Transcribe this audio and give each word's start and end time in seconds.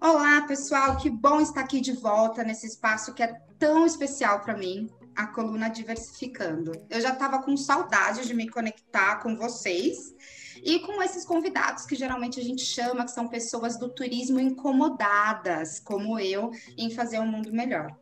Olá, 0.00 0.42
pessoal, 0.42 0.96
que 0.96 1.08
bom 1.08 1.40
estar 1.40 1.60
aqui 1.60 1.80
de 1.80 1.92
volta 1.92 2.42
nesse 2.42 2.66
espaço 2.66 3.14
que 3.14 3.22
é 3.22 3.40
tão 3.58 3.86
especial 3.86 4.40
para 4.40 4.56
mim, 4.56 4.90
a 5.14 5.26
coluna 5.26 5.68
Diversificando. 5.68 6.72
Eu 6.90 7.00
já 7.00 7.10
estava 7.10 7.42
com 7.42 7.56
saudade 7.56 8.26
de 8.26 8.34
me 8.34 8.48
conectar 8.48 9.22
com 9.22 9.36
vocês 9.36 10.14
e 10.62 10.80
com 10.80 11.02
esses 11.02 11.24
convidados 11.24 11.86
que 11.86 11.94
geralmente 11.94 12.40
a 12.40 12.42
gente 12.42 12.64
chama, 12.64 13.04
que 13.04 13.12
são 13.12 13.28
pessoas 13.28 13.78
do 13.78 13.88
turismo 13.88 14.40
incomodadas, 14.40 15.78
como 15.80 16.18
eu, 16.18 16.50
em 16.76 16.90
fazer 16.90 17.20
um 17.20 17.26
mundo 17.26 17.52
melhor. 17.52 17.96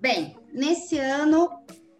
Bem, 0.00 0.36
nesse 0.52 0.98
ano 0.98 1.48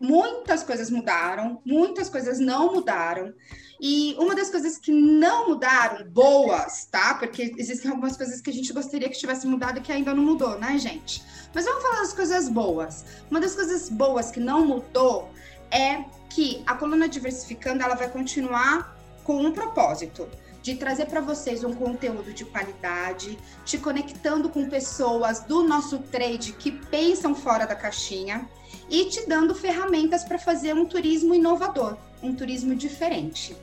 muitas 0.00 0.62
coisas 0.62 0.90
mudaram, 0.90 1.60
muitas 1.64 2.08
coisas 2.08 2.38
não 2.38 2.72
mudaram. 2.72 3.32
E 3.80 4.14
uma 4.18 4.34
das 4.34 4.50
coisas 4.50 4.78
que 4.78 4.92
não 4.92 5.48
mudaram, 5.48 6.08
boas, 6.08 6.86
tá? 6.86 7.14
Porque 7.14 7.54
existem 7.58 7.90
algumas 7.90 8.16
coisas 8.16 8.40
que 8.40 8.50
a 8.50 8.52
gente 8.52 8.72
gostaria 8.72 9.08
que 9.08 9.18
tivesse 9.18 9.46
mudado 9.46 9.80
que 9.80 9.92
ainda 9.92 10.14
não 10.14 10.22
mudou, 10.22 10.58
né, 10.58 10.78
gente? 10.78 11.22
Mas 11.54 11.64
vamos 11.64 11.82
falar 11.82 12.00
das 12.00 12.12
coisas 12.12 12.48
boas. 12.48 13.04
Uma 13.30 13.40
das 13.40 13.54
coisas 13.54 13.88
boas 13.88 14.30
que 14.30 14.40
não 14.40 14.66
mudou 14.66 15.30
é 15.70 16.04
que 16.30 16.62
a 16.66 16.74
coluna 16.74 17.08
diversificando 17.08 17.82
ela 17.82 17.94
vai 17.94 18.08
continuar 18.08 18.96
com 19.24 19.36
um 19.36 19.52
propósito 19.52 20.28
de 20.62 20.76
trazer 20.76 21.06
para 21.06 21.20
vocês 21.20 21.62
um 21.62 21.74
conteúdo 21.74 22.32
de 22.32 22.44
qualidade, 22.46 23.38
te 23.66 23.76
conectando 23.76 24.48
com 24.48 24.68
pessoas 24.68 25.40
do 25.40 25.62
nosso 25.62 25.98
trade 25.98 26.54
que 26.54 26.72
pensam 26.72 27.34
fora 27.34 27.66
da 27.66 27.74
caixinha 27.74 28.48
e 28.88 29.06
te 29.06 29.26
dando 29.26 29.54
ferramentas 29.54 30.24
para 30.24 30.38
fazer 30.38 30.74
um 30.74 30.86
turismo 30.86 31.34
inovador, 31.34 31.96
um 32.22 32.34
turismo 32.34 32.74
diferente. 32.74 33.56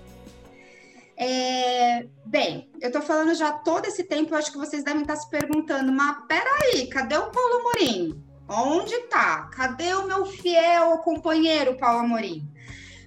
É, 1.17 2.07
bem, 2.25 2.70
eu 2.81 2.88
estou 2.88 3.02
falando 3.02 3.36
já 3.36 3.52
todo 3.52 3.86
esse 3.86 4.03
tempo, 4.03 4.33
eu 4.33 4.38
acho 4.39 4.52
que 4.52 4.58
vocês 4.58 4.83
devem 4.83 5.03
estar 5.03 5.16
se 5.16 5.30
perguntando, 5.30 5.92
mas 5.92 6.17
peraí, 6.27 6.88
cadê 6.88 7.16
o 7.16 7.30
Paulo 7.30 7.59
Amorim? 7.59 8.23
Onde 8.49 8.94
está? 8.94 9.44
Cadê 9.53 9.94
o 9.94 10.08
meu 10.08 10.25
fiel 10.25 10.97
companheiro 10.99 11.77
Paulo 11.77 11.99
Amorim? 11.99 12.49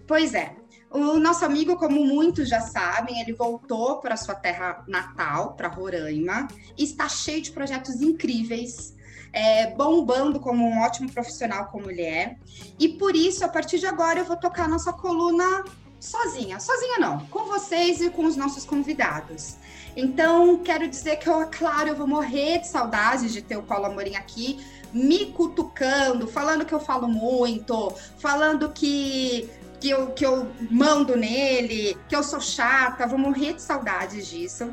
Pois 0.07 0.33
é, 0.33 0.55
o 0.95 1.19
nosso 1.19 1.45
amigo, 1.45 1.77
como 1.77 2.07
muitos 2.07 2.49
já 2.49 2.61
sabem, 2.61 3.21
ele 3.21 3.33
voltou 3.33 3.99
para 3.99 4.17
sua 4.17 4.37
terra 4.37 4.85
natal, 4.87 5.55
para 5.55 5.67
Roraima, 5.67 6.47
e 6.79 6.85
está 6.85 7.09
cheio 7.09 7.43
de 7.43 7.51
projetos 7.51 8.01
incríveis, 8.01 8.94
é, 9.35 9.67
bombando 9.73 10.39
como 10.39 10.65
um 10.65 10.81
ótimo 10.83 11.13
profissional 11.13 11.67
como 11.67 11.91
ele 11.91 12.03
é. 12.03 12.37
E 12.79 12.89
por 12.89 13.17
isso, 13.17 13.45
a 13.45 13.49
partir 13.49 13.81
de 13.81 13.87
agora, 13.87 14.21
eu 14.21 14.25
vou 14.25 14.37
tocar 14.37 14.69
nossa 14.69 14.93
coluna 14.93 15.65
sozinha. 15.99 16.61
Sozinha 16.61 16.99
não, 16.99 17.27
com 17.27 17.47
vocês 17.47 18.01
e 18.01 18.11
com 18.11 18.25
os 18.25 18.37
nossos 18.37 18.65
convidados. 18.65 19.57
Então, 19.97 20.59
quero 20.59 20.89
dizer 20.89 21.17
que 21.17 21.29
eu, 21.29 21.47
claro, 21.51 21.89
eu 21.89 21.97
vou 21.97 22.07
morrer 22.07 22.61
de 22.61 22.69
saudade 22.69 23.33
de 23.33 23.43
ter 23.43 23.57
o 23.57 23.63
Paulo 23.63 23.87
Amorim 23.87 24.15
aqui, 24.15 24.65
me 24.93 25.27
cutucando, 25.27 26.29
falando 26.29 26.65
que 26.65 26.73
eu 26.73 26.81
falo 26.81 27.09
muito, 27.09 27.93
falando 28.19 28.71
que, 28.71 29.49
que, 29.81 29.91
eu, 29.91 30.13
que 30.13 30.25
eu 30.25 30.49
mando 30.71 31.17
nele, 31.17 31.97
que 32.09 32.15
eu 32.15 32.23
sou 32.23 32.41
chata, 32.41 33.07
vou 33.07 33.19
morrer 33.19 33.55
de 33.55 33.63
saudades 33.63 34.29
disso. 34.29 34.73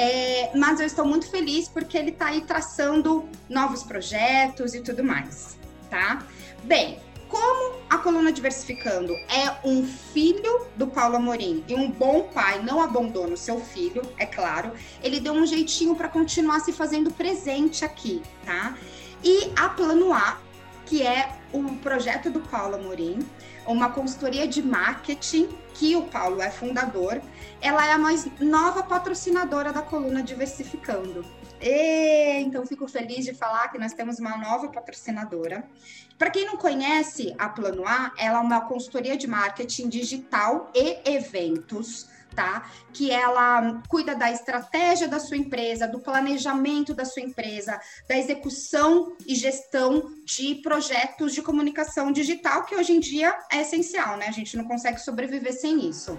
É, 0.00 0.56
mas 0.56 0.78
eu 0.78 0.86
estou 0.86 1.04
muito 1.04 1.28
feliz 1.28 1.68
porque 1.68 1.98
ele 1.98 2.10
está 2.10 2.26
aí 2.26 2.42
traçando 2.42 3.28
novos 3.48 3.82
projetos 3.82 4.72
e 4.72 4.80
tudo 4.80 5.02
mais, 5.02 5.58
tá? 5.90 6.24
Bem, 6.62 7.00
como 7.28 7.80
a 7.90 7.98
coluna 7.98 8.30
Diversificando 8.30 9.12
é 9.28 9.56
um 9.64 9.84
filho 9.84 10.66
do 10.76 10.86
Paulo 10.86 11.16
Amorim 11.16 11.64
e 11.66 11.74
um 11.74 11.90
bom 11.90 12.22
pai 12.32 12.62
não 12.62 12.80
abandona 12.80 13.34
o 13.34 13.36
seu 13.36 13.58
filho, 13.60 14.02
é 14.18 14.24
claro, 14.24 14.70
ele 15.02 15.18
deu 15.18 15.32
um 15.32 15.44
jeitinho 15.44 15.96
para 15.96 16.08
continuar 16.08 16.60
se 16.60 16.72
fazendo 16.72 17.10
presente 17.10 17.84
aqui, 17.84 18.22
tá? 18.46 18.78
E 19.24 19.52
a 19.56 19.68
Plano 19.68 20.12
A, 20.12 20.38
que 20.86 21.02
é 21.02 21.36
o 21.52 21.64
projeto 21.78 22.30
do 22.30 22.38
Paulo 22.38 22.76
Amorim, 22.76 23.18
uma 23.72 23.90
consultoria 23.90 24.48
de 24.48 24.62
marketing 24.62 25.48
que 25.74 25.94
o 25.94 26.02
Paulo 26.02 26.40
é 26.40 26.50
fundador, 26.50 27.20
ela 27.60 27.86
é 27.86 27.92
a 27.92 27.98
mais 27.98 28.26
nova 28.40 28.82
patrocinadora 28.82 29.72
da 29.72 29.82
coluna 29.82 30.22
Diversificando. 30.22 31.24
E, 31.60 32.40
então, 32.40 32.64
fico 32.64 32.88
feliz 32.88 33.24
de 33.24 33.34
falar 33.34 33.68
que 33.68 33.78
nós 33.78 33.92
temos 33.92 34.18
uma 34.18 34.36
nova 34.36 34.68
patrocinadora. 34.68 35.64
Para 36.16 36.30
quem 36.30 36.46
não 36.46 36.56
conhece 36.56 37.34
a 37.38 37.48
Plano 37.48 37.86
A, 37.86 38.12
ela 38.16 38.38
é 38.38 38.40
uma 38.40 38.60
consultoria 38.62 39.16
de 39.16 39.26
marketing 39.26 39.88
digital 39.88 40.70
e 40.74 40.98
eventos. 41.04 42.08
Tá? 42.38 42.70
Que 42.92 43.10
ela 43.10 43.82
cuida 43.88 44.14
da 44.14 44.30
estratégia 44.30 45.08
da 45.08 45.18
sua 45.18 45.36
empresa, 45.36 45.88
do 45.88 45.98
planejamento 45.98 46.94
da 46.94 47.04
sua 47.04 47.20
empresa, 47.20 47.80
da 48.08 48.16
execução 48.16 49.16
e 49.26 49.34
gestão 49.34 50.12
de 50.24 50.54
projetos 50.62 51.34
de 51.34 51.42
comunicação 51.42 52.12
digital, 52.12 52.64
que 52.64 52.76
hoje 52.76 52.92
em 52.92 53.00
dia 53.00 53.36
é 53.50 53.62
essencial, 53.62 54.16
né? 54.16 54.26
A 54.28 54.30
gente 54.30 54.56
não 54.56 54.66
consegue 54.66 55.00
sobreviver 55.00 55.52
sem 55.52 55.88
isso 55.88 56.16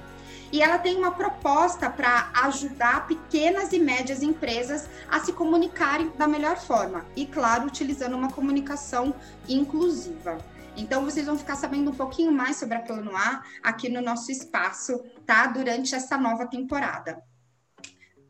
e 0.52 0.62
ela 0.62 0.78
tem 0.78 0.98
uma 0.98 1.12
proposta 1.12 1.90
para 1.90 2.32
ajudar 2.44 3.08
pequenas 3.08 3.72
e 3.72 3.80
médias 3.80 4.22
empresas 4.22 4.90
a 5.10 5.22
se 5.22 5.32
comunicarem 5.32 6.12
da 6.18 6.28
melhor 6.28 6.58
forma 6.58 7.06
e, 7.16 7.26
claro, 7.26 7.66
utilizando 7.66 8.18
uma 8.18 8.30
comunicação 8.30 9.16
inclusiva. 9.48 10.38
Então, 10.76 11.04
vocês 11.04 11.26
vão 11.26 11.38
ficar 11.38 11.56
sabendo 11.56 11.92
um 11.92 11.96
pouquinho 11.96 12.32
mais 12.32 12.56
sobre 12.56 12.76
a 12.76 12.80
Plano 12.80 13.16
A 13.16 13.44
aqui 13.62 13.90
no 13.90 14.02
nosso 14.02 14.32
espaço, 14.32 15.04
tá? 15.30 15.46
Durante 15.46 15.94
essa 15.94 16.18
nova 16.18 16.48
temporada. 16.48 17.22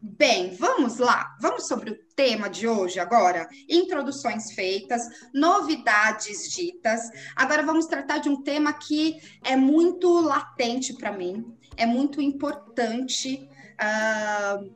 Bem, 0.01 0.53
vamos 0.53 0.97
lá. 0.97 1.33
Vamos 1.39 1.65
sobre 1.65 1.91
o 1.91 1.99
tema 2.13 2.49
de 2.49 2.67
hoje 2.67 2.99
agora. 2.99 3.47
Introduções 3.69 4.51
feitas, 4.51 5.03
novidades 5.33 6.51
ditas. 6.51 7.09
Agora 7.37 7.63
vamos 7.63 7.85
tratar 7.85 8.17
de 8.17 8.27
um 8.27 8.43
tema 8.43 8.73
que 8.73 9.15
é 9.45 9.55
muito 9.55 10.19
latente 10.19 10.91
para 10.93 11.13
mim, 11.13 11.57
é 11.77 11.85
muito 11.85 12.21
importante 12.21 13.49
uh, 13.79 14.69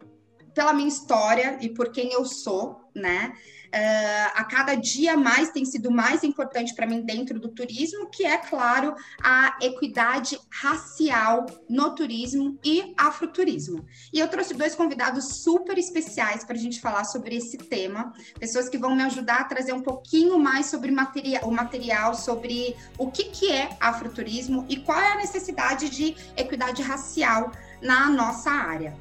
pela 0.53 0.71
minha 0.71 0.87
história 0.87 1.57
e 1.59 1.67
por 1.67 1.91
quem 1.91 2.13
eu 2.13 2.23
sou, 2.23 2.89
né? 2.95 3.33
Uh, 3.73 4.29
a 4.35 4.43
cada 4.43 4.75
dia 4.75 5.17
mais 5.17 5.49
tem 5.49 5.65
sido 5.65 5.89
mais 5.89 6.23
importante 6.23 6.75
para 6.75 6.85
mim 6.85 7.01
dentro 7.01 7.39
do 7.39 7.49
turismo, 7.49 8.07
que 8.07 8.23
é, 8.23 8.37
claro, 8.37 8.93
a 9.19 9.57
equidade 9.59 10.39
racial 10.51 11.47
no 11.67 11.95
turismo 11.95 12.59
e 12.63 12.93
afroturismo. 12.95 13.83
E 14.13 14.19
eu 14.19 14.27
trouxe 14.27 14.53
dois 14.53 14.75
convidados 14.75 15.37
super 15.41 15.75
especiais 15.75 16.43
para 16.43 16.55
a 16.55 16.59
gente 16.59 16.79
falar 16.79 17.03
sobre 17.03 17.35
esse 17.35 17.57
tema, 17.57 18.13
pessoas 18.39 18.69
que 18.69 18.77
vão 18.77 18.95
me 18.95 19.01
ajudar 19.01 19.41
a 19.41 19.45
trazer 19.45 19.73
um 19.73 19.81
pouquinho 19.81 20.37
mais 20.37 20.67
sobre 20.67 20.91
materia 20.91 21.41
o 21.43 21.49
material, 21.49 22.13
sobre 22.13 22.75
o 22.95 23.09
que, 23.09 23.23
que 23.23 23.51
é 23.51 23.75
afroturismo 23.79 24.67
e 24.69 24.77
qual 24.77 24.99
é 24.99 25.13
a 25.13 25.17
necessidade 25.17 25.89
de 25.89 26.15
equidade 26.37 26.83
racial 26.83 27.51
na 27.81 28.07
nossa 28.07 28.51
área. 28.51 28.95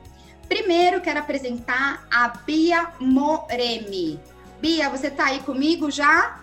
Primeiro, 0.49 1.01
quero 1.01 1.21
apresentar 1.21 2.07
a 2.11 2.29
Bia 2.29 2.93
Moremi. 2.99 4.32
Bia, 4.63 4.89
você 4.89 5.11
tá 5.11 5.25
aí 5.25 5.41
comigo 5.41 5.91
já? 5.91 6.41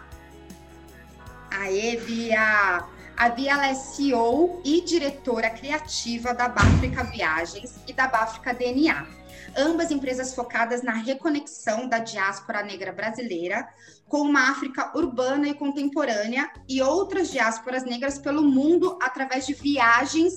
Aê, 1.49 1.95
Bia! 1.95 2.83
A 3.15 3.29
Bia 3.29 3.65
é 3.65 3.73
CEO 3.73 4.61
e 4.65 4.81
diretora 4.81 5.49
criativa 5.49 6.33
da 6.33 6.49
Báfrica 6.49 7.05
Viagens 7.05 7.79
e 7.87 7.93
da 7.93 8.09
Báfrica 8.09 8.53
DNA. 8.53 9.07
Ambas 9.55 9.89
empresas 9.89 10.35
focadas 10.35 10.83
na 10.83 10.95
reconexão 10.95 11.87
da 11.87 11.99
diáspora 11.99 12.61
negra 12.61 12.91
brasileira 12.91 13.65
com 14.09 14.19
uma 14.19 14.51
África 14.51 14.91
urbana 14.97 15.47
e 15.47 15.53
contemporânea 15.53 16.51
e 16.67 16.81
outras 16.81 17.31
diásporas 17.31 17.85
negras 17.85 18.19
pelo 18.19 18.43
mundo 18.43 18.99
através 19.01 19.47
de 19.47 19.53
viagens 19.53 20.35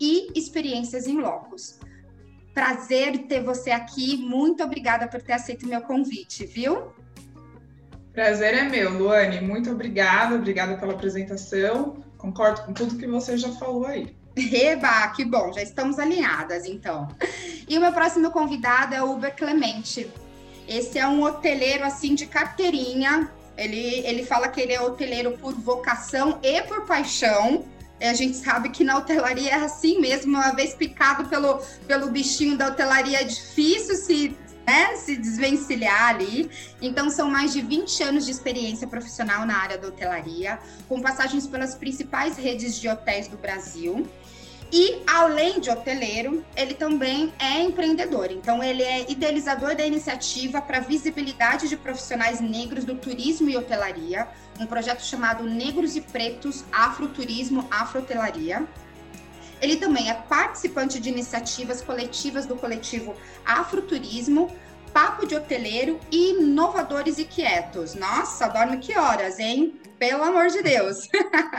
e 0.00 0.28
experiências 0.38 1.08
em 1.08 1.20
locos. 1.20 1.80
Prazer 2.54 3.26
ter 3.26 3.42
você 3.42 3.72
aqui. 3.72 4.16
Muito 4.18 4.62
obrigada 4.62 5.08
por 5.08 5.20
ter 5.20 5.32
aceito 5.32 5.66
meu 5.66 5.80
convite, 5.82 6.46
viu? 6.46 6.94
Prazer 8.14 8.54
é 8.54 8.62
meu, 8.62 8.96
Luane. 8.96 9.40
Muito 9.40 9.72
obrigada, 9.72 10.36
obrigada 10.36 10.76
pela 10.76 10.92
apresentação. 10.92 11.96
Concordo 12.16 12.62
com 12.62 12.72
tudo 12.72 12.96
que 12.96 13.08
você 13.08 13.36
já 13.36 13.50
falou 13.50 13.86
aí. 13.86 14.14
Eba, 14.36 15.08
que 15.08 15.24
bom, 15.24 15.52
já 15.52 15.60
estamos 15.62 15.98
alinhadas 15.98 16.64
então. 16.64 17.08
E 17.68 17.76
o 17.76 17.80
meu 17.80 17.92
próximo 17.92 18.30
convidado 18.30 18.94
é 18.94 19.02
o 19.02 19.12
Uber 19.12 19.34
Clemente. 19.34 20.08
Esse 20.68 20.98
é 20.98 21.06
um 21.06 21.24
hoteleiro 21.24 21.84
assim 21.84 22.14
de 22.14 22.26
carteirinha. 22.26 23.28
Ele, 23.56 24.06
ele 24.06 24.24
fala 24.24 24.48
que 24.48 24.60
ele 24.60 24.72
é 24.72 24.80
hoteleiro 24.80 25.32
por 25.32 25.52
vocação 25.52 26.38
e 26.40 26.62
por 26.62 26.86
paixão. 26.86 27.64
A 28.00 28.12
gente 28.12 28.36
sabe 28.36 28.68
que 28.68 28.84
na 28.84 28.96
hotelaria 28.96 29.50
é 29.50 29.54
assim 29.54 30.00
mesmo, 30.00 30.36
uma 30.36 30.52
vez 30.52 30.74
picado 30.74 31.28
pelo, 31.28 31.60
pelo 31.86 32.10
bichinho 32.10 32.56
da 32.56 32.68
hotelaria 32.68 33.20
é 33.20 33.24
difícil 33.24 33.96
se 33.96 34.36
né, 34.66 34.96
se 34.96 35.16
desvencilhar 35.16 36.08
ali. 36.08 36.50
Então, 36.80 37.10
são 37.10 37.30
mais 37.30 37.52
de 37.52 37.60
20 37.60 38.02
anos 38.02 38.24
de 38.24 38.30
experiência 38.30 38.86
profissional 38.86 39.46
na 39.46 39.56
área 39.56 39.78
da 39.78 39.88
hotelaria, 39.88 40.58
com 40.88 41.00
passagens 41.00 41.46
pelas 41.46 41.74
principais 41.74 42.36
redes 42.36 42.78
de 42.78 42.88
hotéis 42.88 43.28
do 43.28 43.36
Brasil. 43.36 44.06
E 44.72 45.02
além 45.06 45.60
de 45.60 45.70
hoteleiro, 45.70 46.44
ele 46.56 46.74
também 46.74 47.32
é 47.38 47.62
empreendedor. 47.62 48.32
Então, 48.32 48.60
ele 48.60 48.82
é 48.82 49.08
idealizador 49.08 49.76
da 49.76 49.86
iniciativa 49.86 50.60
para 50.60 50.80
visibilidade 50.80 51.68
de 51.68 51.76
profissionais 51.76 52.40
negros 52.40 52.84
do 52.84 52.96
turismo 52.96 53.48
e 53.48 53.56
hotelaria, 53.56 54.26
um 54.58 54.66
projeto 54.66 55.02
chamado 55.02 55.44
Negros 55.44 55.94
e 55.94 56.00
Pretos 56.00 56.64
Afroturismo 56.72 57.68
Afrohotelaria. 57.70 58.66
Ele 59.60 59.76
também 59.76 60.10
é 60.10 60.14
participante 60.14 61.00
de 61.00 61.08
iniciativas 61.08 61.80
coletivas 61.80 62.46
do 62.46 62.56
coletivo 62.56 63.14
Afroturismo, 63.44 64.50
Papo 64.92 65.26
de 65.26 65.34
Hoteleiro 65.34 65.98
e 66.10 66.30
Inovadores 66.30 67.18
e 67.18 67.24
Quietos. 67.24 67.94
Nossa, 67.94 68.48
dorme 68.48 68.78
que 68.78 68.96
horas, 68.96 69.38
hein? 69.38 69.80
Pelo 69.98 70.22
amor 70.22 70.48
de 70.48 70.62
Deus. 70.62 71.08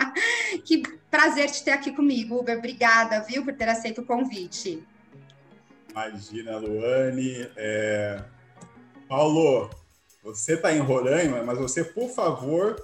que 0.64 0.84
prazer 1.12 1.50
te 1.52 1.64
ter 1.64 1.72
aqui 1.72 1.92
comigo, 1.92 2.40
Uber. 2.40 2.58
Obrigada, 2.58 3.20
viu, 3.22 3.44
por 3.44 3.54
ter 3.54 3.68
aceito 3.68 4.02
o 4.02 4.06
convite. 4.06 4.82
Imagina, 5.90 6.58
Luane. 6.58 7.50
É... 7.56 8.24
Paulo, 9.08 9.70
você 10.24 10.54
está 10.54 10.74
em 10.74 10.80
Roraima, 10.80 11.44
mas 11.44 11.58
você, 11.58 11.84
por 11.84 12.10
favor, 12.10 12.76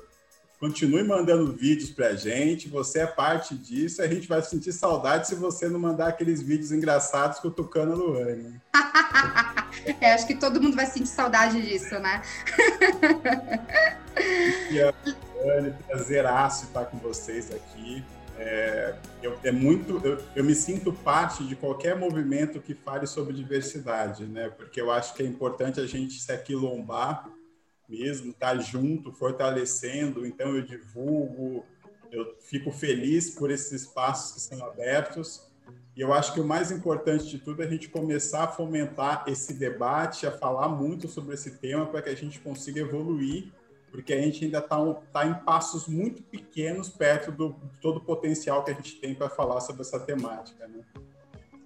continue 0.61 1.03
mandando 1.03 1.51
vídeos 1.51 1.89
para 1.89 2.09
a 2.09 2.15
gente. 2.15 2.69
Você 2.69 2.99
é 2.99 3.07
parte 3.07 3.55
disso. 3.55 3.99
A 3.99 4.07
gente 4.07 4.27
vai 4.27 4.43
sentir 4.43 4.71
saudade 4.71 5.27
se 5.27 5.33
você 5.33 5.67
não 5.67 5.79
mandar 5.79 6.09
aqueles 6.09 6.39
vídeos 6.39 6.71
engraçados 6.71 7.39
com 7.39 7.47
o 7.47 7.51
Tucano 7.51 7.95
Luane. 7.95 8.61
é, 9.99 10.13
acho 10.13 10.27
que 10.27 10.35
todo 10.35 10.61
mundo 10.61 10.75
vai 10.75 10.85
sentir 10.85 11.07
saudade 11.07 11.59
disso, 11.59 11.97
né? 11.97 12.21
Luane, 15.43 15.73
prazeraço 15.87 16.65
estar 16.65 16.85
com 16.85 16.99
vocês 16.99 17.51
aqui. 17.51 18.03
É, 18.37 18.95
eu, 19.23 19.39
é 19.43 19.51
muito, 19.51 19.99
eu, 20.05 20.23
eu, 20.35 20.43
me 20.43 20.53
sinto 20.53 20.93
parte 20.93 21.43
de 21.43 21.55
qualquer 21.55 21.95
movimento 21.95 22.59
que 22.59 22.75
fale 22.75 23.07
sobre 23.07 23.33
diversidade, 23.33 24.25
né? 24.25 24.49
Porque 24.49 24.79
eu 24.79 24.91
acho 24.91 25.15
que 25.15 25.23
é 25.23 25.25
importante 25.25 25.79
a 25.79 25.87
gente 25.87 26.19
se 26.19 26.31
aquilombar 26.31 27.27
mesmo, 27.91 28.31
estar 28.31 28.55
tá 28.55 28.57
junto, 28.57 29.11
fortalecendo. 29.11 30.25
Então 30.25 30.55
eu 30.55 30.61
divulgo, 30.61 31.65
eu 32.11 32.35
fico 32.39 32.71
feliz 32.71 33.29
por 33.31 33.51
esses 33.51 33.83
espaços 33.83 34.33
que 34.33 34.41
são 34.41 34.65
abertos. 34.65 35.49
E 35.95 35.99
eu 36.01 36.13
acho 36.13 36.33
que 36.33 36.39
o 36.39 36.45
mais 36.45 36.71
importante 36.71 37.27
de 37.27 37.37
tudo 37.37 37.61
é 37.61 37.65
a 37.65 37.69
gente 37.69 37.89
começar 37.89 38.45
a 38.45 38.47
fomentar 38.47 39.25
esse 39.27 39.53
debate, 39.53 40.25
a 40.25 40.31
falar 40.31 40.69
muito 40.69 41.07
sobre 41.07 41.35
esse 41.35 41.57
tema 41.57 41.85
para 41.85 42.01
que 42.01 42.09
a 42.09 42.15
gente 42.15 42.39
consiga 42.39 42.79
evoluir 42.79 43.51
porque 43.91 44.13
a 44.13 44.21
gente 44.21 44.45
ainda 44.45 44.59
está 44.59 44.93
tá 45.11 45.27
em 45.27 45.33
passos 45.43 45.85
muito 45.85 46.23
pequenos 46.23 46.89
perto 46.89 47.31
do 47.31 47.53
todo 47.81 47.97
o 47.97 48.01
potencial 48.01 48.63
que 48.63 48.71
a 48.71 48.73
gente 48.73 48.95
tem 48.95 49.13
para 49.13 49.29
falar 49.29 49.59
sobre 49.59 49.81
essa 49.81 49.99
temática. 49.99 50.65
Né? 50.65 50.81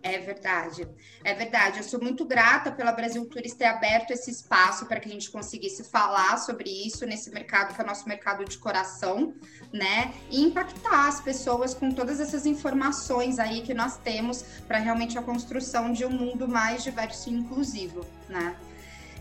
É 0.08 0.20
verdade, 0.20 0.88
é 1.24 1.34
verdade. 1.34 1.80
Eu 1.80 1.84
sou 1.84 2.00
muito 2.00 2.26
grata 2.26 2.72
pela 2.72 2.92
Brasil 2.92 3.26
Tours 3.26 3.56
ter 3.56 3.66
aberto 3.66 4.12
esse 4.12 4.30
espaço 4.30 4.86
para 4.86 5.00
que 5.00 5.10
a 5.10 5.12
gente 5.12 5.32
conseguisse 5.32 5.84
falar 5.84 6.38
sobre 6.38 6.70
isso 6.70 7.08
nesse 7.08 7.32
mercado 7.32 7.74
que 7.74 7.82
é 7.82 7.84
o 7.84 7.88
nosso 7.88 8.08
mercado 8.08 8.46
de 8.46 8.56
coração, 8.60 9.34
né? 9.74 10.14
E 10.30 10.44
impactar 10.44 11.08
as 11.08 11.20
pessoas 11.20 11.74
com 11.74 11.90
todas 11.92 12.20
essas 12.20 12.46
informações 12.46 13.40
aí 13.40 13.64
que 13.64 13.74
nós 13.74 13.98
temos 13.98 14.44
para 14.68 14.78
realmente 14.78 15.18
a 15.18 15.24
construção 15.24 15.92
de 15.92 16.06
um 16.06 16.12
mundo 16.12 16.48
mais 16.48 16.84
diverso 16.84 17.32
e 17.32 17.34
inclusivo, 17.34 18.06
né? 18.30 18.56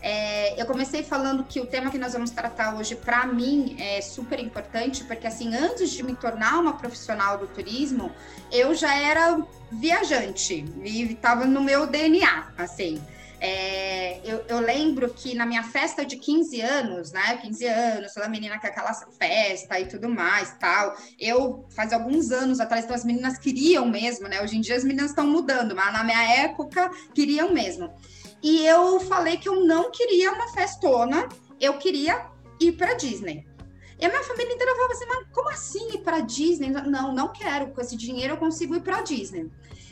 É, 0.07 0.61
eu 0.61 0.67
comecei 0.67 1.01
falando 1.01 1.43
que 1.43 1.59
o 1.59 1.65
tema 1.65 1.89
que 1.89 1.97
nós 1.97 2.13
vamos 2.13 2.29
tratar 2.29 2.75
hoje, 2.75 2.95
para 2.95 3.25
mim, 3.25 3.75
é 3.79 3.99
super 4.01 4.39
importante, 4.39 5.03
porque, 5.03 5.25
assim, 5.25 5.55
antes 5.55 5.89
de 5.89 6.03
me 6.03 6.15
tornar 6.15 6.59
uma 6.59 6.77
profissional 6.77 7.39
do 7.39 7.47
turismo, 7.47 8.11
eu 8.51 8.75
já 8.75 8.95
era 8.95 9.43
viajante 9.71 10.63
e 10.83 11.13
estava 11.13 11.45
no 11.45 11.59
meu 11.59 11.87
DNA, 11.87 12.53
assim. 12.55 13.01
É, 13.41 14.21
eu, 14.23 14.45
eu, 14.47 14.59
lembro 14.59 15.11
que 15.11 15.33
na 15.33 15.45
minha 15.45 15.63
festa 15.63 16.05
de 16.05 16.17
15 16.17 16.61
anos, 16.61 17.11
né? 17.11 17.37
15 17.41 17.65
anos, 17.65 18.13
toda 18.13 18.29
menina 18.29 18.59
com 18.59 18.67
aquela 18.67 18.93
festa 18.93 19.79
e 19.79 19.87
tudo 19.87 20.07
mais, 20.07 20.55
tal. 20.59 20.95
Eu, 21.19 21.65
faz 21.75 21.91
alguns 21.91 22.31
anos 22.31 22.59
atrás, 22.59 22.85
então 22.85 22.95
as 22.95 23.03
meninas 23.03 23.39
queriam 23.39 23.87
mesmo, 23.87 24.27
né? 24.27 24.39
Hoje 24.43 24.55
em 24.55 24.61
dia 24.61 24.75
as 24.75 24.83
meninas 24.83 25.09
estão 25.09 25.25
mudando, 25.25 25.75
mas 25.75 25.91
na 25.91 26.03
minha 26.03 26.43
época 26.43 26.91
queriam 27.13 27.51
mesmo. 27.51 27.91
E 28.45 28.63
eu 28.63 28.99
falei 28.99 29.37
que 29.37 29.49
eu 29.49 29.65
não 29.65 29.89
queria 29.89 30.31
uma 30.31 30.47
festona, 30.49 31.27
eu 31.59 31.79
queria 31.79 32.27
ir 32.59 32.73
para 32.73 32.93
Disney. 32.93 33.43
E 33.99 34.05
a 34.05 34.07
minha 34.07 34.21
família 34.21 34.53
inteira 34.53 34.75
falava 34.75 34.93
assim, 34.93 35.05
mas 35.07 35.25
como 35.33 35.49
assim 35.49 35.95
ir 35.95 35.97
para 36.03 36.19
Disney? 36.19 36.69
Não, 36.69 37.11
não 37.11 37.29
quero, 37.29 37.71
com 37.71 37.81
esse 37.81 37.97
dinheiro 37.97 38.33
eu 38.33 38.37
consigo 38.37 38.75
ir 38.75 38.81
para 38.81 39.01
Disney. 39.01 39.49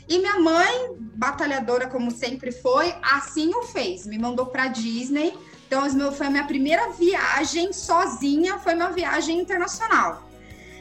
E 0.08 0.20
minha 0.20 0.38
mãe, 0.38 0.94
batalhadora 1.16 1.88
como 1.88 2.12
sempre 2.12 2.52
foi, 2.52 2.94
assim 3.02 3.52
o 3.52 3.64
fez, 3.64 4.06
me 4.06 4.20
mandou 4.20 4.46
para 4.46 4.68
Disney. 4.68 5.36
Então, 5.66 6.12
foi 6.12 6.28
a 6.28 6.30
minha 6.30 6.46
primeira 6.46 6.92
viagem 6.92 7.72
sozinha, 7.72 8.60
foi 8.60 8.76
uma 8.76 8.92
viagem 8.92 9.40
internacional. 9.40 10.22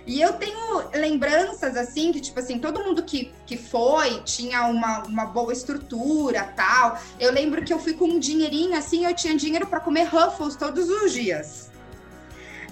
E 0.06 0.22
eu 0.22 0.34
tenho 0.34 0.90
lembranças, 0.94 1.78
assim, 1.78 2.12
que, 2.12 2.20
tipo 2.20 2.40
assim, 2.40 2.60
todo 2.60 2.84
mundo 2.84 3.04
que, 3.04 3.32
que 3.46 3.56
foi 3.56 4.22
tinha 4.24 4.66
uma, 4.66 5.04
uma 5.04 5.26
boa 5.26 5.54
estrutura 5.54 6.44
tal. 6.56 7.00
Eu 7.20 7.32
lembro 7.32 7.64
que 7.64 7.74
eu 7.74 7.80
fui 7.80 7.94
com 7.94 8.06
um 8.06 8.20
dinheirinho, 8.20 8.78
assim, 8.78 9.06
eu 9.06 9.16
tinha 9.16 9.36
dinheiro 9.36 9.68
para 9.68 9.80
comer 9.80 10.04
Ruffles 10.04 10.56
todos 10.56 10.90
os 10.90 11.14
dias. 11.14 11.73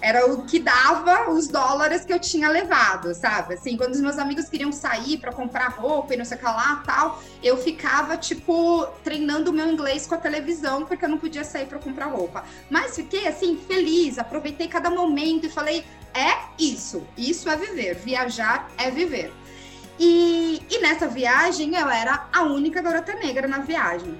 Era 0.01 0.25
o 0.25 0.45
que 0.45 0.57
dava 0.57 1.29
os 1.29 1.47
dólares 1.47 2.03
que 2.03 2.11
eu 2.11 2.19
tinha 2.19 2.49
levado, 2.49 3.13
sabe? 3.13 3.53
Assim, 3.53 3.77
quando 3.77 3.93
os 3.93 4.01
meus 4.01 4.17
amigos 4.17 4.49
queriam 4.49 4.71
sair 4.71 5.17
para 5.17 5.31
comprar 5.31 5.69
roupa 5.69 6.13
e 6.13 6.17
não 6.17 6.25
sei 6.25 6.37
o 6.37 6.39
que 6.39 6.45
lá 6.45 6.81
tal, 6.85 7.21
eu 7.43 7.55
ficava, 7.55 8.17
tipo, 8.17 8.87
treinando 9.03 9.51
o 9.51 9.53
meu 9.53 9.69
inglês 9.71 10.07
com 10.07 10.15
a 10.15 10.17
televisão, 10.17 10.85
porque 10.85 11.05
eu 11.05 11.09
não 11.09 11.19
podia 11.19 11.43
sair 11.43 11.67
para 11.67 11.77
comprar 11.77 12.07
roupa. 12.07 12.43
Mas 12.69 12.95
fiquei, 12.95 13.27
assim, 13.27 13.57
feliz, 13.57 14.17
aproveitei 14.17 14.67
cada 14.67 14.89
momento 14.89 15.45
e 15.45 15.49
falei, 15.49 15.85
é 16.13 16.35
isso. 16.57 17.05
Isso 17.15 17.47
é 17.49 17.55
viver. 17.55 17.95
Viajar 17.95 18.69
é 18.77 18.89
viver. 18.89 19.31
E, 19.99 20.61
e 20.67 20.79
nessa 20.79 21.07
viagem 21.07 21.75
eu 21.75 21.87
era 21.87 22.27
a 22.33 22.41
única 22.41 22.81
garota 22.81 23.13
negra 23.13 23.47
na 23.47 23.59
viagem. 23.59 24.19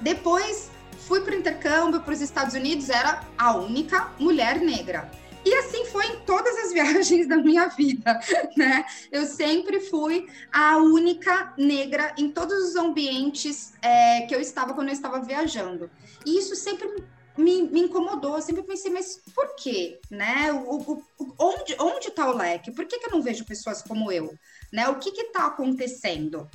Depois 0.00 0.70
fui 1.08 1.22
para 1.22 1.34
o 1.34 1.38
intercâmbio 1.38 2.02
para 2.02 2.12
os 2.12 2.20
Estados 2.20 2.54
Unidos, 2.54 2.90
era 2.90 3.24
a 3.38 3.56
única 3.56 4.12
mulher 4.18 4.60
negra. 4.60 5.10
E 5.42 5.54
assim 5.54 5.86
foi 5.86 6.04
em 6.06 6.20
todas 6.20 6.54
as 6.58 6.72
viagens 6.74 7.26
da 7.26 7.38
minha 7.38 7.66
vida, 7.68 8.20
né? 8.54 8.84
Eu 9.10 9.24
sempre 9.24 9.80
fui 9.80 10.26
a 10.52 10.76
única 10.76 11.54
negra 11.56 12.14
em 12.18 12.30
todos 12.30 12.68
os 12.68 12.76
ambientes 12.76 13.72
é, 13.80 14.26
que 14.26 14.34
eu 14.34 14.40
estava 14.40 14.74
quando 14.74 14.88
eu 14.88 14.92
estava 14.92 15.22
viajando. 15.22 15.90
E 16.26 16.38
isso 16.38 16.54
sempre 16.54 17.02
me, 17.38 17.62
me, 17.62 17.80
incomodou. 17.80 18.36
Eu 18.36 18.42
sempre 18.42 18.62
pensei, 18.62 18.92
mas 18.92 19.22
por 19.34 19.56
quê? 19.56 19.98
Né? 20.10 20.52
O, 20.52 21.02
o, 21.18 21.34
onde 21.38 22.08
está 22.08 22.28
o 22.28 22.36
leque? 22.36 22.70
Por 22.70 22.84
que, 22.84 22.98
que 22.98 23.06
eu 23.06 23.12
não 23.12 23.22
vejo 23.22 23.46
pessoas 23.46 23.80
como 23.80 24.12
eu? 24.12 24.34
Né? 24.70 24.86
O 24.88 24.96
que 24.96 25.08
está 25.08 25.46
acontecendo? 25.46 26.46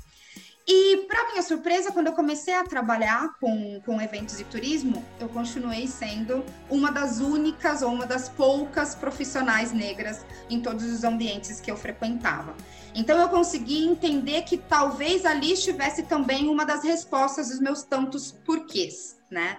E, 0.66 1.06
para 1.08 1.30
minha 1.30 1.42
surpresa, 1.42 1.92
quando 1.92 2.08
eu 2.08 2.14
comecei 2.14 2.54
a 2.54 2.64
trabalhar 2.64 3.38
com, 3.40 3.82
com 3.86 4.02
eventos 4.02 4.40
e 4.40 4.46
turismo, 4.46 5.04
eu 5.20 5.28
continuei 5.28 5.88
sendo 5.88 6.44
uma 6.70 6.90
das 6.90 7.20
únicas 7.20 7.82
ou 7.82 7.92
uma 7.92 8.06
das 8.06 8.30
poucas 8.30 8.96
profissionais 8.96 9.74
negras 9.74 10.26
em 10.50 10.62
todos 10.62 10.86
os 10.86 11.04
ambientes 11.04 11.60
que 11.60 11.70
eu 11.70 11.76
frequentava. 11.76 12.56
Então, 12.96 13.20
eu 13.20 13.28
consegui 13.28 13.86
entender 13.86 14.44
que 14.44 14.58
talvez 14.58 15.26
ali 15.26 15.52
estivesse 15.52 16.04
também 16.04 16.48
uma 16.48 16.66
das 16.66 16.82
respostas 16.84 17.50
dos 17.50 17.60
meus 17.60 17.84
tantos 17.84 18.32
porquês, 18.46 19.20
né? 19.30 19.58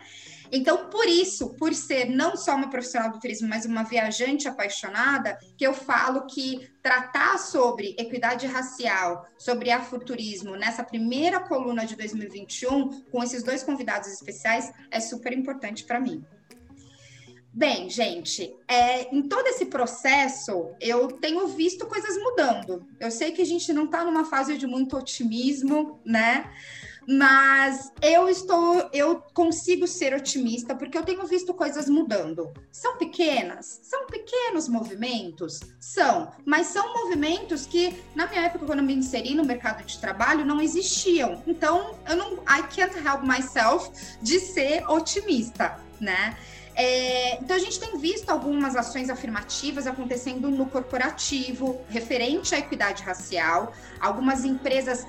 Então, 0.56 0.88
por 0.88 1.08
isso, 1.08 1.50
por 1.54 1.74
ser 1.74 2.04
não 2.04 2.36
só 2.36 2.54
uma 2.54 2.70
profissional 2.70 3.10
do 3.10 3.18
turismo, 3.18 3.48
mas 3.48 3.66
uma 3.66 3.82
viajante 3.82 4.46
apaixonada, 4.46 5.36
que 5.58 5.66
eu 5.66 5.74
falo 5.74 6.26
que 6.26 6.70
tratar 6.80 7.38
sobre 7.38 7.96
equidade 7.98 8.46
racial, 8.46 9.26
sobre 9.36 9.72
afuturismo, 9.72 10.54
nessa 10.54 10.84
primeira 10.84 11.40
coluna 11.40 11.84
de 11.84 11.96
2021, 11.96 13.02
com 13.10 13.20
esses 13.20 13.42
dois 13.42 13.64
convidados 13.64 14.08
especiais, 14.08 14.72
é 14.92 15.00
super 15.00 15.32
importante 15.32 15.82
para 15.82 15.98
mim. 15.98 16.24
Bem, 17.52 17.90
gente, 17.90 18.56
é, 18.68 19.12
em 19.12 19.22
todo 19.22 19.48
esse 19.48 19.66
processo, 19.66 20.72
eu 20.80 21.08
tenho 21.08 21.48
visto 21.48 21.84
coisas 21.86 22.16
mudando. 22.16 22.86
Eu 23.00 23.10
sei 23.10 23.32
que 23.32 23.42
a 23.42 23.46
gente 23.46 23.72
não 23.72 23.86
está 23.86 24.04
numa 24.04 24.24
fase 24.24 24.56
de 24.56 24.68
muito 24.68 24.96
otimismo, 24.96 26.00
né? 26.04 26.48
Mas 27.06 27.92
eu 28.00 28.28
estou, 28.28 28.88
eu 28.92 29.22
consigo 29.34 29.86
ser 29.86 30.14
otimista 30.14 30.74
porque 30.74 30.96
eu 30.96 31.02
tenho 31.02 31.26
visto 31.26 31.52
coisas 31.52 31.88
mudando. 31.88 32.52
São 32.72 32.96
pequenas, 32.96 33.80
são 33.82 34.06
pequenos 34.06 34.68
movimentos, 34.68 35.60
são, 35.78 36.32
mas 36.44 36.68
são 36.68 36.92
movimentos 36.94 37.66
que 37.66 38.02
na 38.14 38.26
minha 38.26 38.42
época 38.42 38.66
quando 38.66 38.78
eu 38.78 38.84
me 38.84 38.94
inseri 38.94 39.34
no 39.34 39.44
mercado 39.44 39.84
de 39.84 39.98
trabalho 39.98 40.44
não 40.44 40.60
existiam. 40.60 41.42
Então, 41.46 41.94
eu 42.08 42.16
não 42.16 42.34
I 42.44 42.62
can't 42.74 42.96
help 42.96 43.22
myself 43.22 43.90
de 44.22 44.40
ser 44.40 44.88
otimista, 44.88 45.78
né? 46.00 46.36
É, 46.76 47.36
então, 47.40 47.56
a 47.56 47.60
gente 47.60 47.78
tem 47.78 47.96
visto 47.98 48.28
algumas 48.30 48.74
ações 48.74 49.08
afirmativas 49.08 49.86
acontecendo 49.86 50.50
no 50.50 50.66
corporativo, 50.66 51.80
referente 51.88 52.54
à 52.54 52.58
equidade 52.58 53.02
racial. 53.02 53.72
Algumas 54.00 54.44
empresas 54.44 55.06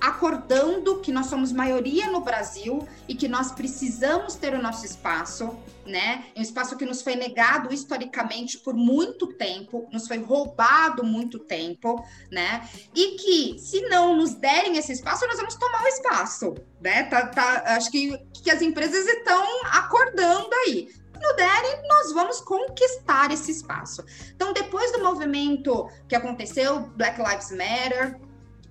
acordando 0.00 1.00
que 1.00 1.12
nós 1.12 1.26
somos 1.26 1.52
maioria 1.52 2.08
no 2.08 2.20
Brasil 2.20 2.86
e 3.06 3.14
que 3.14 3.28
nós 3.28 3.52
precisamos 3.52 4.34
ter 4.34 4.54
o 4.54 4.62
nosso 4.62 4.84
espaço, 4.84 5.56
né? 5.84 6.24
Um 6.36 6.42
espaço 6.42 6.76
que 6.76 6.86
nos 6.86 7.02
foi 7.02 7.16
negado 7.16 7.72
historicamente 7.72 8.58
por 8.58 8.74
muito 8.74 9.26
tempo, 9.26 9.88
nos 9.92 10.08
foi 10.08 10.18
roubado 10.18 11.04
muito 11.04 11.38
tempo, 11.38 12.04
né? 12.30 12.68
E 12.94 13.16
que 13.16 13.58
se 13.58 13.82
não 13.88 14.16
nos 14.16 14.34
derem 14.34 14.76
esse 14.76 14.92
espaço, 14.92 15.26
nós 15.26 15.36
vamos 15.36 15.54
tomar 15.56 15.82
o 15.84 15.88
espaço, 15.88 16.54
né? 16.80 17.04
Tá, 17.04 17.26
tá, 17.26 17.62
acho 17.76 17.90
que, 17.90 18.16
que 18.42 18.50
as 18.50 18.62
empresas 18.62 19.06
estão 19.06 19.44
acordando 19.66 20.50
aí 20.66 20.88
no 21.20 21.36
derem, 21.36 21.86
nós 21.86 22.12
vamos 22.12 22.40
conquistar 22.40 23.30
esse 23.30 23.50
espaço. 23.50 24.02
Então, 24.34 24.52
depois 24.52 24.90
do 24.92 25.04
movimento 25.04 25.88
que 26.08 26.16
aconteceu, 26.16 26.80
Black 26.96 27.20
Lives 27.20 27.50
Matter, 27.50 28.18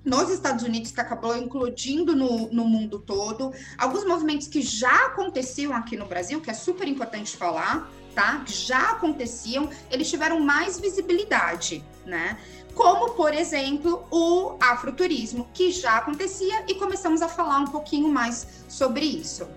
nos 0.10 0.30
Estados 0.30 0.64
Unidos, 0.64 0.92
que 0.92 1.00
acabou 1.00 1.38
incluindo 1.38 2.16
no, 2.16 2.52
no 2.52 2.66
mundo 2.66 2.98
todo. 3.00 3.54
Alguns 3.78 4.06
movimentos 4.06 4.48
que 4.48 4.62
já 4.62 5.06
aconteciam 5.06 5.74
aqui 5.74 5.96
no 5.96 6.06
Brasil, 6.06 6.42
que 6.42 6.50
é 6.50 6.54
super 6.54 6.88
importante 6.88 7.38
falar, 7.38 7.90
tá? 8.16 8.42
Que 8.46 8.52
já 8.52 8.92
aconteciam, 8.92 9.70
eles 9.92 10.10
tiveram 10.10 10.40
mais 10.40 10.80
visibilidade, 10.80 11.84
né? 12.06 12.38
Como, 12.74 13.12
por 13.12 13.34
exemplo, 13.34 14.04
o 14.10 14.58
afroturismo, 14.60 15.48
que 15.54 15.72
já 15.72 15.98
acontecia 15.98 16.64
e 16.68 16.76
começamos 16.76 17.22
a 17.22 17.28
falar 17.28 17.60
um 17.60 17.68
pouquinho 17.68 18.10
mais 18.10 18.48
sobre 18.68 19.06
isso. 19.06 19.48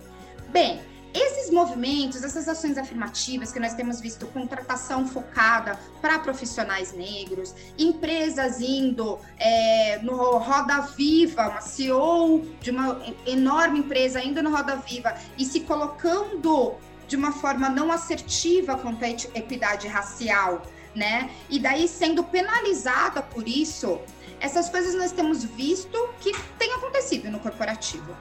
Bem, 0.51 0.81
esses 1.15 1.51
movimentos, 1.51 2.23
essas 2.23 2.49
ações 2.49 2.79
afirmativas 2.79 3.53
que 3.53 3.61
nós 3.61 3.75
temos 3.75 4.01
visto, 4.01 4.27
contratação 4.29 5.07
focada 5.07 5.79
para 6.01 6.19
profissionais 6.19 6.93
negros, 6.93 7.55
empresas 7.79 8.61
indo 8.61 9.19
é, 9.39 9.99
no 10.03 10.39
Roda 10.39 10.81
Viva, 10.97 11.49
uma 11.49 11.61
CEO 11.61 12.47
de 12.61 12.71
uma 12.71 13.01
enorme 13.27 13.81
empresa 13.81 14.23
indo 14.23 14.43
no 14.43 14.51
Roda 14.51 14.77
Viva 14.77 15.15
e 15.37 15.45
se 15.45 15.61
colocando 15.61 16.75
de 17.07 17.17
uma 17.17 17.33
forma 17.33 17.69
não 17.69 17.93
assertiva 17.93 18.79
quanto 18.79 19.05
à 19.05 19.09
equidade 19.11 19.87
racial, 19.87 20.63
né? 20.95 21.31
E 21.51 21.59
daí 21.59 21.87
sendo 21.87 22.25
penalizada 22.25 23.23
por 23.23 23.47
isso, 23.47 24.01
essas 24.41 24.69
coisas 24.69 24.95
nós 24.95 25.13
temos 25.13 25.45
visto 25.45 26.09
que 26.21 26.33
tem 26.59 26.73
acontecido 26.73 27.31
no 27.31 27.39
corporativo. 27.39 28.17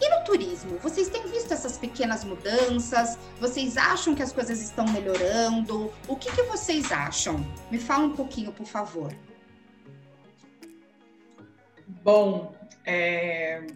E 0.00 0.08
no 0.08 0.24
turismo, 0.24 0.78
vocês 0.78 1.08
têm 1.08 1.26
visto 1.26 1.52
essas 1.52 1.76
pequenas 1.76 2.24
mudanças? 2.24 3.18
Vocês 3.40 3.76
acham 3.76 4.14
que 4.14 4.22
as 4.22 4.32
coisas 4.32 4.60
estão 4.60 4.86
melhorando? 4.88 5.92
O 6.06 6.14
que, 6.14 6.30
que 6.30 6.42
vocês 6.44 6.92
acham? 6.92 7.44
Me 7.70 7.78
fala 7.78 8.04
um 8.04 8.14
pouquinho, 8.14 8.52
por 8.52 8.66
favor. 8.66 9.12
Bom, 12.04 12.54
é, 12.84 13.66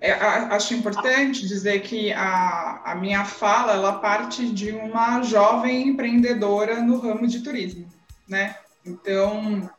é, 0.00 0.12
acho 0.12 0.72
importante 0.72 1.46
dizer 1.46 1.82
que 1.82 2.10
a, 2.12 2.80
a 2.84 2.94
minha 2.94 3.24
fala 3.24 3.72
ela 3.74 3.98
parte 3.98 4.50
de 4.50 4.72
uma 4.72 5.22
jovem 5.22 5.88
empreendedora 5.88 6.80
no 6.80 6.98
ramo 6.98 7.26
de 7.26 7.40
turismo, 7.40 7.86
né? 8.26 8.56
Então, 8.84 9.70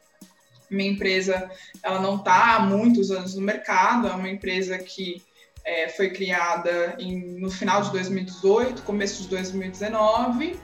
minha 0.69 0.91
empresa 0.91 1.49
ela 1.81 1.99
não 1.99 2.17
está 2.17 2.55
há 2.55 2.59
muitos 2.59 3.09
anos 3.09 3.35
no 3.35 3.41
mercado, 3.41 4.07
é 4.07 4.11
uma 4.11 4.29
empresa 4.29 4.77
que 4.77 5.23
é, 5.63 5.89
foi 5.89 6.09
criada 6.09 6.95
em, 6.99 7.39
no 7.39 7.49
final 7.49 7.81
de 7.81 7.91
2018, 7.91 8.81
começo 8.83 9.23
de 9.23 9.29
2019, 9.29 10.59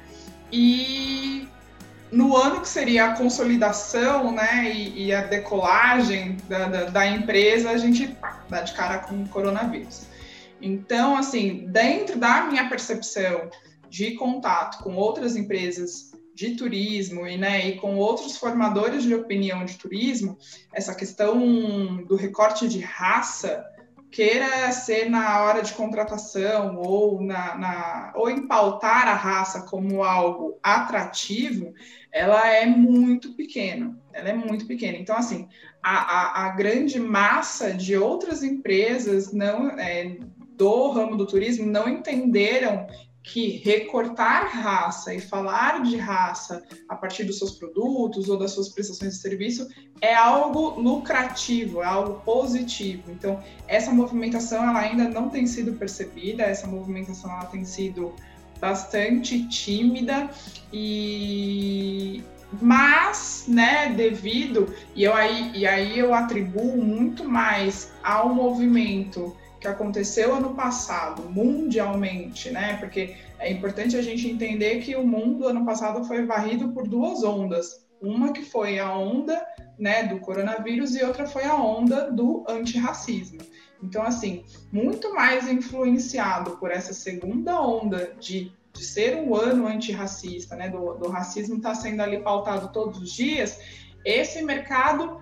e 0.51 1.48
no 2.12 2.36
ano 2.36 2.62
que 2.62 2.70
seria 2.70 3.08
a 3.08 3.18
consolidação 3.18 4.32
né, 4.32 4.72
e, 4.74 5.08
e 5.08 5.13
a 5.13 5.22
decolagem 5.22 6.38
da, 6.48 6.68
da, 6.68 6.84
da, 6.86 7.08
empresa, 7.08 7.70
a 7.70 7.77
gente 7.77 8.08
pá, 8.08 8.44
dá 8.50 8.62
de 8.62 8.74
cara 8.74 9.00
com 9.00 9.24
o 9.24 9.27
coronavírus. 9.27 10.08
Então, 10.62 11.16
assim, 11.18 11.68
dentro 11.68 12.18
da 12.18 12.46
minha 12.46 12.68
percepção 12.68 13.50
de 13.89 14.12
contato 14.12 14.84
com 14.84 14.96
outras 14.96 15.36
empresas 15.36 16.12
de 16.34 16.56
turismo 16.56 17.27
e, 17.27 17.38
né, 17.38 17.68
e 17.68 17.77
com 17.77 17.98
outros 17.98 18.38
formadores 18.38 19.04
de 19.04 19.13
opinião 19.13 19.66
de 19.66 19.75
turismo, 19.75 20.38
essa 20.72 20.94
questão 20.94 22.04
do 22.04 22.16
recorte 22.16 22.68
de 22.68 22.80
raça 22.80 23.66
queira 24.17 24.71
ser 24.71 25.12
na 25.12 25.43
hora 25.43 25.62
de 25.62 25.74
contratação 25.74 26.75
ou, 26.77 27.21
na, 27.21 27.55
na, 27.55 28.13
ou 28.15 28.31
em 28.31 28.47
pautar 28.47 29.07
a 29.07 29.13
raça 29.13 29.62
como 29.62 30.03
algo 30.03 30.57
atrativo, 30.63 31.71
ela 32.12 32.47
é 32.47 32.65
muito 32.65 33.36
pequena. 33.36 33.95
Ela 34.12 34.29
é 34.29 34.33
muito 34.33 34.65
pequena. 34.65 34.97
Então, 34.97 35.15
assim, 35.15 35.47
a, 35.83 35.97
a, 35.97 36.45
a 36.47 36.50
grande 36.50 37.00
massa 37.00 37.71
de 37.71 37.95
outras 37.95 38.41
empresas 38.41 39.31
não 39.31 39.69
é, 39.69 40.17
do 40.53 40.89
ramo 40.89 41.15
do 41.15 41.27
turismo 41.27 41.67
não 41.67 41.88
entenderam 41.88 42.88
que 43.27 43.57
recortar 43.57 44.50
raça 44.50 45.13
e 45.13 45.19
falar 45.19 45.84
de 45.84 45.98
raça 45.98 46.63
a 46.88 46.96
partir 46.96 47.25
dos 47.25 47.38
seus 47.38 47.51
produtos 47.51 48.29
ou 48.29 48.38
das 48.38 48.51
suas 48.51 48.69
prestações 48.69 49.15
de 49.15 49.19
serviço 49.19 49.67
é 50.01 50.15
algo 50.15 50.79
lucrativo, 50.79 51.81
é 51.81 51.86
algo 51.86 52.22
positivo. 52.22 53.12
Então, 53.12 53.41
essa 53.67 53.91
movimentação 53.91 54.63
ela 54.63 54.79
ainda 54.79 55.10
não 55.10 55.29
tem 55.29 55.46
sido 55.46 55.74
percebida, 55.74 56.43
essa 56.43 56.67
movimentação 56.67 57.29
ela 57.31 57.46
tem 57.46 57.65
sido 57.65 58.13
bastante 58.60 59.48
tímida 59.48 60.29
e 60.72 62.24
mas, 62.62 63.43
né, 63.46 63.93
devido 63.93 64.74
e 64.96 65.03
eu 65.03 65.13
aí 65.13 65.51
e 65.53 65.67
aí 65.67 66.00
eu 66.00 66.13
atribuo 66.13 66.77
muito 66.77 67.25
mais 67.25 67.91
ao 68.01 68.34
movimento 68.34 69.36
que 69.60 69.68
aconteceu 69.68 70.36
ano 70.36 70.54
passado, 70.54 71.24
mundialmente, 71.30 72.50
né? 72.50 72.78
Porque 72.78 73.16
é 73.40 73.52
importante 73.52 73.96
a 73.96 74.02
gente 74.02 74.28
entender 74.28 74.82
que 74.82 74.96
o 74.96 75.06
mundo 75.06 75.48
ano 75.48 75.66
passado 75.66 76.06
foi 76.06 76.26
varrido 76.26 76.70
por 76.70 76.88
duas 76.88 77.24
ondas. 77.24 77.86
Uma 78.02 78.32
que 78.32 78.44
foi 78.44 78.78
a 78.78 78.96
onda 78.96 79.44
né, 79.78 80.04
do 80.04 80.20
coronavírus 80.20 80.96
e 80.96 81.04
outra 81.04 81.26
foi 81.26 81.44
a 81.44 81.56
onda 81.56 82.12
do 82.12 82.46
antirracismo. 82.48 83.40
Então, 83.82 84.04
assim, 84.04 84.44
muito 84.72 85.14
mais 85.14 85.50
influenciado 85.50 86.58
por 86.58 86.72
essa 86.72 86.94
segunda 86.94 87.62
onda 87.62 88.14
de, 88.20 88.52
de 88.74 88.84
ser 88.84 89.18
um 89.18 89.36
ano 89.36 89.68
antirracista, 89.68 90.56
né, 90.56 90.70
do, 90.70 90.94
do 90.96 91.10
racismo 91.10 91.58
estar 91.58 91.70
tá 91.70 91.76
sendo 91.76 92.02
ali 92.02 92.20
pautado 92.20 92.72
todos 92.72 93.00
os 93.02 93.12
dias, 93.12 93.60
esse 94.04 94.42
mercado 94.42 95.20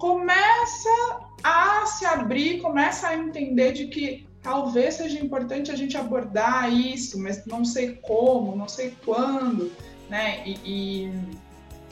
começa 0.00 1.20
a 1.44 1.84
se 1.84 2.06
abrir, 2.06 2.60
começa 2.62 3.08
a 3.08 3.16
entender 3.16 3.72
de 3.72 3.86
que 3.86 4.26
talvez 4.42 4.94
seja 4.94 5.20
importante 5.20 5.70
a 5.70 5.76
gente 5.76 5.94
abordar 5.94 6.72
isso, 6.72 7.20
mas 7.20 7.44
não 7.44 7.64
sei 7.66 7.96
como, 7.96 8.56
não 8.56 8.66
sei 8.66 8.96
quando, 9.04 9.70
né? 10.08 10.42
E, 10.46 10.58
e... 10.64 11.12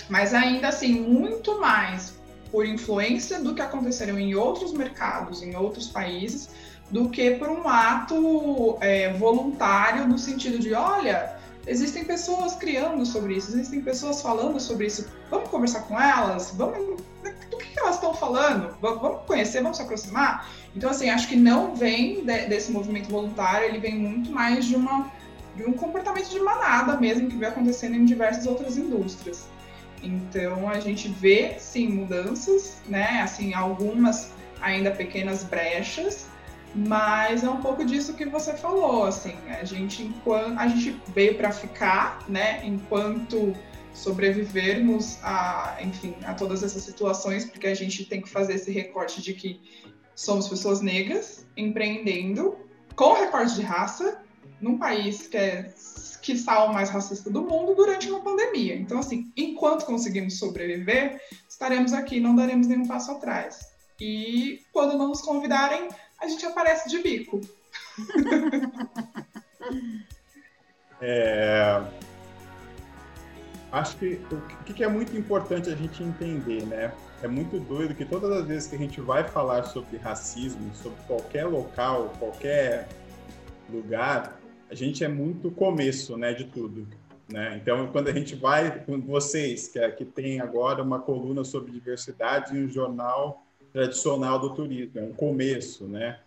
mas 0.09 0.33
ainda 0.33 0.69
assim, 0.69 0.99
muito 1.01 1.61
mais 1.61 2.19
por 2.51 2.65
influência 2.65 3.43
do 3.43 3.55
que 3.55 3.61
aconteceram 3.61 4.19
em 4.19 4.35
outros 4.35 4.73
mercados, 4.73 5.43
em 5.43 5.55
outros 5.55 5.89
países, 5.89 6.49
do 6.91 7.11
que 7.11 7.33
por 7.33 7.51
um 7.51 7.69
ato 7.69 8.79
é, 8.81 9.13
voluntário 9.13 10.09
no 10.09 10.19
sentido 10.19 10.59
de, 10.59 10.73
olha, 10.73 11.37
existem 11.67 12.07
pessoas 12.07 12.55
criando 12.55 13.05
sobre 13.05 13.35
isso, 13.35 13.51
existem 13.51 13.83
pessoas 13.83 14.23
falando 14.23 14.59
sobre 14.59 14.87
isso, 14.87 15.07
vamos 15.31 15.51
conversar 15.51 15.83
com 15.83 16.01
elas, 16.01 16.55
vamos 16.57 17.03
que, 17.59 17.67
que 17.67 17.81
elas 17.81 17.97
estão 17.97 18.15
falando? 18.15 18.77
Vamos 18.81 19.23
conhecer, 19.27 19.63
vamos 19.63 19.77
se 19.77 19.83
aproximar? 19.83 20.49
Então, 20.75 20.91
assim, 20.91 21.11
acho 21.11 21.29
que 21.29 21.37
não 21.37 21.75
vem 21.75 22.25
de, 22.25 22.47
desse 22.47 22.71
movimento 22.73 23.09
voluntário, 23.09 23.67
ele 23.67 23.79
vem 23.79 23.97
muito 23.97 24.31
mais 24.31 24.65
de, 24.65 24.77
uma, 24.77 25.11
de 25.57 25.65
um 25.65 25.73
comportamento 25.73 26.29
de 26.29 26.41
manada 26.41 26.97
mesmo, 26.97 27.29
que 27.29 27.37
vem 27.37 27.49
acontecendo 27.49 27.97
em 27.97 28.05
diversas 28.05 28.47
outras 28.47 28.77
indústrias. 28.77 29.47
Então, 30.03 30.69
a 30.69 30.79
gente 30.79 31.09
vê, 31.09 31.57
sim, 31.59 31.89
mudanças, 31.89 32.81
né? 32.87 33.21
Assim, 33.23 33.53
algumas 33.53 34.31
ainda 34.61 34.91
pequenas 34.91 35.45
brechas, 35.45 36.27
mas 36.75 37.43
é 37.43 37.51
um 37.51 37.61
pouco 37.61 37.85
disso 37.85 38.15
que 38.15 38.25
você 38.27 38.55
falou, 38.55 39.05
assim, 39.05 39.37
a 39.49 39.65
gente 39.65 40.03
enquanto 40.03 40.59
a 40.59 40.69
gente 40.69 41.01
veio 41.15 41.35
para 41.35 41.51
ficar, 41.51 42.19
né, 42.29 42.61
enquanto 42.65 43.55
sobrevivermos 43.99 45.19
a, 45.23 45.79
enfim, 45.83 46.15
a 46.25 46.35
todas 46.35 46.63
essas 46.63 46.83
situações, 46.83 47.45
porque 47.45 47.67
a 47.67 47.75
gente 47.75 48.05
tem 48.05 48.23
que 48.23 48.29
fazer 48.29 48.55
esse 48.55 48.71
recorte 48.71 49.21
de 49.21 49.35
que 49.35 49.61
somos 50.15 50.49
pessoas 50.49 50.81
negras 50.81 51.47
empreendendo 51.57 52.57
com 52.95 53.15
recorte 53.15 53.57
de 53.57 53.63
raça 53.63 54.23
num 54.61 54.79
país 54.79 55.27
que 55.27 55.37
é 55.37 55.75
que 56.21 56.35
o 56.35 56.73
mais 56.73 56.91
racista 56.91 57.31
do 57.31 57.43
mundo 57.43 57.75
durante 57.75 58.11
uma 58.11 58.21
pandemia. 58.21 58.75
Então, 58.75 58.99
assim, 58.99 59.33
enquanto 59.35 59.87
conseguimos 59.87 60.39
sobreviver, 60.39 61.19
estaremos 61.49 61.95
aqui, 61.95 62.21
não 62.21 62.37
daremos 62.37 62.67
nenhum 62.67 62.87
passo 62.87 63.13
atrás. 63.13 63.61
E 63.99 64.61
quando 64.71 64.99
não 64.99 65.09
nos 65.09 65.23
convidarem, 65.23 65.89
a 66.21 66.29
gente 66.29 66.45
aparece 66.45 66.89
de 66.89 67.03
bico. 67.03 67.41
É... 71.01 72.08
Acho 73.71 73.97
que 73.99 74.21
o 74.33 74.65
que 74.65 74.83
é 74.83 74.89
muito 74.89 75.17
importante 75.17 75.69
a 75.69 75.75
gente 75.75 76.03
entender, 76.03 76.65
né? 76.65 76.93
É 77.23 77.29
muito 77.29 77.59
doido 77.59 77.95
que 77.95 78.05
todas 78.05 78.31
as 78.31 78.47
vezes 78.47 78.69
que 78.69 78.77
a 78.77 78.79
gente 78.79 79.01
vai 79.01 79.25
falar 79.25 79.65
sobre 79.65 79.97
racismo, 79.99 80.71
sobre 80.75 80.99
qualquer 81.07 81.45
local, 81.45 82.15
qualquer 82.19 82.89
lugar, 83.69 84.41
a 84.71 84.75
gente 84.75 85.05
é 85.05 85.09
muito 85.09 85.51
começo, 85.51 86.17
né, 86.17 86.33
de 86.33 86.45
tudo. 86.45 86.87
Né? 87.29 87.61
Então, 87.61 87.89
quando 87.89 88.09
a 88.09 88.13
gente 88.13 88.35
vai 88.35 88.83
com 88.85 89.01
vocês, 89.01 89.69
que, 89.69 89.79
é, 89.79 89.91
que 89.91 90.05
tem 90.05 90.41
agora 90.41 90.83
uma 90.83 90.99
coluna 90.99 91.45
sobre 91.45 91.73
diversidade 91.73 92.57
em 92.57 92.65
um 92.65 92.69
jornal 92.69 93.45
tradicional 93.73 94.39
do 94.39 94.55
turismo, 94.55 94.99
é 94.99 95.03
um 95.03 95.13
começo, 95.13 95.85
né? 95.85 96.21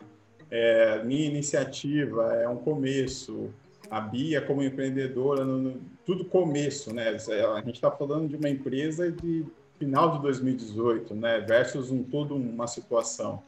É, 0.50 1.02
minha 1.04 1.26
iniciativa 1.26 2.34
é 2.36 2.48
um 2.48 2.58
começo, 2.58 3.50
a 3.90 4.00
Bia 4.00 4.42
como 4.42 4.62
empreendedora, 4.62 5.44
no, 5.44 5.58
no, 5.58 5.82
tudo 6.06 6.26
começo, 6.26 6.94
né? 6.94 7.10
A 7.10 7.62
gente 7.62 7.76
está 7.76 7.92
falando 7.92 8.28
de 8.28 8.36
uma 8.36 8.50
empresa 8.50 9.12
de 9.12 9.46
final 9.78 10.12
de 10.12 10.22
2018, 10.22 11.16
né? 11.16 11.40
Versus 11.42 11.90
um 11.92 12.04
todo 12.04 12.36
uma 12.36 12.68
situação. 12.68 13.44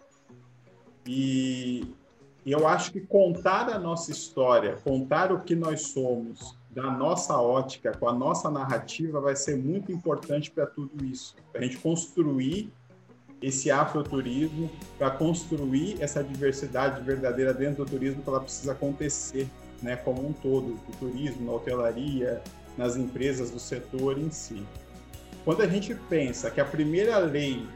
E, 1.06 1.86
eu 2.46 2.68
acho 2.68 2.92
que 2.92 3.02
contar 3.02 3.70
a 3.70 3.80
nossa 3.80 4.12
história, 4.12 4.78
contar 4.84 5.32
o 5.32 5.42
que 5.42 5.56
nós 5.56 5.88
somos, 5.88 6.58
da 6.70 6.90
nossa 6.92 7.38
ótica, 7.38 7.96
com 7.98 8.10
a 8.10 8.14
nossa 8.14 8.50
narrativa, 8.50 9.22
vai 9.22 9.36
ser 9.36 9.56
muito 9.56 9.92
importante 9.92 10.50
para 10.50 10.66
tudo 10.66 11.06
isso. 11.06 11.36
Para 11.52 11.62
a 11.62 11.64
gente 11.64 11.78
construir 11.78 12.74
esse 13.42 13.70
afroturismo, 13.70 14.70
para 14.98 15.12
construir 15.12 16.02
essa 16.02 16.24
diversidade 16.24 17.02
verdadeira 17.04 17.54
dentro 17.54 17.86
do 17.86 17.92
turismo 17.92 18.24
que 18.24 18.30
ela 18.30 18.40
precisa 18.40 18.72
acontecer, 18.72 19.48
né, 19.84 19.96
como 19.96 20.28
um 20.28 20.34
todo, 20.34 20.70
no 20.70 20.96
turismo, 21.00 21.46
na 21.46 21.52
hotelaria, 21.52 22.42
nas 22.78 22.96
empresas 22.96 23.52
do 23.52 23.60
setor 23.60 24.18
em 24.18 24.32
si. 24.32 24.64
Quando 25.46 25.62
a 25.62 25.68
gente 25.68 25.94
pensa 26.10 26.50
que 26.50 26.60
a 26.60 26.66
primeira 26.66 27.18
lei 27.20 27.68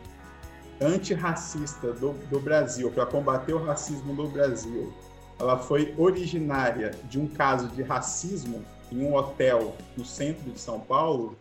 antirracista 0.82 1.92
do, 1.92 2.14
do 2.30 2.40
Brasil, 2.40 2.90
para 2.92 3.06
combater 3.06 3.54
o 3.54 3.64
racismo 3.64 4.14
no 4.14 4.28
Brasil, 4.28 4.94
ela 5.40 5.60
foi 5.60 5.94
originária 5.98 6.92
de 7.10 7.20
um 7.20 7.28
caso 7.28 7.68
de 7.68 7.84
racismo 7.84 8.64
em 8.92 9.04
um 9.04 9.14
hotel 9.14 9.76
no 9.96 10.06
centro 10.06 10.50
de 10.50 10.60
São 10.60 10.80
Paulo, 10.80 11.38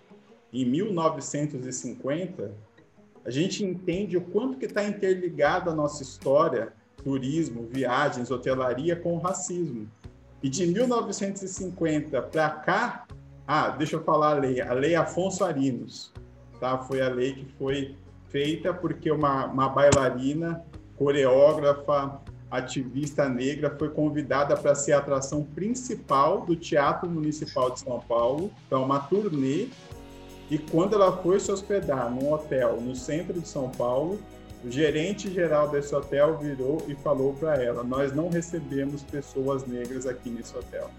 em 0.52 0.64
1950, 0.64 2.52
a 3.24 3.30
gente 3.30 3.64
entende 3.64 4.16
o 4.16 4.20
quanto 4.20 4.58
que 4.58 4.66
está 4.66 4.84
interligado 4.84 5.68
a 5.68 5.74
nossa 5.74 6.02
história, 6.02 6.72
turismo, 7.02 7.66
viagens, 7.70 8.30
hotelaria 8.30 8.96
com 8.96 9.16
o 9.16 9.18
racismo. 9.18 9.88
E 10.42 10.48
de 10.48 10.66
1950 10.66 12.22
para 12.22 12.50
cá, 12.50 13.06
ah, 13.46 13.70
deixa 13.70 13.96
eu 13.96 14.04
falar 14.04 14.36
a 14.36 14.38
lei, 14.38 14.60
a 14.60 14.72
lei 14.72 14.94
Afonso 14.94 15.44
Arinos, 15.44 16.12
tá? 16.60 16.78
Foi 16.78 17.00
a 17.00 17.08
lei 17.08 17.34
que 17.34 17.46
foi 17.58 17.96
feita 18.28 18.74
porque 18.74 19.10
uma, 19.10 19.46
uma 19.46 19.68
bailarina, 19.68 20.62
coreógrafa, 20.96 22.20
ativista 22.50 23.28
negra, 23.28 23.74
foi 23.78 23.90
convidada 23.90 24.56
para 24.56 24.74
ser 24.74 24.92
a 24.92 24.98
atração 24.98 25.42
principal 25.42 26.42
do 26.42 26.54
Teatro 26.54 27.08
Municipal 27.08 27.70
de 27.70 27.80
São 27.80 28.00
Paulo 28.00 28.50
para 28.68 28.78
uma 28.78 29.00
turnê. 29.00 29.68
E 30.50 30.58
quando 30.58 30.94
ela 30.94 31.16
foi 31.16 31.40
se 31.40 31.50
hospedar 31.50 32.10
num 32.10 32.32
hotel 32.32 32.80
no 32.80 32.94
centro 32.94 33.40
de 33.40 33.48
São 33.48 33.68
Paulo, 33.70 34.20
o 34.66 34.70
gerente 34.70 35.32
geral 35.32 35.68
desse 35.68 35.94
hotel 35.94 36.38
virou 36.38 36.84
e 36.88 36.94
falou 36.96 37.32
para 37.34 37.62
ela: 37.62 37.84
Nós 37.84 38.12
não 38.12 38.28
recebemos 38.28 39.04
pessoas 39.04 39.64
negras 39.64 40.06
aqui 40.06 40.28
nesse 40.28 40.56
hotel. 40.56 40.90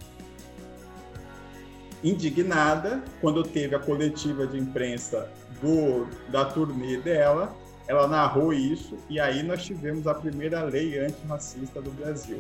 Indignada, 2.02 3.04
quando 3.20 3.44
teve 3.44 3.76
a 3.76 3.80
coletiva 3.80 4.48
de 4.48 4.58
imprensa 4.58 5.30
do, 5.62 6.08
da 6.32 6.46
turnê 6.46 6.96
dela, 6.96 7.54
ela 7.90 8.08
narrou 8.08 8.54
isso 8.54 8.98
e 9.10 9.20
aí 9.20 9.44
nós 9.44 9.66
tivemos 9.66 10.08
a 10.08 10.14
primeira 10.14 10.64
lei 10.64 10.98
antirracista 10.98 11.82
do 11.82 11.92
Brasil. 11.92 12.40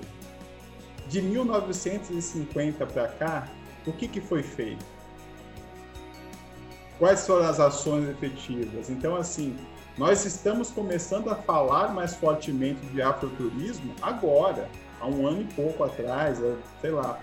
De 1.09 1.21
1950 1.21 2.85
para 2.85 3.07
cá, 3.09 3.49
o 3.85 3.91
que, 3.91 4.07
que 4.07 4.21
foi 4.21 4.43
feito? 4.43 4.85
Quais 6.97 7.27
foram 7.27 7.47
as 7.47 7.59
ações 7.59 8.07
efetivas? 8.09 8.89
Então, 8.89 9.15
assim, 9.15 9.57
nós 9.97 10.25
estamos 10.25 10.69
começando 10.69 11.29
a 11.29 11.35
falar 11.35 11.93
mais 11.93 12.13
fortemente 12.13 12.85
de 12.87 13.01
afroturismo 13.01 13.95
agora, 14.01 14.69
há 15.01 15.07
um 15.07 15.25
ano 15.25 15.41
e 15.41 15.53
pouco 15.55 15.83
atrás, 15.83 16.39
sei 16.79 16.91
lá, 16.91 17.19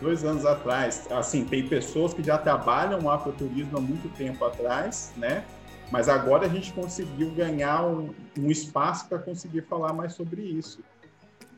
dois 0.00 0.22
anos 0.22 0.44
atrás. 0.44 1.06
Assim, 1.10 1.44
tem 1.44 1.66
pessoas 1.66 2.12
que 2.12 2.22
já 2.22 2.36
trabalham 2.36 3.10
afroturismo 3.10 3.78
há 3.78 3.80
muito 3.80 4.08
tempo 4.16 4.44
atrás, 4.44 5.12
né? 5.16 5.44
Mas 5.90 6.08
agora 6.08 6.46
a 6.46 6.48
gente 6.48 6.72
conseguiu 6.72 7.30
ganhar 7.30 7.84
um, 7.86 8.14
um 8.38 8.50
espaço 8.50 9.08
para 9.08 9.18
conseguir 9.18 9.62
falar 9.62 9.92
mais 9.92 10.12
sobre 10.12 10.42
isso. 10.42 10.80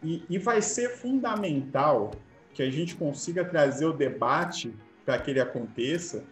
E, 0.03 0.25
e 0.29 0.39
vai 0.39 0.61
ser 0.61 0.91
fundamental 0.91 2.13
que 2.53 2.63
a 2.63 2.71
gente 2.71 2.95
consiga 2.95 3.45
trazer 3.45 3.87
o 3.87 3.93
debate 3.93 4.75
para 5.05 5.19
que 5.19 5.31
ele 5.31 5.41
aconteça, 5.41 6.25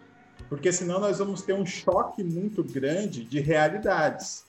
porque 0.53 0.71
senão 0.71 1.01
nós 1.01 1.19
vamos 1.19 1.41
ter 1.41 1.55
um 1.55 1.65
choque 1.65 2.23
muito 2.23 2.63
grande 2.63 3.25
de 3.25 3.41
realidades. 3.41 4.45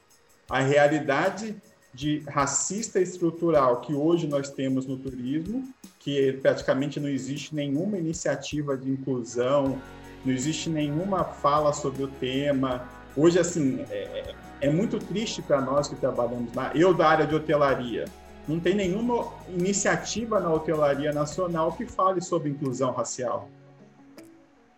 A 0.50 0.60
realidade 0.60 1.56
de 1.94 2.20
racista 2.28 3.00
estrutural 3.00 3.80
que 3.80 3.94
hoje 3.94 4.28
nós 4.28 4.50
temos 4.50 4.86
no 4.86 4.98
turismo, 4.98 5.66
que 6.00 6.34
praticamente 6.42 7.00
não 7.00 7.08
existe 7.08 7.56
nenhuma 7.56 7.98
iniciativa 7.98 8.76
de 8.76 8.90
inclusão, 8.90 9.82
não 10.26 10.34
existe 10.34 10.70
nenhuma 10.70 11.24
fala 11.24 11.72
sobre 11.72 12.04
o 12.04 12.08
tema, 12.08 12.86
Hoje, 13.16 13.38
assim, 13.38 13.86
é, 13.92 13.96
é, 13.96 14.36
é 14.62 14.70
muito 14.72 14.98
triste 14.98 15.42
para 15.42 15.62
nós 15.62 15.88
que 15.88 15.96
trabalhamos 15.96 16.52
na. 16.54 16.72
Eu, 16.74 16.94
da 16.94 17.08
área 17.08 17.28
de 17.28 17.36
hotelaria, 17.36 18.06
não 18.48 18.60
tem 18.60 18.74
nenhuma 18.74 19.32
iniciativa 19.50 20.40
na 20.40 20.52
hotelaria 20.52 21.14
nacional 21.14 21.72
que 21.74 21.86
fale 21.86 22.22
sobre 22.22 22.50
inclusão 22.50 22.92
racial. 22.92 23.48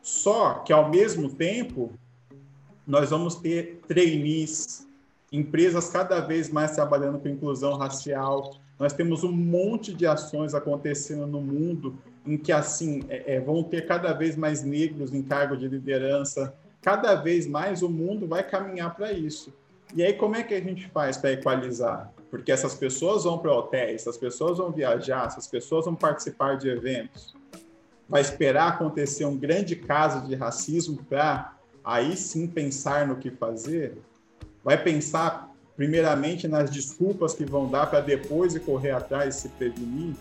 Só 0.06 0.60
que, 0.60 0.72
ao 0.72 0.88
mesmo 0.88 1.32
tempo, 1.32 1.92
nós 2.86 3.10
vamos 3.10 3.38
ter 3.38 3.82
trainees, 3.88 4.88
empresas 5.32 5.90
cada 5.90 6.20
vez 6.20 6.48
mais 6.48 6.76
trabalhando 6.76 7.18
com 7.18 7.28
inclusão 7.28 7.76
racial. 7.76 8.56
Nós 8.78 8.94
temos 8.94 9.24
um 9.24 9.32
monte 9.32 9.96
de 9.96 10.06
ações 10.06 10.54
acontecendo 10.54 11.26
no 11.26 11.42
mundo 11.42 11.98
em 12.24 12.38
que, 12.38 12.52
assim, 12.52 13.02
é, 13.10 13.38
é 13.38 13.40
vão 13.40 13.64
ter 13.64 13.88
cada 13.88 14.14
vez 14.14 14.38
mais 14.38 14.62
negros 14.62 15.12
em 15.12 15.24
cargo 15.24 15.58
de 15.58 15.68
liderança, 15.68 16.54
cada 16.84 17.16
vez 17.16 17.48
mais 17.48 17.82
o 17.82 17.90
mundo 17.90 18.28
vai 18.28 18.48
caminhar 18.48 18.94
para 18.94 19.12
isso. 19.12 19.52
E 19.96 20.04
aí, 20.04 20.14
como 20.14 20.36
é 20.36 20.44
que 20.44 20.54
a 20.54 20.62
gente 20.62 20.88
faz 20.90 21.18
para 21.18 21.32
equalizar? 21.32 22.14
Porque 22.30 22.52
essas 22.52 22.76
pessoas 22.76 23.24
vão 23.24 23.40
para 23.40 23.52
hotéis, 23.52 24.02
essas 24.02 24.18
pessoas 24.18 24.60
vão 24.60 24.72
viajar, 24.72 25.26
essas 25.26 25.48
pessoas 25.48 25.86
vão 25.86 25.96
participar 25.96 26.58
de 26.58 26.70
eventos. 26.70 27.34
Vai 28.08 28.22
esperar 28.22 28.70
acontecer 28.70 29.26
um 29.26 29.36
grande 29.36 29.76
caso 29.76 30.28
de 30.28 30.36
racismo 30.36 31.04
para 31.10 31.54
aí 31.84 32.16
sim 32.16 32.48
pensar 32.48 33.08
no 33.08 33.16
que 33.16 33.32
fazer? 33.32 33.98
Vai 34.64 34.82
pensar 34.82 35.52
primeiramente 35.76 36.48
nas 36.48 36.70
desculpas 36.70 37.34
que 37.34 37.46
vão 37.46 37.70
dar 37.70 37.88
para 37.88 38.00
depois 38.00 38.58
correr 38.60 38.92
atrás 38.92 39.36
e 39.36 39.42
se 39.42 39.50
prevenir? 39.50 40.16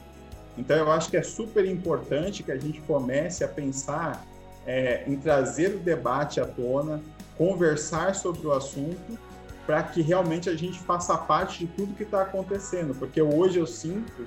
Então, 0.57 0.77
eu 0.77 0.91
acho 0.91 1.11
que 1.11 1.17
é 1.17 1.23
super 1.23 1.65
importante 1.65 2.43
que 2.43 2.53
a 2.53 2.59
gente 2.59 2.81
comece 2.83 3.43
a 3.43 3.49
pensar 3.49 4.25
é, 4.67 5.05
em 5.07 5.17
trazer 5.17 5.75
o 5.75 5.79
debate 5.79 6.41
à 6.41 6.47
tona, 6.47 7.03
conversar 7.37 8.15
sobre 8.15 8.47
o 8.47 8.53
assunto, 8.53 9.19
para 9.67 9.83
que 9.83 10.01
realmente 10.01 10.49
a 10.49 10.55
gente 10.55 10.79
faça 10.79 11.17
parte 11.17 11.61
de 11.61 11.67
tudo 11.73 11.95
que 11.95 12.05
está 12.05 12.23
acontecendo. 12.23 12.95
Porque 12.95 13.21
hoje 13.21 13.59
eu 13.59 13.67
sinto 13.67 14.27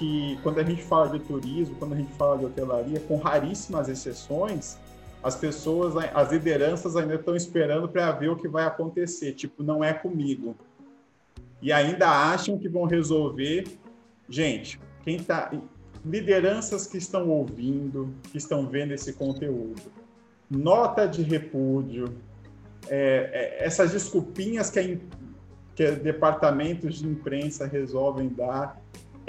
que 0.00 0.38
quando 0.42 0.58
a 0.58 0.64
gente 0.64 0.82
fala 0.82 1.10
de 1.10 1.20
turismo, 1.20 1.76
quando 1.76 1.92
a 1.92 1.96
gente 1.96 2.10
fala 2.14 2.38
de 2.38 2.46
hotelaria, 2.46 2.98
com 3.00 3.18
raríssimas 3.18 3.86
exceções, 3.86 4.78
as 5.22 5.36
pessoas, 5.36 5.94
as 6.14 6.32
lideranças 6.32 6.96
ainda 6.96 7.16
estão 7.16 7.36
esperando 7.36 7.86
para 7.86 8.10
ver 8.12 8.30
o 8.30 8.36
que 8.36 8.48
vai 8.48 8.64
acontecer. 8.64 9.34
Tipo, 9.34 9.62
não 9.62 9.84
é 9.84 9.92
comigo. 9.92 10.56
E 11.60 11.70
ainda 11.70 12.08
acham 12.08 12.56
que 12.56 12.66
vão 12.66 12.84
resolver. 12.84 13.64
Gente, 14.26 14.80
quem 15.04 15.16
está 15.16 15.52
lideranças 16.02 16.86
que 16.86 16.96
estão 16.96 17.28
ouvindo, 17.28 18.14
que 18.32 18.38
estão 18.38 18.66
vendo 18.66 18.92
esse 18.92 19.12
conteúdo. 19.12 19.82
Nota 20.48 21.06
de 21.06 21.20
repúdio, 21.20 22.14
é, 22.88 23.58
é, 23.60 23.66
essas 23.66 23.92
desculpinhas 23.92 24.70
que, 24.70 24.78
a, 24.78 24.96
que 25.74 25.90
departamentos 25.96 27.00
de 27.00 27.06
imprensa 27.06 27.66
resolvem 27.66 28.30
dar, 28.30 28.79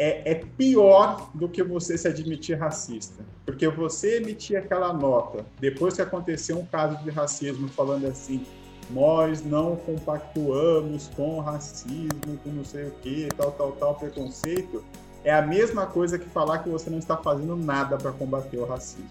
é, 0.01 0.31
é, 0.31 0.35
pior 0.57 1.29
do 1.31 1.47
que 1.47 1.61
você 1.61 1.95
se 1.95 2.07
admitir 2.07 2.57
racista. 2.57 3.23
Porque 3.45 3.67
você 3.67 4.17
emitir 4.17 4.57
aquela 4.57 4.91
nota, 4.91 5.45
depois 5.59 5.93
que 5.93 6.01
aconteceu 6.01 6.57
um 6.57 6.65
caso 6.65 6.97
de 7.03 7.11
racismo, 7.11 7.67
falando 7.67 8.07
assim, 8.07 8.43
nós 8.89 9.45
não 9.45 9.75
compactuamos 9.75 11.07
com 11.09 11.39
racismo, 11.39 12.35
com 12.43 12.49
não 12.49 12.65
sei 12.65 12.85
o 12.87 12.91
que, 12.93 13.29
tal, 13.37 13.51
tal, 13.51 13.73
tal, 13.73 13.93
preconceito, 13.93 14.83
é 15.23 15.31
a 15.31 15.41
mesma 15.43 15.85
coisa 15.85 16.17
que 16.17 16.27
falar 16.27 16.63
que 16.63 16.69
você 16.69 16.89
não 16.89 16.97
está 16.97 17.15
fazendo 17.15 17.55
nada 17.55 17.95
para 17.95 18.11
combater 18.11 18.57
o 18.57 18.65
racismo. 18.65 19.07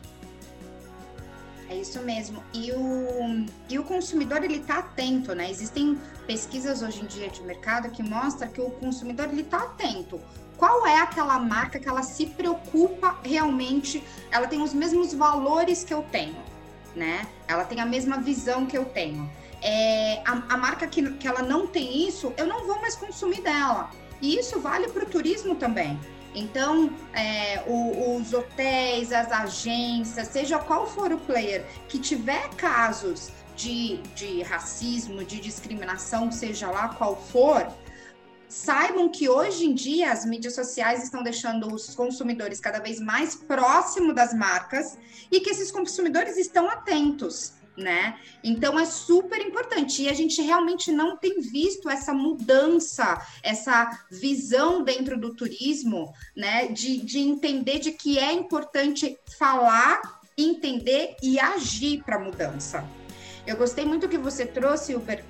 É 1.69 1.77
isso 1.77 2.01
mesmo. 2.01 2.43
E 2.53 2.73
o, 2.73 3.47
e 3.69 3.79
o 3.79 3.85
consumidor 3.85 4.43
ele 4.43 4.57
está 4.57 4.81
atento, 4.81 5.37
né? 5.37 5.49
Existem 5.49 5.97
pesquisas 6.27 6.83
hoje 6.83 7.01
em 7.01 7.07
dia 7.07 7.29
de 7.29 7.41
mercado 7.45 7.91
que 7.91 8.03
mostram 8.03 8.49
que 8.49 8.61
o 8.61 8.71
consumidor 8.71 9.29
ele 9.29 9.43
está 9.43 9.59
atento. 9.59 10.21
Qual 10.61 10.87
é 10.87 10.99
aquela 10.99 11.39
marca 11.39 11.79
que 11.79 11.89
ela 11.89 12.03
se 12.03 12.27
preocupa 12.27 13.19
realmente? 13.25 14.05
Ela 14.31 14.47
tem 14.47 14.61
os 14.61 14.75
mesmos 14.75 15.15
valores 15.15 15.83
que 15.83 15.95
eu 15.95 16.03
tenho, 16.03 16.37
né? 16.95 17.27
Ela 17.49 17.65
tem 17.65 17.81
a 17.81 17.87
mesma 17.87 18.19
visão 18.19 18.67
que 18.67 18.77
eu 18.77 18.85
tenho. 18.85 19.29
É, 19.63 20.21
a, 20.23 20.33
a 20.53 20.57
marca 20.59 20.87
que, 20.87 21.13
que 21.13 21.27
ela 21.27 21.41
não 21.41 21.67
tem 21.67 22.07
isso, 22.07 22.35
eu 22.37 22.47
não 22.47 22.67
vou 22.67 22.79
mais 22.79 22.95
consumir 22.95 23.41
dela. 23.41 23.89
E 24.21 24.39
isso 24.39 24.61
vale 24.61 24.89
para 24.89 25.05
o 25.05 25.07
turismo 25.07 25.55
também. 25.55 25.99
Então, 26.35 26.91
é, 27.15 27.65
o, 27.67 28.19
os 28.19 28.35
hotéis, 28.35 29.13
as 29.13 29.33
agências, 29.33 30.29
seja 30.29 30.59
qual 30.59 30.87
for 30.87 31.11
o 31.11 31.17
player 31.17 31.65
que 31.89 31.99
tiver 31.99 32.51
casos 32.51 33.33
de, 33.57 33.97
de 34.15 34.43
racismo, 34.43 35.25
de 35.25 35.41
discriminação, 35.41 36.31
seja 36.31 36.71
lá 36.71 36.89
qual 36.91 37.17
for, 37.17 37.67
saibam 38.51 39.09
que 39.09 39.29
hoje 39.29 39.65
em 39.65 39.73
dia 39.73 40.11
as 40.11 40.25
mídias 40.27 40.57
sociais 40.57 41.05
estão 41.05 41.23
deixando 41.23 41.73
os 41.73 41.95
consumidores 41.95 42.59
cada 42.59 42.81
vez 42.81 42.99
mais 42.99 43.37
próximo 43.37 44.13
das 44.13 44.35
marcas 44.35 44.99
e 45.31 45.41
que 45.41 45.51
esses 45.51 45.71
consumidores 45.71 46.37
estão 46.37 46.69
atentos 46.69 47.55
né? 47.77 48.19
Então 48.45 48.79
é 48.79 48.85
super 48.85 49.41
importante 49.41 50.03
e 50.03 50.09
a 50.09 50.13
gente 50.13 50.43
realmente 50.43 50.93
não 50.93 51.17
tem 51.17 51.41
visto 51.41 51.89
essa 51.89 52.13
mudança, 52.13 53.19
essa 53.43 53.91
visão 54.11 54.83
dentro 54.83 55.19
do 55.19 55.35
turismo, 55.35 56.13
né? 56.37 56.67
De, 56.69 56.99
de 56.99 57.21
entender 57.21 57.79
de 57.79 57.93
que 57.93 58.19
é 58.19 58.33
importante 58.33 59.19
falar, 59.39 60.01
entender 60.37 61.17
e 61.23 61.39
agir 61.39 62.03
para 62.05 62.17
a 62.17 62.21
mudança. 62.21 62.85
Eu 63.47 63.57
gostei 63.57 63.85
muito 63.87 64.09
que 64.09 64.19
você 64.19 64.45
trouxe, 64.45 64.95
Uber, 64.95 65.25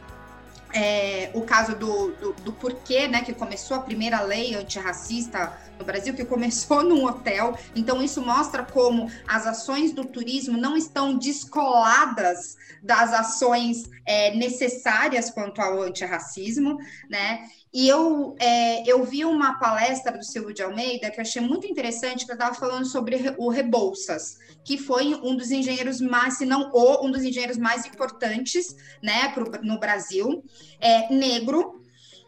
é, 0.73 1.31
o 1.35 1.43
caso 1.43 1.75
do, 1.75 2.13
do, 2.13 2.33
do, 2.35 2.53
porquê, 2.53 3.09
né, 3.09 3.23
que 3.23 3.33
começou 3.33 3.77
a 3.77 3.81
primeira 3.81 4.21
lei 4.21 4.55
antirracista 4.55 5.53
no 5.79 5.85
Brasil, 5.85 6.15
que 6.15 6.25
começou 6.25 6.83
num 6.85 7.05
hotel. 7.05 7.57
Então, 7.75 8.03
isso 8.03 8.21
mostra 8.23 8.65
como 8.65 9.11
as 9.27 9.47
ações 9.47 9.93
do 9.93 10.05
turismo 10.05 10.57
não 10.57 10.77
estão 10.77 11.17
descoladas 11.17 12.57
das 12.83 13.13
ações 13.13 13.89
é, 14.07 14.35
necessárias 14.35 15.31
quanto 15.31 15.61
ao 15.61 15.83
antirracismo, 15.83 16.79
né? 17.09 17.49
E 17.73 17.89
eu, 17.89 18.35
é, 18.41 18.83
eu 18.91 19.05
vi 19.05 19.25
uma 19.25 19.59
palestra 19.59 20.19
do 20.19 20.25
Silvio 20.25 20.53
de 20.53 20.61
Almeida 20.61 21.09
que 21.09 21.21
eu 21.21 21.23
achei 21.23 21.41
muito 21.41 21.69
interessante, 21.69 22.27
que 22.27 22.33
estava 22.33 22.53
falando 22.53 22.85
sobre 22.85 23.17
o 23.39 23.49
Rebouças, 23.49 24.39
que 24.65 24.77
foi 24.77 25.15
um 25.23 25.37
dos 25.37 25.53
engenheiros 25.53 26.01
mais, 26.01 26.37
se 26.37 26.45
não 26.45 26.69
o, 26.73 27.07
um 27.07 27.11
dos 27.13 27.23
engenheiros 27.23 27.57
mais 27.57 27.87
importantes 27.87 28.75
né, 29.01 29.29
pro, 29.29 29.49
no 29.63 29.79
Brasil, 29.79 30.43
é, 30.81 31.13
negro. 31.15 31.81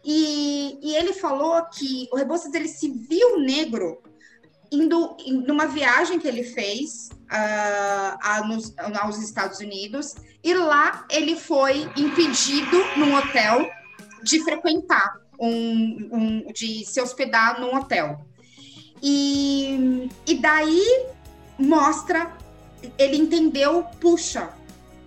E, 0.05 0.79
e 0.81 0.95
ele 0.95 1.13
falou 1.13 1.61
que 1.67 2.09
o 2.13 2.17
Rebouças 2.17 2.55
ele 2.55 2.69
se 2.69 2.89
viu 2.89 3.41
negro 3.41 4.01
indo 4.71 5.17
numa 5.47 5.67
viagem 5.67 6.19
que 6.19 6.27
ele 6.27 6.45
fez 6.45 7.11
uh, 7.13 8.17
a, 8.23 8.43
nos, 8.47 8.75
aos 8.79 9.19
Estados 9.19 9.59
Unidos, 9.59 10.15
e 10.43 10.55
lá 10.55 11.07
ele 11.11 11.37
foi 11.37 11.83
impedido 11.97 12.79
num 12.97 13.15
hotel 13.15 13.69
de 14.23 14.43
frequentar 14.43 15.22
um, 15.43 16.09
um, 16.13 16.53
de 16.53 16.85
se 16.87 17.01
hospedar 17.01 17.61
num 17.61 17.77
hotel. 17.77 18.25
E, 19.03 20.09
e 20.25 20.35
daí 20.37 21.07
mostra, 21.59 22.33
ele 22.97 23.17
entendeu, 23.17 23.85
puxa, 24.01 24.51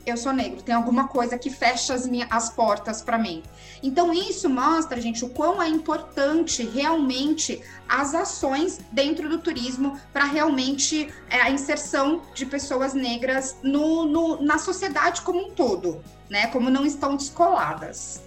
eu 0.05 0.17
sou 0.17 0.33
negro, 0.33 0.61
tem 0.61 0.75
alguma 0.75 1.07
coisa 1.07 1.37
que 1.37 1.49
fecha 1.49 1.93
as, 1.93 2.05
minhas, 2.05 2.27
as 2.29 2.49
portas 2.49 3.01
para 3.01 3.17
mim. 3.17 3.41
Então, 3.81 4.13
isso 4.13 4.49
mostra, 4.49 4.99
gente, 4.99 5.23
o 5.23 5.29
quão 5.29 5.61
é 5.61 5.69
importante 5.69 6.63
realmente 6.63 7.61
as 7.87 8.13
ações 8.13 8.79
dentro 8.91 9.29
do 9.29 9.39
turismo 9.39 9.99
para 10.11 10.25
realmente 10.25 11.11
é, 11.29 11.41
a 11.41 11.49
inserção 11.49 12.21
de 12.33 12.45
pessoas 12.45 12.93
negras 12.93 13.57
no, 13.63 14.05
no, 14.05 14.41
na 14.43 14.57
sociedade 14.57 15.21
como 15.21 15.47
um 15.47 15.51
todo, 15.51 16.03
né? 16.29 16.47
Como 16.47 16.69
não 16.69 16.85
estão 16.85 17.15
descoladas. 17.15 18.21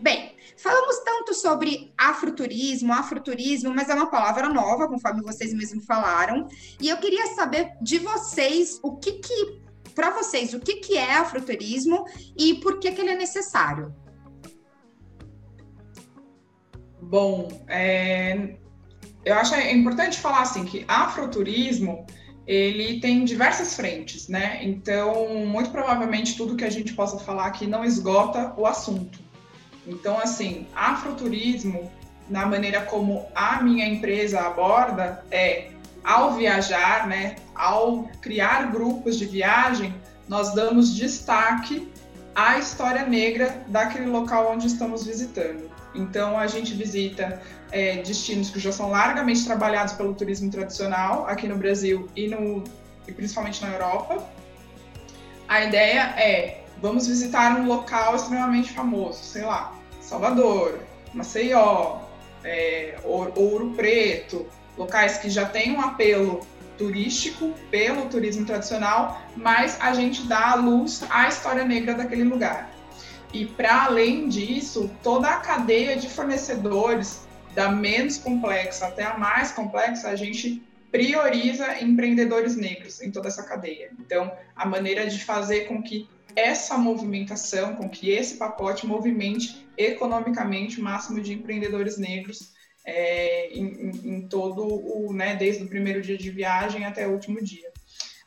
Bem, 0.00 0.33
Falamos 0.64 1.00
tanto 1.00 1.34
sobre 1.34 1.92
afroturismo, 1.98 2.90
afroturismo, 2.90 3.74
mas 3.74 3.90
é 3.90 3.94
uma 3.94 4.06
palavra 4.06 4.48
nova, 4.48 4.88
conforme 4.88 5.20
vocês 5.20 5.52
mesmos 5.52 5.84
falaram. 5.84 6.48
E 6.80 6.88
eu 6.88 6.96
queria 6.96 7.26
saber 7.34 7.72
de 7.82 7.98
vocês 7.98 8.80
o 8.82 8.96
que 8.96 9.12
que, 9.12 9.60
para 9.94 10.08
vocês, 10.08 10.54
o 10.54 10.60
que 10.60 10.76
que 10.76 10.96
é 10.96 11.18
afroturismo 11.18 12.06
e 12.34 12.54
por 12.54 12.80
que 12.80 12.92
que 12.92 13.00
ele 13.02 13.10
é 13.10 13.14
necessário. 13.14 13.94
Bom, 17.02 17.48
é, 17.68 18.56
eu 19.22 19.34
acho 19.34 19.54
importante 19.56 20.18
falar 20.18 20.40
assim 20.40 20.64
que 20.64 20.86
afroturismo 20.88 22.06
ele 22.46 23.00
tem 23.00 23.22
diversas 23.26 23.76
frentes, 23.76 24.28
né? 24.28 24.64
Então, 24.64 25.28
muito 25.44 25.70
provavelmente 25.70 26.38
tudo 26.38 26.56
que 26.56 26.64
a 26.64 26.70
gente 26.70 26.94
possa 26.94 27.18
falar 27.18 27.48
aqui 27.48 27.66
não 27.66 27.84
esgota 27.84 28.54
o 28.56 28.64
assunto. 28.64 29.23
Então, 29.86 30.18
assim, 30.18 30.66
afroturismo, 30.74 31.90
na 32.28 32.46
maneira 32.46 32.80
como 32.82 33.26
a 33.34 33.62
minha 33.62 33.86
empresa 33.86 34.40
aborda, 34.40 35.24
é 35.30 35.70
ao 36.02 36.34
viajar, 36.34 37.06
né, 37.06 37.36
ao 37.54 38.04
criar 38.20 38.70
grupos 38.70 39.18
de 39.18 39.26
viagem, 39.26 39.94
nós 40.28 40.54
damos 40.54 40.94
destaque 40.94 41.88
à 42.34 42.58
história 42.58 43.06
negra 43.06 43.64
daquele 43.68 44.06
local 44.06 44.52
onde 44.52 44.66
estamos 44.66 45.06
visitando. 45.06 45.70
Então, 45.94 46.36
a 46.36 46.46
gente 46.46 46.74
visita 46.74 47.40
é, 47.70 47.98
destinos 47.98 48.50
que 48.50 48.58
já 48.58 48.72
são 48.72 48.90
largamente 48.90 49.44
trabalhados 49.44 49.92
pelo 49.92 50.12
turismo 50.14 50.50
tradicional 50.50 51.26
aqui 51.26 51.46
no 51.46 51.56
Brasil 51.56 52.08
e, 52.16 52.26
no, 52.28 52.64
e 53.06 53.12
principalmente 53.12 53.62
na 53.62 53.72
Europa. 53.72 54.26
A 55.46 55.62
ideia 55.62 56.14
é 56.18 56.63
vamos 56.84 57.06
visitar 57.06 57.58
um 57.58 57.66
local 57.66 58.14
extremamente 58.14 58.70
famoso, 58.72 59.24
sei 59.24 59.40
lá, 59.40 59.74
Salvador, 60.02 60.80
Maceió, 61.14 62.00
é, 62.44 62.98
Ouro 63.02 63.70
Preto, 63.70 64.46
locais 64.76 65.16
que 65.16 65.30
já 65.30 65.46
têm 65.46 65.74
um 65.74 65.80
apelo 65.80 66.46
turístico 66.76 67.54
pelo 67.70 68.10
turismo 68.10 68.44
tradicional, 68.44 69.18
mas 69.34 69.80
a 69.80 69.94
gente 69.94 70.26
dá 70.26 70.50
a 70.50 70.54
luz 70.56 71.02
à 71.08 71.26
história 71.26 71.64
negra 71.64 71.94
daquele 71.94 72.24
lugar. 72.24 72.70
E 73.32 73.46
para 73.46 73.84
além 73.84 74.28
disso, 74.28 74.90
toda 75.02 75.28
a 75.28 75.36
cadeia 75.36 75.96
de 75.96 76.10
fornecedores, 76.10 77.26
da 77.54 77.70
menos 77.70 78.18
complexa 78.18 78.88
até 78.88 79.04
a 79.04 79.16
mais 79.16 79.52
complexa, 79.52 80.10
a 80.10 80.16
gente 80.16 80.62
prioriza 80.92 81.82
empreendedores 81.82 82.56
negros 82.56 83.00
em 83.00 83.10
toda 83.10 83.28
essa 83.28 83.42
cadeia. 83.42 83.90
Então, 83.98 84.30
a 84.54 84.66
maneira 84.66 85.06
de 85.06 85.24
fazer 85.24 85.66
com 85.66 85.82
que 85.82 86.06
essa 86.36 86.76
movimentação, 86.76 87.76
com 87.76 87.88
que 87.88 88.10
esse 88.10 88.36
pacote 88.36 88.86
movimente 88.86 89.66
economicamente 89.76 90.80
o 90.80 90.84
máximo 90.84 91.20
de 91.20 91.32
empreendedores 91.32 91.98
negros 91.98 92.52
é, 92.86 93.48
em, 93.52 93.90
em, 94.04 94.28
todo 94.28 94.66
o, 94.66 95.12
né, 95.12 95.36
desde 95.36 95.64
o 95.64 95.68
primeiro 95.68 96.02
dia 96.02 96.18
de 96.18 96.30
viagem 96.30 96.84
até 96.84 97.06
o 97.06 97.12
último 97.12 97.42
dia. 97.42 97.72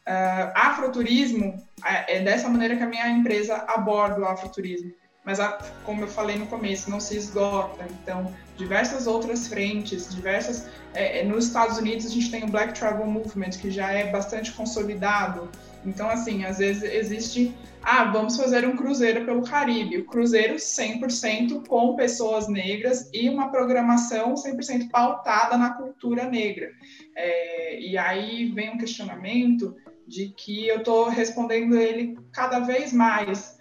Uh, 0.08 0.52
afroturismo 0.56 1.62
é, 1.84 2.18
é 2.18 2.22
dessa 2.22 2.48
maneira 2.48 2.78
que 2.78 2.84
a 2.84 2.88
minha 2.88 3.10
empresa 3.10 3.58
aborda 3.68 4.22
o 4.22 4.26
afroturismo, 4.26 4.94
mas 5.26 5.42
a, 5.42 5.58
como 5.84 6.02
eu 6.02 6.08
falei 6.08 6.38
no 6.38 6.48
começo, 6.48 6.90
não 6.90 7.02
se 7.02 7.18
esgota. 7.18 7.86
Então, 8.02 8.34
diversas 8.56 9.06
outras 9.06 9.50
frentes, 9.50 10.10
diversas. 10.16 10.70
É, 10.94 11.20
é 11.20 11.24
nos 11.26 11.48
Estados 11.48 11.78
Unidos 11.78 12.06
a 12.06 12.10
gente 12.10 12.32
tem 12.32 12.46
o 12.46 12.48
Black 12.48 12.80
Travel 12.80 13.06
Movement 13.06 13.50
que 13.62 13.70
já 13.70 13.92
é 13.92 14.10
bastante 14.10 14.54
consolidado. 14.54 15.50
Então, 15.86 16.10
assim, 16.10 16.44
às 16.44 16.58
vezes 16.58 16.84
existe, 16.84 17.56
ah, 17.82 18.06
vamos 18.06 18.36
fazer 18.36 18.68
um 18.68 18.76
cruzeiro 18.76 19.26
pelo 19.26 19.44
Caribe. 19.44 19.98
O 19.98 20.06
cruzeiro 20.06 20.56
100% 20.56 21.66
com 21.68 21.96
pessoas 21.96 22.48
negras 22.48 23.10
e 23.14 23.30
uma 23.30 23.50
programação 23.50 24.34
100% 24.34 24.90
pautada 24.90 25.58
na 25.58 25.74
cultura 25.74 26.26
negra. 26.26 26.72
É, 27.16 27.80
e 27.80 27.98
aí 27.98 28.52
vem 28.52 28.72
um 28.72 28.78
questionamento 28.78 29.76
de 30.08 30.30
que 30.30 30.68
eu 30.68 30.78
estou 30.78 31.10
respondendo 31.10 31.78
ele 31.78 32.18
cada 32.34 32.60
vez 32.60 32.92
mais. 32.92 33.58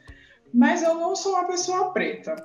Mas 0.52 0.82
eu 0.82 0.94
não 0.94 1.14
sou 1.14 1.32
uma 1.32 1.46
pessoa 1.46 1.92
preta. 1.92 2.36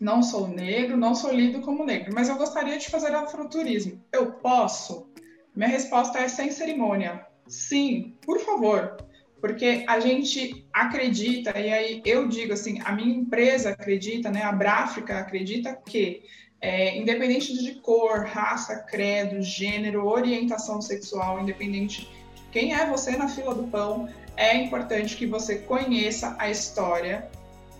Não 0.00 0.22
sou 0.22 0.48
negro, 0.48 0.96
não 0.96 1.14
sou 1.14 1.32
lido 1.32 1.60
como 1.60 1.84
negro, 1.84 2.12
mas 2.12 2.28
eu 2.28 2.36
gostaria 2.36 2.76
de 2.76 2.90
fazer 2.90 3.14
afroturismo. 3.14 4.04
Eu 4.12 4.32
posso? 4.32 5.08
Minha 5.54 5.68
resposta 5.68 6.18
é 6.18 6.28
sem 6.28 6.50
cerimônia 6.50 7.24
Sim, 7.46 8.14
por 8.24 8.40
favor. 8.40 8.96
Porque 9.40 9.84
a 9.86 10.00
gente 10.00 10.66
acredita, 10.72 11.58
e 11.58 11.72
aí 11.72 12.02
eu 12.04 12.26
digo 12.28 12.54
assim, 12.54 12.80
a 12.84 12.92
minha 12.92 13.14
empresa 13.14 13.70
acredita, 13.70 14.30
né, 14.30 14.42
a 14.42 14.52
Bráfica 14.52 15.18
acredita 15.18 15.78
que 15.86 16.22
é, 16.60 16.96
independente 16.96 17.52
de 17.58 17.74
cor, 17.74 18.24
raça, 18.24 18.76
credo, 18.76 19.42
gênero, 19.42 20.06
orientação 20.06 20.80
sexual, 20.80 21.38
independente 21.38 22.08
de 22.34 22.42
quem 22.50 22.72
é 22.72 22.86
você 22.86 23.16
na 23.18 23.28
fila 23.28 23.54
do 23.54 23.64
pão, 23.64 24.08
é 24.34 24.56
importante 24.56 25.14
que 25.14 25.26
você 25.26 25.56
conheça 25.56 26.34
a 26.38 26.50
história 26.50 27.30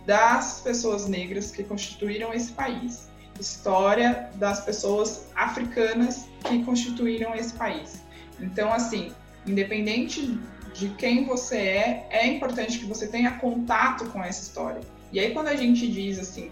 das 0.05 0.61
pessoas 0.61 1.09
negras 1.09 1.51
que 1.51 1.65
constituíram 1.65 2.35
esse 2.35 2.53
país, 2.53 3.09
história 3.41 4.29
das 4.35 4.61
pessoas 4.63 5.29
africanas 5.35 6.29
que 6.47 6.63
constituíram 6.63 7.35
esse 7.35 7.55
país. 7.55 8.03
Então, 8.39 8.71
assim, 8.71 9.13
independente 9.47 10.39
de 10.75 10.89
quem 10.91 11.25
você 11.25 11.57
é, 11.57 12.09
é 12.11 12.27
importante 12.27 12.79
que 12.79 12.87
você 12.87 13.07
tenha 13.07 13.39
contato 13.39 14.07
com 14.11 14.23
essa 14.23 14.43
história. 14.43 14.81
E 15.13 15.21
aí, 15.21 15.33
quando 15.33 15.49
a 15.49 15.57
gente 15.57 15.87
diz 15.87 16.19
assim, 16.19 16.51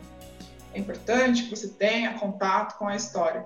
é 0.73 0.79
importante 0.79 1.45
que 1.45 1.51
você 1.51 1.69
tenha 1.69 2.15
contato 2.15 2.79
com 2.79 2.87
a 2.87 2.97
história. 2.97 3.45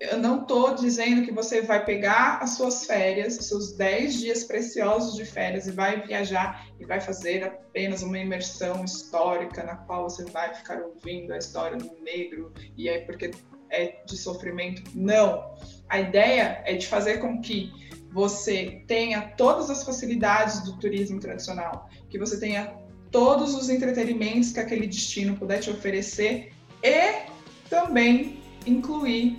Eu 0.00 0.18
não 0.18 0.42
estou 0.42 0.74
dizendo 0.74 1.24
que 1.24 1.32
você 1.32 1.62
vai 1.62 1.84
pegar 1.84 2.38
as 2.42 2.50
suas 2.50 2.84
férias, 2.84 3.38
os 3.38 3.46
seus 3.46 3.72
10 3.72 4.20
dias 4.20 4.44
preciosos 4.44 5.14
de 5.14 5.24
férias 5.24 5.66
e 5.66 5.72
vai 5.72 6.00
viajar 6.02 6.66
e 6.78 6.84
vai 6.84 7.00
fazer 7.00 7.44
apenas 7.44 8.02
uma 8.02 8.18
imersão 8.18 8.84
histórica 8.84 9.62
na 9.62 9.76
qual 9.76 10.08
você 10.08 10.24
vai 10.24 10.52
ficar 10.54 10.80
ouvindo 10.82 11.32
a 11.32 11.38
história 11.38 11.78
do 11.78 11.90
negro 12.02 12.52
e 12.76 12.88
é 12.88 13.00
porque 13.00 13.30
é 13.70 14.02
de 14.04 14.16
sofrimento. 14.16 14.82
Não. 14.94 15.54
A 15.88 16.00
ideia 16.00 16.62
é 16.64 16.74
de 16.74 16.86
fazer 16.86 17.18
com 17.18 17.40
que 17.40 17.72
você 18.14 18.84
tenha 18.86 19.20
todas 19.36 19.68
as 19.68 19.82
facilidades 19.82 20.60
do 20.60 20.78
turismo 20.78 21.18
tradicional, 21.18 21.90
que 22.08 22.16
você 22.16 22.38
tenha 22.38 22.72
todos 23.10 23.54
os 23.56 23.68
entretenimentos 23.68 24.52
que 24.52 24.60
aquele 24.60 24.86
destino 24.86 25.36
puder 25.36 25.58
te 25.58 25.68
oferecer 25.68 26.52
e 26.80 27.26
também 27.68 28.38
incluir 28.64 29.36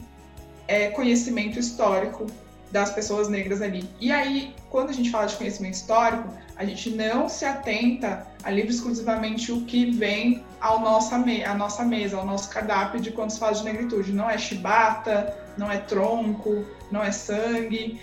é, 0.67 0.89
conhecimento 0.89 1.57
histórico 1.57 2.27
das 2.69 2.91
pessoas 2.91 3.29
negras 3.29 3.61
ali. 3.61 3.89
E 4.01 4.11
aí, 4.11 4.53
quando 4.69 4.89
a 4.89 4.93
gente 4.93 5.09
fala 5.09 5.27
de 5.27 5.37
conhecimento 5.37 5.75
histórico, 5.75 6.27
a 6.57 6.65
gente 6.65 6.89
não 6.89 7.29
se 7.29 7.45
atenta 7.45 8.27
a 8.43 8.51
livre 8.51 8.71
exclusivamente 8.71 9.53
o 9.53 9.61
que 9.61 9.91
vem 9.91 10.43
ao 10.59 10.81
nossa, 10.81 11.15
à 11.15 11.53
nossa 11.53 11.85
mesa, 11.85 12.17
ao 12.17 12.25
nosso 12.25 12.49
cardápio 12.49 12.99
de 12.99 13.11
quando 13.11 13.31
se 13.31 13.39
fala 13.39 13.53
de 13.53 13.63
negritude. 13.63 14.11
Não 14.11 14.29
é 14.29 14.37
chibata, 14.37 15.33
não 15.57 15.71
é 15.71 15.77
tronco, 15.77 16.65
não 16.91 17.01
é 17.01 17.11
sangue, 17.11 17.99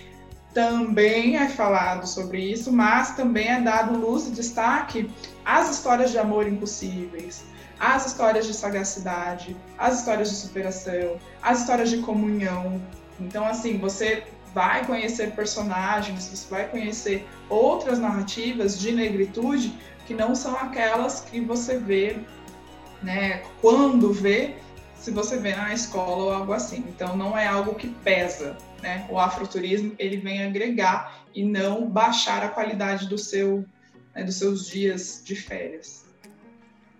também 0.53 1.37
é 1.37 1.49
falado 1.49 2.07
sobre 2.07 2.39
isso, 2.39 2.71
mas 2.71 3.15
também 3.15 3.47
é 3.47 3.59
dado 3.59 3.97
luz 3.97 4.27
e 4.27 4.31
destaque 4.31 5.09
às 5.43 5.69
histórias 5.69 6.11
de 6.11 6.17
amor 6.17 6.47
impossíveis, 6.47 7.43
às 7.79 8.05
histórias 8.05 8.45
de 8.45 8.53
sagacidade, 8.53 9.57
às 9.77 9.99
histórias 9.99 10.29
de 10.29 10.35
superação, 10.35 11.17
às 11.41 11.61
histórias 11.61 11.89
de 11.89 11.97
comunhão. 11.97 12.81
Então, 13.19 13.45
assim, 13.45 13.77
você 13.77 14.23
vai 14.53 14.85
conhecer 14.85 15.31
personagens, 15.31 16.25
você 16.25 16.47
vai 16.49 16.67
conhecer 16.67 17.27
outras 17.49 17.97
narrativas 17.97 18.79
de 18.79 18.91
negritude 18.91 19.77
que 20.05 20.13
não 20.13 20.35
são 20.35 20.55
aquelas 20.55 21.21
que 21.21 21.39
você 21.39 21.77
vê, 21.77 22.17
né, 23.01 23.41
quando 23.59 24.13
vê, 24.13 24.55
se 25.03 25.11
você 25.11 25.37
vê 25.37 25.53
na 25.53 25.73
escola 25.73 26.23
ou 26.23 26.31
algo 26.31 26.53
assim. 26.53 26.77
Então, 26.87 27.17
não 27.17 27.37
é 27.37 27.45
algo 27.45 27.75
que 27.75 27.89
pesa, 27.89 28.57
né? 28.81 29.05
O 29.09 29.19
afroturismo 29.19 29.93
ele 29.99 30.15
vem 30.15 30.41
agregar 30.41 31.25
e 31.35 31.43
não 31.43 31.89
baixar 31.89 32.41
a 32.41 32.47
qualidade 32.47 33.07
do 33.07 33.17
seu, 33.17 33.65
né, 34.15 34.23
dos 34.23 34.35
seus 34.35 34.65
dias 34.65 35.21
de 35.21 35.35
férias. 35.35 36.05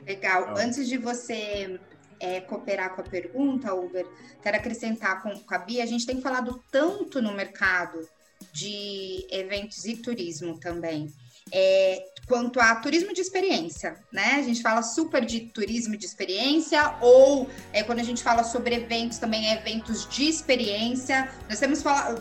Legal. 0.06 0.54
Antes 0.58 0.90
de 0.90 0.98
você 0.98 1.80
é, 2.20 2.42
cooperar 2.42 2.94
com 2.94 3.00
a 3.00 3.06
pergunta, 3.06 3.74
Uber, 3.74 4.06
quero 4.42 4.58
acrescentar 4.58 5.24
com, 5.24 5.40
com 5.40 5.56
a 5.56 5.60
Bia, 5.60 5.82
a 5.82 5.88
gente 5.88 6.06
tem 6.06 6.20
falado 6.20 6.62
tanto 6.70 7.22
no 7.22 7.32
mercado 7.32 8.06
de 8.52 9.26
eventos 9.32 9.86
e 9.86 9.96
turismo 9.96 10.60
também. 10.60 11.08
É, 11.54 12.04
quanto 12.34 12.60
a 12.60 12.74
turismo 12.74 13.14
de 13.14 13.22
experiência, 13.22 13.96
né? 14.12 14.38
A 14.38 14.42
gente 14.42 14.60
fala 14.64 14.82
super 14.82 15.24
de 15.24 15.42
turismo 15.42 15.96
de 15.96 16.04
experiência, 16.04 16.96
ou 17.00 17.48
é, 17.72 17.84
quando 17.84 18.00
a 18.00 18.04
gente 18.04 18.24
fala 18.24 18.44
sobre 18.44 18.74
eventos, 18.74 19.20
também 19.20 19.50
é 19.50 19.54
eventos 19.54 20.10
de 20.10 20.28
experiência. 20.28 21.32
Nós 21.48 21.60
temos 21.60 21.84
falado 21.84 22.20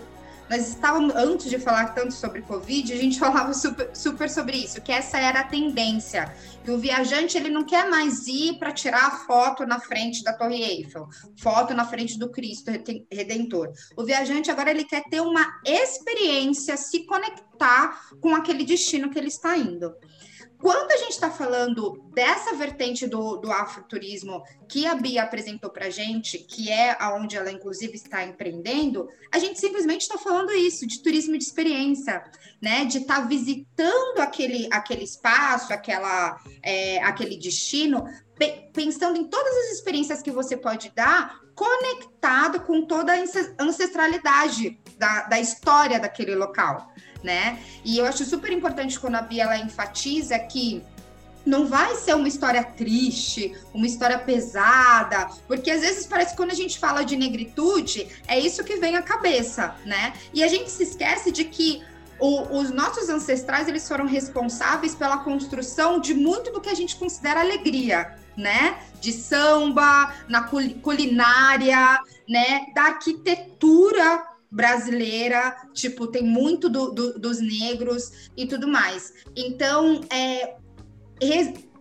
nós 0.48 0.68
estávamos, 0.68 1.14
antes 1.14 1.48
de 1.48 1.58
falar 1.58 1.94
tanto 1.94 2.12
sobre 2.12 2.42
Covid, 2.42 2.92
a 2.92 2.96
gente 2.96 3.18
falava 3.20 3.54
super, 3.54 3.90
super 3.94 4.28
sobre 4.28 4.56
isso, 4.56 4.80
que 4.80 4.92
essa 4.92 5.18
era 5.18 5.40
a 5.40 5.44
tendência. 5.44 6.34
Que 6.64 6.70
o 6.70 6.78
viajante 6.78 7.36
ele 7.36 7.48
não 7.48 7.64
quer 7.64 7.88
mais 7.88 8.26
ir 8.28 8.58
para 8.58 8.70
tirar 8.70 9.06
a 9.06 9.10
foto 9.10 9.66
na 9.66 9.80
frente 9.80 10.22
da 10.22 10.32
Torre 10.32 10.62
Eiffel, 10.62 11.08
foto 11.36 11.74
na 11.74 11.84
frente 11.84 12.18
do 12.18 12.30
Cristo 12.30 12.70
Redentor. 13.10 13.72
O 13.96 14.04
viajante 14.04 14.50
agora 14.50 14.70
ele 14.70 14.84
quer 14.84 15.02
ter 15.10 15.20
uma 15.20 15.44
experiência, 15.64 16.76
se 16.76 17.04
conectar 17.04 18.08
com 18.20 18.34
aquele 18.34 18.64
destino 18.64 19.10
que 19.10 19.18
ele 19.18 19.28
está 19.28 19.56
indo. 19.56 19.92
Quando 20.62 20.92
a 20.92 20.96
gente 20.96 21.10
está 21.10 21.28
falando 21.28 22.08
dessa 22.14 22.54
vertente 22.54 23.08
do, 23.08 23.36
do 23.36 23.50
afroturismo 23.50 24.44
que 24.68 24.86
a 24.86 24.94
Bia 24.94 25.24
apresentou 25.24 25.68
para 25.68 25.86
a 25.86 25.90
gente, 25.90 26.38
que 26.38 26.70
é 26.70 26.96
aonde 27.00 27.36
ela 27.36 27.50
inclusive 27.50 27.96
está 27.96 28.22
empreendendo, 28.22 29.08
a 29.32 29.40
gente 29.40 29.58
simplesmente 29.58 30.02
está 30.02 30.16
falando 30.16 30.52
isso, 30.52 30.86
de 30.86 31.02
turismo 31.02 31.36
de 31.36 31.42
experiência, 31.42 32.22
né? 32.60 32.84
De 32.84 32.98
estar 32.98 33.22
tá 33.22 33.26
visitando 33.26 34.20
aquele, 34.20 34.68
aquele 34.70 35.02
espaço, 35.02 35.72
aquela, 35.72 36.40
é, 36.62 37.02
aquele 37.02 37.36
destino, 37.36 38.04
pensando 38.72 39.18
em 39.18 39.24
todas 39.24 39.52
as 39.64 39.72
experiências 39.72 40.22
que 40.22 40.30
você 40.30 40.56
pode 40.56 40.92
dar, 40.94 41.40
conectado 41.56 42.60
com 42.60 42.86
toda 42.86 43.12
a 43.12 43.16
ancestralidade 43.58 44.80
da, 44.96 45.22
da 45.22 45.40
história 45.40 45.98
daquele 45.98 46.36
local 46.36 46.88
né? 47.22 47.58
E 47.84 47.98
eu 47.98 48.06
acho 48.06 48.24
super 48.24 48.52
importante 48.52 48.98
quando 48.98 49.16
a 49.16 49.22
Bia 49.22 49.44
ela 49.44 49.58
enfatiza 49.58 50.38
que 50.38 50.82
não 51.44 51.66
vai 51.66 51.96
ser 51.96 52.14
uma 52.14 52.28
história 52.28 52.62
triste, 52.62 53.52
uma 53.74 53.86
história 53.86 54.18
pesada, 54.18 55.28
porque 55.46 55.70
às 55.70 55.80
vezes 55.80 56.06
parece 56.06 56.30
que 56.30 56.36
quando 56.36 56.52
a 56.52 56.54
gente 56.54 56.78
fala 56.78 57.04
de 57.04 57.16
negritude, 57.16 58.08
é 58.28 58.38
isso 58.38 58.62
que 58.64 58.76
vem 58.76 58.96
à 58.96 59.02
cabeça, 59.02 59.74
né? 59.84 60.12
E 60.32 60.42
a 60.42 60.48
gente 60.48 60.70
se 60.70 60.84
esquece 60.84 61.32
de 61.32 61.44
que 61.44 61.82
o, 62.20 62.58
os 62.58 62.70
nossos 62.70 63.08
ancestrais 63.08 63.66
eles 63.66 63.86
foram 63.86 64.06
responsáveis 64.06 64.94
pela 64.94 65.18
construção 65.18 66.00
de 66.00 66.14
muito 66.14 66.52
do 66.52 66.60
que 66.60 66.68
a 66.68 66.74
gente 66.74 66.94
considera 66.96 67.40
alegria, 67.40 68.16
né? 68.36 68.78
De 69.00 69.12
samba, 69.12 70.14
na 70.28 70.44
culinária, 70.44 72.00
né? 72.28 72.66
Da 72.72 72.82
arquitetura 72.82 74.31
brasileira, 74.52 75.56
tipo, 75.72 76.06
tem 76.06 76.22
muito 76.22 76.68
do, 76.68 76.92
do, 76.92 77.18
dos 77.18 77.40
negros 77.40 78.30
e 78.36 78.46
tudo 78.46 78.68
mais. 78.68 79.12
Então, 79.34 80.02
é, 80.12 80.56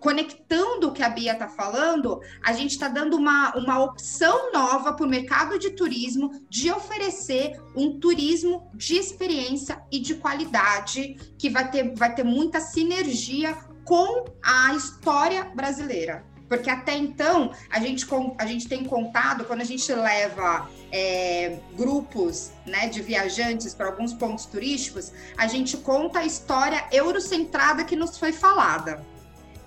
conectando 0.02 0.88
o 0.88 0.92
que 0.92 1.04
a 1.04 1.10
Bia 1.10 1.34
está 1.34 1.48
falando, 1.48 2.20
a 2.44 2.54
gente 2.54 2.72
está 2.72 2.88
dando 2.88 3.16
uma, 3.16 3.56
uma 3.56 3.84
opção 3.84 4.52
nova 4.52 4.94
para 4.94 5.06
o 5.06 5.10
mercado 5.10 5.60
de 5.60 5.70
turismo 5.72 6.32
de 6.50 6.72
oferecer 6.72 7.62
um 7.76 8.00
turismo 8.00 8.68
de 8.74 8.96
experiência 8.96 9.80
e 9.92 10.00
de 10.00 10.16
qualidade 10.16 11.16
que 11.38 11.50
vai 11.50 11.70
ter, 11.70 11.94
vai 11.94 12.16
ter 12.16 12.24
muita 12.24 12.60
sinergia 12.60 13.54
com 13.86 14.26
a 14.44 14.74
história 14.74 15.46
brasileira. 15.54 16.31
Porque 16.52 16.70
até 16.70 16.98
então 16.98 17.54
a 17.70 17.80
gente, 17.80 18.06
a 18.38 18.46
gente 18.46 18.68
tem 18.68 18.84
contado, 18.84 19.46
quando 19.46 19.62
a 19.62 19.64
gente 19.64 19.90
leva 19.94 20.70
é, 20.92 21.58
grupos 21.78 22.52
né, 22.66 22.90
de 22.90 23.02
viajantes 23.02 23.74
para 23.74 23.86
alguns 23.86 24.14
pontos 24.14 24.48
turísticos, 24.48 25.14
a 25.38 25.48
gente 25.48 25.78
conta 25.78 26.20
a 26.20 26.26
história 26.26 26.84
eurocentrada 26.92 27.86
que 27.86 27.96
nos 27.96 28.18
foi 28.18 28.34
falada. 28.34 29.02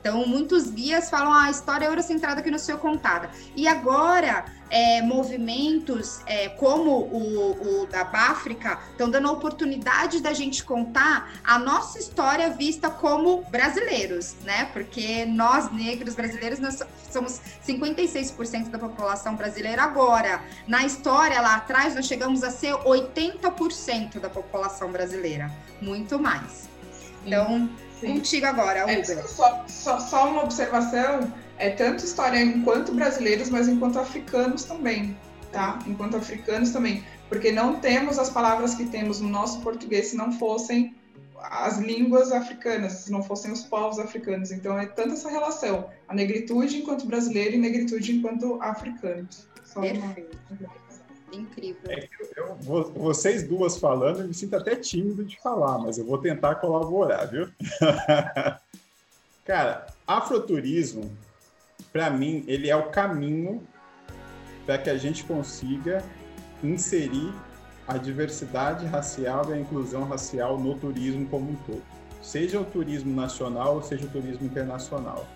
Então, 0.05 0.27
muitos 0.27 0.71
guias 0.71 1.09
falam 1.09 1.33
ah, 1.33 1.45
a 1.45 1.51
história 1.51 1.87
eurocentrada 1.87 2.43
que 2.43 2.51
nos 2.51 2.67
foi 2.67 2.77
contada. 2.77 3.31
E 3.57 3.67
agora, 3.67 4.45
é, 4.69 5.01
movimentos 5.01 6.21
é, 6.27 6.51
como 6.51 6.91
o, 6.91 7.85
o, 7.85 7.87
da 7.87 8.05
Báfrica 8.05 8.79
estão 8.91 9.09
dando 9.09 9.29
a 9.29 9.33
oportunidade 9.33 10.21
da 10.21 10.35
gente 10.35 10.63
contar 10.63 11.33
a 11.43 11.59
nossa 11.59 11.99
história 11.99 12.51
vista 12.51 12.91
como 12.91 13.45
brasileiros, 13.45 14.35
né? 14.45 14.67
Porque 14.75 15.25
nós, 15.25 15.73
negros 15.73 16.15
brasileiros, 16.15 16.59
nós 16.59 16.83
somos 17.11 17.41
56% 17.67 18.69
da 18.69 18.79
população 18.79 19.37
brasileira 19.37 19.85
agora. 19.85 20.43
Na 20.69 20.85
história, 20.85 21.41
lá 21.41 21.55
atrás, 21.55 21.95
nós 21.95 22.05
chegamos 22.05 22.45
a 22.45 22.51
ser 22.51 22.75
80% 22.75 24.21
da 24.21 24.29
população 24.29 24.93
brasileira. 24.93 25.51
Muito 25.81 26.19
mais. 26.19 26.69
Então, 27.25 27.47
Sim. 27.47 27.84
Contigo 28.13 28.47
agora, 28.47 28.81
é, 28.81 28.83
Uber. 28.85 29.19
É, 29.19 29.23
só, 29.23 29.65
só, 29.67 29.99
só 29.99 30.31
uma 30.31 30.45
observação, 30.45 31.33
é 31.59 31.71
tanto 31.71 32.05
história 32.05 32.41
enquanto 32.41 32.93
brasileiros, 32.93 33.51
mas 33.51 33.69
enquanto 33.69 33.99
africanos 33.99 34.65
também, 34.65 35.17
tá? 35.53 35.79
Enquanto 35.87 36.17
africanos 36.17 36.71
também, 36.71 37.05
porque 37.29 37.53
não 37.53 37.81
temos 37.81 38.19
as 38.19 38.31
palavras 38.31 38.75
que 38.75 38.87
temos 38.87 39.21
no 39.21 39.29
nosso 39.29 39.61
português 39.61 40.09
se 40.09 40.17
não 40.17 40.33
fossem 40.33 40.95
as 41.51 41.79
línguas 41.79 42.33
africanas, 42.33 42.93
se 42.93 43.13
não 43.13 43.23
fossem 43.23 43.53
os 43.53 43.63
povos 43.65 43.99
africanos. 43.99 44.51
Então 44.51 44.79
é 44.79 44.87
tanto 44.87 45.15
essa 45.15 45.31
relação, 45.31 45.91
a 46.09 46.15
negritude 46.15 46.79
enquanto 46.79 47.07
brasileiro 47.07 47.55
e 47.55 47.59
negritude 47.59 48.17
enquanto 48.17 48.61
africano. 48.63 49.29
Perfeito. 49.75 50.84
Incrível. 51.35 51.83
É 51.89 52.09
eu, 52.37 52.59
eu, 52.67 52.93
vocês 52.93 53.43
duas 53.47 53.79
falando, 53.79 54.21
eu 54.21 54.29
me 54.29 54.35
sinto 54.35 54.57
até 54.57 54.77
tímido 54.77 55.25
de 55.25 55.39
falar, 55.41 55.79
mas 55.79 55.99
eu 55.99 56.05
vou 56.05 56.19
tentar 56.19 56.57
colaborar, 56.57 57.27
viu? 57.27 57.49
Cara, 59.45 59.87
afroturismo, 60.07 61.11
para 61.93 62.11
mim, 62.11 62.45
ele 62.47 62.71
é 62.71 62.77
o 62.77 62.91
caminho 62.91 63.67
para 64.65 64.79
que 64.79 64.89
a 64.89 64.97
gente 64.97 65.25
consiga 65.25 66.03
inserir 66.63 67.33
a 67.87 67.99
diversidade 67.99 68.87
racial 68.87 69.45
e 69.51 69.53
a 69.53 69.59
inclusão 69.59 70.05
racial 70.05 70.59
no 70.59 70.79
turismo 70.79 71.27
como 71.29 71.51
um 71.51 71.57
todo, 71.57 71.83
seja 72.23 72.59
o 72.59 72.65
turismo 72.65 73.15
nacional, 73.15 73.83
seja 73.83 74.07
o 74.07 74.09
turismo 74.09 74.47
internacional. 74.47 75.27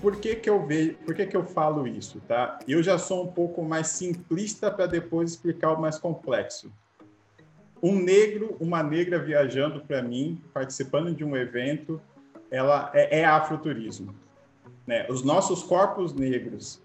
Por 0.00 0.16
que 0.16 0.36
que 0.36 0.48
eu 0.48 0.66
vejo, 0.66 0.94
por 1.04 1.14
que 1.14 1.26
que 1.26 1.36
eu 1.36 1.44
falo 1.44 1.86
isso, 1.86 2.20
tá? 2.26 2.58
Eu 2.66 2.82
já 2.82 2.98
sou 2.98 3.24
um 3.24 3.32
pouco 3.32 3.62
mais 3.62 3.88
simplista 3.88 4.70
para 4.70 4.86
depois 4.86 5.32
explicar 5.32 5.72
o 5.72 5.80
mais 5.80 5.98
complexo. 5.98 6.72
Um 7.82 7.94
negro, 8.00 8.56
uma 8.58 8.82
negra 8.82 9.18
viajando 9.18 9.80
para 9.80 10.02
mim, 10.02 10.42
participando 10.54 11.14
de 11.14 11.22
um 11.22 11.36
evento, 11.36 12.00
ela 12.50 12.90
é, 12.94 13.20
é 13.20 13.24
afroturismo. 13.24 14.14
Né? 14.86 15.06
Os 15.10 15.22
nossos 15.22 15.62
corpos 15.62 16.14
negros 16.14 16.80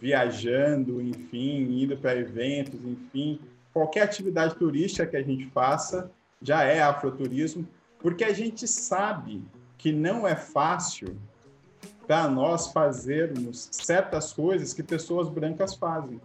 viajando, 0.00 1.00
enfim, 1.00 1.82
indo 1.82 1.96
para 1.96 2.16
eventos, 2.16 2.80
enfim, 2.84 3.38
qualquer 3.72 4.02
atividade 4.02 4.56
turística 4.56 5.06
que 5.06 5.16
a 5.16 5.22
gente 5.22 5.46
faça 5.50 6.10
já 6.40 6.64
é 6.64 6.80
afroturismo, 6.80 7.68
porque 7.98 8.24
a 8.24 8.32
gente 8.32 8.66
sabe 8.66 9.42
que 9.76 9.92
não 9.92 10.26
é 10.26 10.34
fácil 10.34 11.16
para 12.10 12.26
nós 12.26 12.72
fazermos 12.72 13.68
certas 13.70 14.32
coisas 14.32 14.74
que 14.74 14.82
pessoas 14.82 15.28
brancas 15.28 15.76
fazem. 15.76 16.20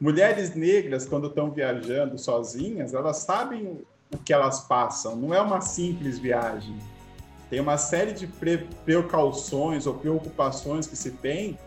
Mulheres 0.00 0.54
negras, 0.54 1.04
quando 1.04 1.26
estão 1.26 1.50
viajando 1.50 2.16
sozinhas, 2.16 2.94
elas 2.94 3.16
sabem 3.16 3.84
o 4.14 4.18
que 4.18 4.32
elas 4.32 4.60
passam, 4.60 5.16
não 5.16 5.34
é 5.34 5.40
uma 5.40 5.60
simples 5.60 6.20
viagem. 6.20 6.78
Tem 7.50 7.58
uma 7.58 7.76
série 7.76 8.12
de 8.12 8.28
precauções 8.84 9.84
ou 9.84 9.94
preocupações 9.94 10.86
que 10.86 10.94
se 10.94 11.10
tem 11.10 11.58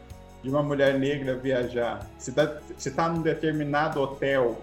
de 0.42 0.50
uma 0.50 0.64
mulher 0.64 0.98
negra 0.98 1.36
viajar. 1.36 2.08
Se 2.18 2.30
está 2.30 2.62
tá 2.96 3.10
num 3.10 3.22
determinado 3.22 4.00
hotel 4.00 4.58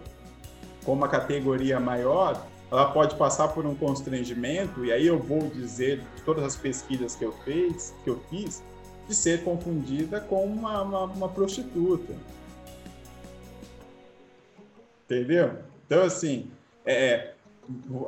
com 0.87 0.95
uma 0.95 1.07
categoria 1.07 1.79
maior, 1.79 2.47
ela 2.71 2.91
pode 2.91 3.15
passar 3.17 3.49
por 3.49 3.65
um 3.65 3.75
constrangimento, 3.75 4.85
e 4.85 4.93
aí 4.93 5.07
eu 5.07 5.19
vou 5.19 5.49
dizer, 5.49 6.01
de 6.17 6.23
todas 6.23 6.45
as 6.45 6.57
pesquisas 6.57 7.15
que 7.15 7.25
eu, 7.25 7.33
fiz, 7.45 7.95
que 8.03 8.11
eu 8.11 8.21
fiz, 8.29 8.63
de 9.07 9.15
ser 9.15 9.45
confundida 9.45 10.21
com 10.21 10.45
uma, 10.45 10.83
uma, 10.83 11.05
uma 11.05 11.29
prostituta. 11.29 12.13
Entendeu? 15.05 15.53
Então, 15.87 16.03
assim, 16.03 16.51
é, 16.85 17.35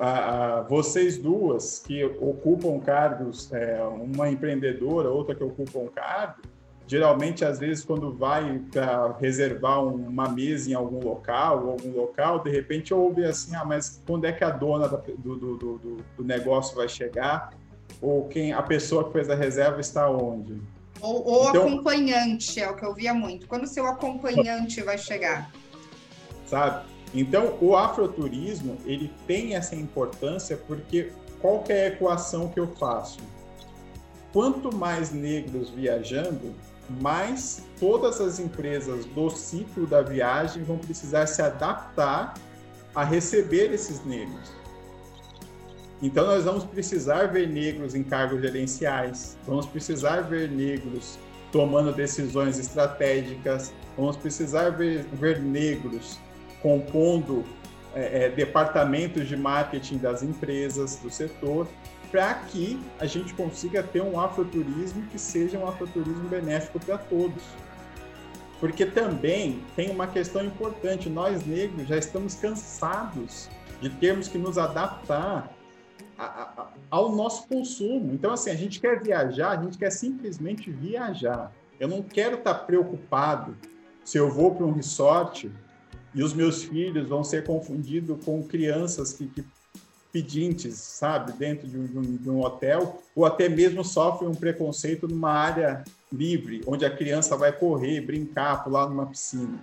a, 0.00 0.58
a, 0.58 0.62
vocês 0.62 1.16
duas 1.16 1.78
que 1.78 2.04
ocupam 2.04 2.80
cargos, 2.80 3.52
é, 3.52 3.80
uma 3.82 4.28
empreendedora, 4.28 5.08
outra 5.08 5.36
que 5.36 5.44
ocupa 5.44 5.78
um 5.78 5.86
cargo, 5.86 6.42
geralmente, 6.88 7.44
às 7.44 7.58
vezes, 7.58 7.84
quando 7.84 8.12
vai 8.14 8.60
para 8.72 9.14
reservar 9.20 9.84
uma 9.84 10.28
mesa 10.28 10.70
em 10.70 10.74
algum 10.74 10.98
local, 11.04 11.66
ou 11.66 11.70
algum 11.72 11.92
local, 11.92 12.42
de 12.42 12.50
repente 12.50 12.94
ouve 12.94 13.24
assim, 13.24 13.54
ah, 13.54 13.64
mas 13.64 14.02
quando 14.06 14.24
é 14.24 14.32
que 14.32 14.42
a 14.42 14.50
dona 14.50 14.88
do, 14.88 15.36
do, 15.36 15.56
do, 15.56 15.96
do 16.16 16.24
negócio 16.24 16.74
vai 16.74 16.88
chegar? 16.88 17.52
Ou 18.00 18.26
quem 18.28 18.52
a 18.52 18.62
pessoa 18.62 19.04
que 19.04 19.12
fez 19.12 19.28
a 19.28 19.34
reserva 19.34 19.80
está 19.80 20.10
onde? 20.10 20.60
Ou, 21.00 21.26
ou 21.26 21.48
então, 21.50 21.68
acompanhante, 21.68 22.58
é 22.58 22.70
o 22.70 22.74
que 22.74 22.84
eu 22.84 22.94
via 22.94 23.12
muito. 23.12 23.46
Quando 23.46 23.66
seu 23.66 23.86
acompanhante 23.86 24.82
vai 24.82 24.96
chegar? 24.96 25.50
Sabe? 26.46 26.86
Então, 27.14 27.56
o 27.60 27.76
afroturismo, 27.76 28.78
ele 28.84 29.12
tem 29.26 29.54
essa 29.54 29.74
importância 29.74 30.56
porque 30.56 31.12
qual 31.40 31.62
é 31.68 31.84
a 31.84 31.88
equação 31.88 32.48
que 32.48 32.58
eu 32.58 32.66
faço? 32.76 33.18
Quanto 34.32 34.74
mais 34.74 35.12
negros 35.12 35.70
viajando, 35.70 36.54
mas 37.00 37.62
todas 37.78 38.20
as 38.20 38.38
empresas 38.38 39.04
do 39.04 39.28
ciclo 39.30 39.86
da 39.86 40.02
viagem 40.02 40.62
vão 40.62 40.78
precisar 40.78 41.26
se 41.26 41.42
adaptar 41.42 42.34
a 42.94 43.04
receber 43.04 43.72
esses 43.72 44.04
negros. 44.04 44.52
Então, 46.00 46.26
nós 46.26 46.44
vamos 46.44 46.64
precisar 46.64 47.26
ver 47.26 47.48
negros 47.48 47.94
em 47.94 48.02
cargos 48.02 48.40
gerenciais, 48.40 49.36
vamos 49.46 49.66
precisar 49.66 50.22
ver 50.22 50.48
negros 50.48 51.18
tomando 51.50 51.92
decisões 51.92 52.58
estratégicas, 52.58 53.72
vamos 53.96 54.16
precisar 54.16 54.70
ver, 54.70 55.04
ver 55.12 55.40
negros 55.40 56.18
compondo 56.62 57.44
é, 57.94 58.26
é, 58.26 58.28
departamentos 58.28 59.26
de 59.26 59.36
marketing 59.36 59.98
das 59.98 60.22
empresas, 60.22 60.96
do 60.96 61.10
setor 61.10 61.66
para 62.10 62.34
que 62.34 62.80
a 62.98 63.06
gente 63.06 63.34
consiga 63.34 63.82
ter 63.82 64.02
um 64.02 64.18
afroturismo 64.18 65.02
que 65.06 65.18
seja 65.18 65.58
um 65.58 65.68
afroturismo 65.68 66.28
benéfico 66.28 66.80
para 66.80 66.98
todos. 66.98 67.42
Porque 68.60 68.84
também 68.86 69.62
tem 69.76 69.90
uma 69.90 70.06
questão 70.06 70.44
importante, 70.44 71.08
nós 71.08 71.44
negros 71.44 71.86
já 71.86 71.96
estamos 71.96 72.34
cansados 72.34 73.48
de 73.80 73.88
termos 73.90 74.26
que 74.26 74.38
nos 74.38 74.58
adaptar 74.58 75.52
a, 76.18 76.24
a, 76.24 76.66
ao 76.90 77.14
nosso 77.14 77.46
consumo. 77.46 78.12
Então, 78.12 78.32
assim, 78.32 78.50
a 78.50 78.56
gente 78.56 78.80
quer 78.80 79.00
viajar, 79.00 79.58
a 79.58 79.62
gente 79.62 79.78
quer 79.78 79.90
simplesmente 79.90 80.70
viajar. 80.70 81.52
Eu 81.78 81.86
não 81.86 82.02
quero 82.02 82.38
estar 82.38 82.54
preocupado 82.54 83.56
se 84.04 84.18
eu 84.18 84.28
vou 84.28 84.54
para 84.54 84.66
um 84.66 84.72
resort 84.72 85.50
e 86.12 86.22
os 86.22 86.32
meus 86.32 86.64
filhos 86.64 87.08
vão 87.08 87.22
ser 87.22 87.44
confundidos 87.44 88.24
com 88.24 88.42
crianças 88.42 89.12
que, 89.12 89.26
que 89.28 89.44
pedintes, 90.12 90.74
sabe, 90.76 91.32
dentro 91.32 91.66
de 91.66 91.78
um, 91.78 92.16
de 92.16 92.30
um, 92.30 92.40
hotel, 92.40 93.02
ou 93.14 93.26
até 93.26 93.48
mesmo 93.48 93.84
sofrem 93.84 94.28
um 94.28 94.34
preconceito 94.34 95.06
numa 95.06 95.30
área 95.30 95.84
livre, 96.12 96.62
onde 96.66 96.84
a 96.84 96.90
criança 96.90 97.36
vai 97.36 97.52
correr, 97.52 98.00
brincar, 98.00 98.64
pular 98.64 98.88
numa 98.88 99.06
piscina, 99.06 99.58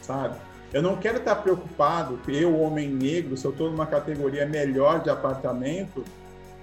sabe? 0.00 0.38
Eu 0.72 0.82
não 0.82 0.96
quero 0.96 1.18
estar 1.18 1.36
preocupado, 1.36 2.20
eu, 2.28 2.60
homem 2.60 2.88
negro, 2.88 3.36
se 3.36 3.44
eu 3.44 3.50
estou 3.50 3.70
numa 3.70 3.86
categoria 3.86 4.46
melhor 4.46 5.00
de 5.00 5.10
apartamento, 5.10 6.04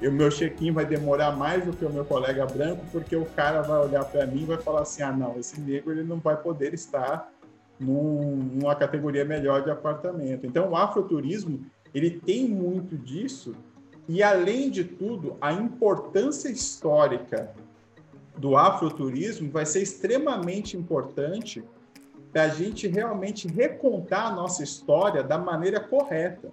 o 0.02 0.12
meu 0.12 0.30
check-in 0.30 0.72
vai 0.72 0.86
demorar 0.86 1.36
mais 1.36 1.64
do 1.66 1.74
que 1.74 1.84
o 1.84 1.90
meu 1.90 2.06
colega 2.06 2.46
branco, 2.46 2.86
porque 2.92 3.16
o 3.16 3.26
cara 3.26 3.62
vai 3.62 3.80
olhar 3.80 4.06
para 4.06 4.26
mim 4.26 4.44
e 4.44 4.46
vai 4.46 4.58
falar 4.58 4.82
assim, 4.82 5.02
ah, 5.02 5.12
não, 5.12 5.40
esse 5.40 5.60
negro 5.60 5.92
ele 5.92 6.04
não 6.04 6.18
vai 6.20 6.38
poder 6.38 6.74
estar 6.74 7.32
num, 7.80 8.36
numa 8.36 8.76
categoria 8.76 9.26
melhor 9.26 9.64
de 9.64 9.72
apartamento. 9.72 10.46
Então, 10.46 10.70
o 10.70 10.76
afroturismo 10.76 11.66
ele 11.96 12.12
tem 12.12 12.46
muito 12.46 12.98
disso 12.98 13.56
e 14.08 14.22
além 14.22 14.70
de 14.70 14.84
tudo, 14.84 15.38
a 15.40 15.54
importância 15.54 16.50
histórica 16.50 17.52
do 18.38 18.58
afroturismo 18.58 19.50
vai 19.50 19.66
ser 19.66 19.82
extremamente 19.82 20.76
importante 20.76 21.64
para 22.34 22.44
a 22.44 22.50
gente 22.50 22.86
realmente 22.86 23.48
recontar 23.48 24.28
a 24.28 24.36
nossa 24.36 24.62
história 24.62 25.24
da 25.24 25.38
maneira 25.38 25.80
correta. 25.80 26.52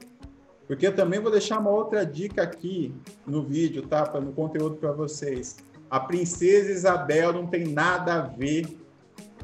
Porque 0.69 0.87
eu 0.87 0.95
também 0.95 1.19
vou 1.19 1.31
deixar 1.31 1.59
uma 1.59 1.71
outra 1.71 2.07
dica 2.07 2.45
aqui 2.45 2.95
no 3.27 3.43
vídeo, 3.43 3.83
tá? 3.83 4.09
No 4.21 4.33
conteúdo 4.33 4.77
para 4.77 4.93
vocês. 4.93 5.57
A 5.91 5.99
princesa 5.99 6.71
Isabel 6.71 7.33
não 7.33 7.49
tem 7.49 7.67
nada 7.67 8.15
a 8.15 8.21
ver 8.21 8.79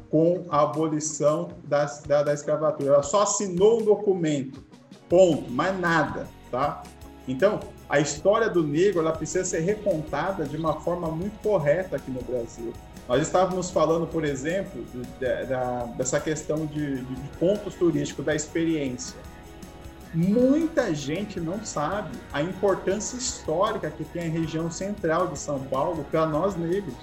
com 0.09 0.45
a 0.49 0.61
abolição 0.61 1.49
da, 1.65 1.85
da, 2.07 2.23
da 2.23 2.33
escravatura. 2.33 2.93
Ela 2.93 3.03
só 3.03 3.23
assinou 3.23 3.81
um 3.81 3.85
documento 3.85 4.68
Ponto, 5.09 5.51
mais 5.51 5.77
nada, 5.79 6.27
tá? 6.51 6.83
Então, 7.27 7.59
a 7.89 7.99
história 7.99 8.49
do 8.49 8.63
negro 8.63 8.99
ela 8.99 9.11
precisa 9.11 9.43
ser 9.43 9.61
recontada 9.61 10.45
de 10.45 10.55
uma 10.55 10.79
forma 10.79 11.09
muito 11.09 11.41
correta 11.41 11.95
aqui 11.95 12.11
no 12.11 12.21
Brasil. 12.21 12.71
Nós 13.07 13.23
estávamos 13.23 13.71
falando, 13.71 14.05
por 14.05 14.23
exemplo, 14.23 14.83
de, 14.93 15.01
de, 15.01 15.97
dessa 15.97 16.19
questão 16.19 16.67
de, 16.67 17.03
de, 17.03 17.15
pontos 17.39 17.73
turísticos, 17.73 18.23
da 18.23 18.35
experiência. 18.35 19.17
Muita 20.13 20.93
gente 20.93 21.39
não 21.39 21.63
sabe 21.65 22.15
a 22.31 22.41
importância 22.41 23.17
histórica 23.17 23.89
que 23.89 24.03
tem 24.03 24.27
a 24.27 24.31
região 24.31 24.69
central 24.69 25.27
de 25.27 25.39
São 25.39 25.59
Paulo 25.59 26.05
para 26.11 26.27
nós 26.27 26.55
negros. 26.55 26.95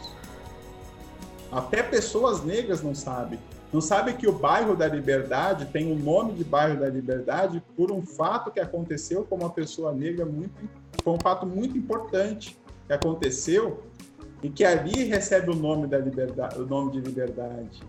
Até 1.50 1.82
pessoas 1.82 2.44
negras 2.44 2.82
não 2.82 2.94
sabem. 2.94 3.38
Não 3.76 3.82
sabe 3.82 4.14
que 4.14 4.26
o 4.26 4.32
bairro 4.32 4.74
da 4.74 4.88
Liberdade 4.88 5.66
tem 5.66 5.92
o 5.92 5.98
nome 5.98 6.32
de 6.32 6.42
bairro 6.42 6.80
da 6.80 6.88
Liberdade 6.88 7.62
por 7.76 7.92
um 7.92 8.00
fato 8.00 8.50
que 8.50 8.58
aconteceu 8.58 9.22
com 9.24 9.34
uma 9.34 9.50
pessoa 9.50 9.92
negra 9.92 10.24
muito, 10.24 10.54
foi 11.04 11.12
um 11.12 11.20
fato 11.20 11.44
muito 11.44 11.76
importante 11.76 12.56
que 12.86 12.92
aconteceu 12.94 13.82
e 14.42 14.48
que 14.48 14.64
ali 14.64 15.04
recebe 15.04 15.50
o 15.50 15.54
nome 15.54 15.86
da 15.86 15.98
liberdade, 15.98 16.58
o 16.58 16.64
nome 16.64 16.92
de 16.92 17.00
Liberdade. 17.02 17.82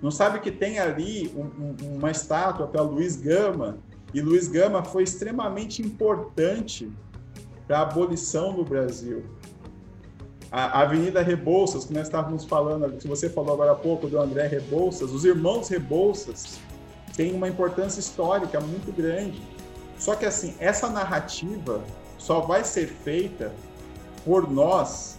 Não 0.00 0.10
sabe 0.10 0.40
que 0.40 0.50
tem 0.50 0.78
ali 0.78 1.30
um, 1.36 1.42
um, 1.42 1.96
uma 1.98 2.10
estátua 2.10 2.66
para 2.66 2.80
Luiz 2.80 3.14
Gama 3.14 3.76
e 4.14 4.22
Luiz 4.22 4.48
Gama 4.48 4.82
foi 4.82 5.02
extremamente 5.02 5.82
importante 5.82 6.90
para 7.66 7.80
a 7.80 7.82
abolição 7.82 8.56
no 8.56 8.64
Brasil. 8.64 9.22
A 10.56 10.82
Avenida 10.82 11.20
Rebouças, 11.20 11.84
que 11.84 11.92
nós 11.92 12.04
estávamos 12.04 12.44
falando, 12.44 12.96
que 12.96 13.08
você 13.08 13.28
falou 13.28 13.54
agora 13.54 13.72
há 13.72 13.74
pouco 13.74 14.06
do 14.06 14.20
André 14.20 14.46
Rebouças, 14.46 15.10
os 15.10 15.24
irmãos 15.24 15.68
Rebouças 15.68 16.60
têm 17.16 17.34
uma 17.34 17.48
importância 17.48 17.98
histórica 17.98 18.60
muito 18.60 18.92
grande. 18.92 19.42
Só 19.98 20.14
que 20.14 20.24
assim, 20.24 20.54
essa 20.60 20.88
narrativa 20.88 21.82
só 22.18 22.38
vai 22.38 22.62
ser 22.62 22.86
feita 22.86 23.52
por 24.24 24.48
nós 24.48 25.18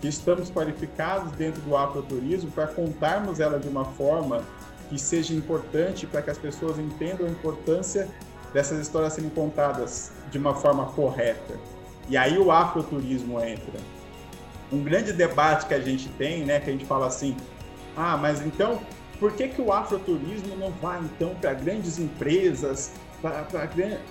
que 0.00 0.06
estamos 0.06 0.52
qualificados 0.52 1.32
dentro 1.32 1.60
do 1.62 1.76
afroturismo 1.76 2.52
para 2.52 2.68
contarmos 2.68 3.40
ela 3.40 3.58
de 3.58 3.66
uma 3.66 3.86
forma 3.86 4.44
que 4.88 5.00
seja 5.00 5.34
importante 5.34 6.06
para 6.06 6.22
que 6.22 6.30
as 6.30 6.38
pessoas 6.38 6.78
entendam 6.78 7.26
a 7.26 7.30
importância 7.30 8.08
dessas 8.54 8.78
histórias 8.78 9.14
serem 9.14 9.30
contadas 9.30 10.12
de 10.30 10.38
uma 10.38 10.54
forma 10.54 10.86
correta. 10.92 11.54
E 12.08 12.16
aí 12.16 12.38
o 12.38 12.52
afroturismo 12.52 13.40
entra. 13.40 13.95
Um 14.72 14.82
grande 14.82 15.12
debate 15.12 15.66
que 15.66 15.74
a 15.74 15.80
gente 15.80 16.08
tem, 16.10 16.44
né, 16.44 16.60
que 16.60 16.70
a 16.70 16.72
gente 16.72 16.84
fala 16.84 17.06
assim: 17.06 17.36
"Ah, 17.96 18.16
mas 18.16 18.44
então 18.44 18.80
por 19.18 19.32
que 19.32 19.48
que 19.48 19.62
o 19.62 19.72
afroturismo 19.72 20.56
não 20.56 20.70
vai 20.72 21.00
então 21.00 21.34
para 21.36 21.54
grandes 21.54 21.98
empresas, 21.98 22.92
para 23.22 23.46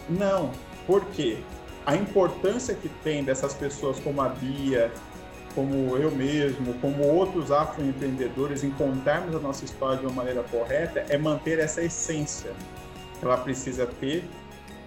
não, 0.09 0.51
por 0.87 1.05
quê? 1.05 1.37
A 1.85 1.95
importância 1.95 2.73
que 2.73 2.89
tem 3.03 3.23
dessas 3.23 3.53
pessoas 3.53 3.99
como 3.99 4.21
a 4.21 4.29
Bia, 4.29 4.91
como 5.53 5.95
eu 5.97 6.11
mesmo, 6.11 6.73
como 6.75 7.03
outros 7.03 7.51
afroempreendedores, 7.51 8.63
em 8.63 8.71
contarmos 8.71 9.35
a 9.35 9.39
nossa 9.39 9.63
história 9.63 9.97
de 9.97 10.05
uma 10.05 10.15
maneira 10.15 10.43
correta, 10.43 11.05
é 11.07 11.17
manter 11.17 11.59
essa 11.59 11.83
essência 11.83 12.51
que 13.19 13.25
ela 13.25 13.37
precisa 13.37 13.85
ter, 13.85 14.27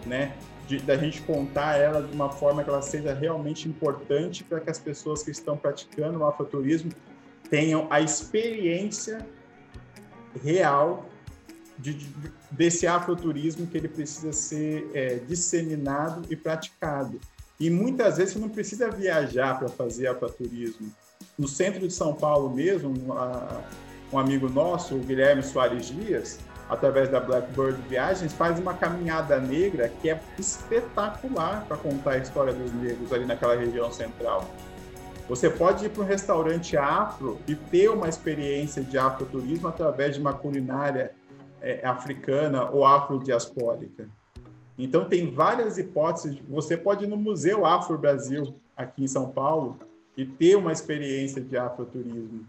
né? 0.05 0.33
De, 0.69 0.79
da 0.81 0.97
gente 0.97 1.23
contar 1.23 1.79
ela 1.79 2.03
de 2.03 2.13
uma 2.13 2.31
forma 2.31 2.63
que 2.63 2.69
ela 2.69 2.83
seja 2.83 3.15
realmente 3.15 3.67
importante 3.67 4.45
para 4.45 4.61
que 4.61 4.69
as 4.69 4.79
pessoas 4.79 5.23
que 5.23 5.31
estão 5.31 5.57
praticando 5.57 6.19
o 6.19 6.27
afroturismo 6.27 6.93
tenham 7.49 7.87
a 7.91 8.03
experiência 8.03 9.27
real 10.45 11.09
de, 11.79 11.95
de, 11.95 12.13
desse 12.51 12.87
afroturismo 12.87 13.67
que 13.67 13.79
ele 13.79 13.89
precisa 13.89 14.33
ser 14.33 14.91
é, 14.93 15.15
disseminado 15.27 16.23
e 16.29 16.37
praticado. 16.37 17.19
E 17.59 17.71
muitas 17.71 18.19
vezes 18.19 18.35
você 18.35 18.39
não 18.39 18.49
precisa 18.49 18.91
viajar 18.91 19.59
para 19.59 19.69
fazer 19.69 20.07
aquaturismo. 20.07 20.93
No 21.37 21.49
centro 21.49 21.87
de 21.87 21.93
São 21.93 22.15
Paulo 22.15 22.55
mesmo, 22.55 22.93
um 24.13 24.19
amigo 24.19 24.49
nosso, 24.49 24.95
o 24.95 25.01
Guilherme 25.01 25.43
Soares 25.43 25.87
Dias, 25.87 26.39
através 26.69 27.09
da 27.09 27.21
Blackbird 27.21 27.81
Viagens, 27.89 28.33
faz 28.33 28.59
uma 28.59 28.75
caminhada 28.75 29.39
negra 29.41 29.89
que 29.89 30.11
é 30.11 30.21
espetacular 30.39 31.65
para 31.67 31.77
contar 31.77 32.13
a 32.13 32.19
história 32.19 32.53
dos 32.53 32.73
negros 32.73 33.13
ali 33.13 33.25
naquela 33.25 33.57
região 33.57 33.91
central. 33.91 34.45
Você 35.29 35.51
pode 35.51 35.85
ir 35.85 35.91
para 35.91 36.03
um 36.03 36.07
restaurante 36.07 36.77
afro 36.77 37.39
e 37.47 37.55
ter 37.55 37.91
uma 37.91 38.09
experiência 38.09 38.83
de 38.83 38.97
afroturismo 38.97 39.69
através 39.69 40.15
de 40.15 40.21
uma 40.21 40.33
culinária 40.33 41.13
é, 41.61 41.87
africana 41.87 42.71
ou 42.71 42.85
afrodiaspórica. 42.87 44.09
Então, 44.79 45.07
tem 45.07 45.31
várias 45.31 45.77
hipóteses. 45.77 46.39
Você 46.49 46.77
pode 46.77 47.05
ir 47.05 47.09
no 47.09 47.17
Museu 47.17 47.67
Afro 47.67 47.99
Brasil, 47.99 48.55
aqui 48.77 49.05
em 49.05 49.09
São 49.09 49.29
Paulo, 49.29 49.77
e 50.17 50.25
ter 50.25 50.57
uma 50.57 50.73
experiência 50.73 51.43
de 51.43 51.57
afroturismo. 51.57 52.47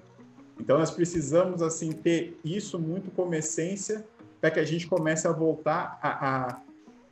Então, 0.60 0.78
nós 0.78 0.92
precisamos 0.92 1.62
assim 1.62 1.92
ter 1.92 2.38
isso 2.44 2.78
muito 2.78 3.10
como 3.12 3.34
essência 3.34 4.06
para 4.42 4.52
que 4.52 4.60
a 4.60 4.66
gente 4.66 4.88
comece 4.88 5.28
a 5.28 5.32
voltar 5.32 6.00
a, 6.02 6.28
a, 6.30 6.62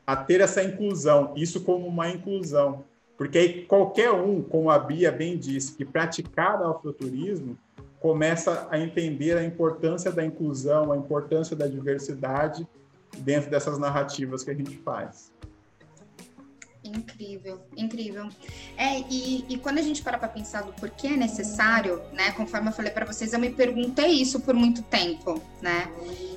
a 0.05 0.15
ter 0.15 0.41
essa 0.41 0.63
inclusão, 0.63 1.33
isso 1.35 1.61
como 1.61 1.87
uma 1.87 2.09
inclusão. 2.09 2.83
Porque 3.17 3.37
aí 3.37 3.65
qualquer 3.65 4.11
um, 4.11 4.41
como 4.41 4.69
a 4.69 4.77
Bia 4.77 5.11
bem 5.11 5.37
disse, 5.37 5.73
que 5.73 5.83
praticar 5.83 6.61
afroturismo, 6.61 7.57
começa 7.99 8.67
a 8.69 8.79
entender 8.79 9.37
a 9.37 9.43
importância 9.43 10.11
da 10.11 10.23
inclusão, 10.23 10.91
a 10.91 10.97
importância 10.97 11.55
da 11.55 11.67
diversidade 11.67 12.67
dentro 13.17 13.49
dessas 13.49 13.79
narrativas 13.79 14.43
que 14.43 14.51
a 14.51 14.53
gente 14.53 14.77
faz. 14.77 15.31
Incrível, 16.87 17.59
incrível. 17.75 18.29
É, 18.77 18.99
e, 19.09 19.45
e 19.49 19.57
quando 19.57 19.79
a 19.79 19.81
gente 19.81 20.01
para 20.01 20.17
para 20.17 20.27
pensar 20.27 20.63
do 20.63 20.73
porquê 20.73 21.07
é 21.07 21.17
necessário, 21.17 22.01
né? 22.13 22.31
Conforme 22.31 22.69
eu 22.69 22.73
falei 22.73 22.91
para 22.91 23.05
vocês, 23.05 23.33
eu 23.33 23.39
me 23.39 23.49
perguntei 23.49 24.07
isso 24.07 24.39
por 24.39 24.53
muito 24.53 24.81
tempo, 24.83 25.41
né? 25.61 25.89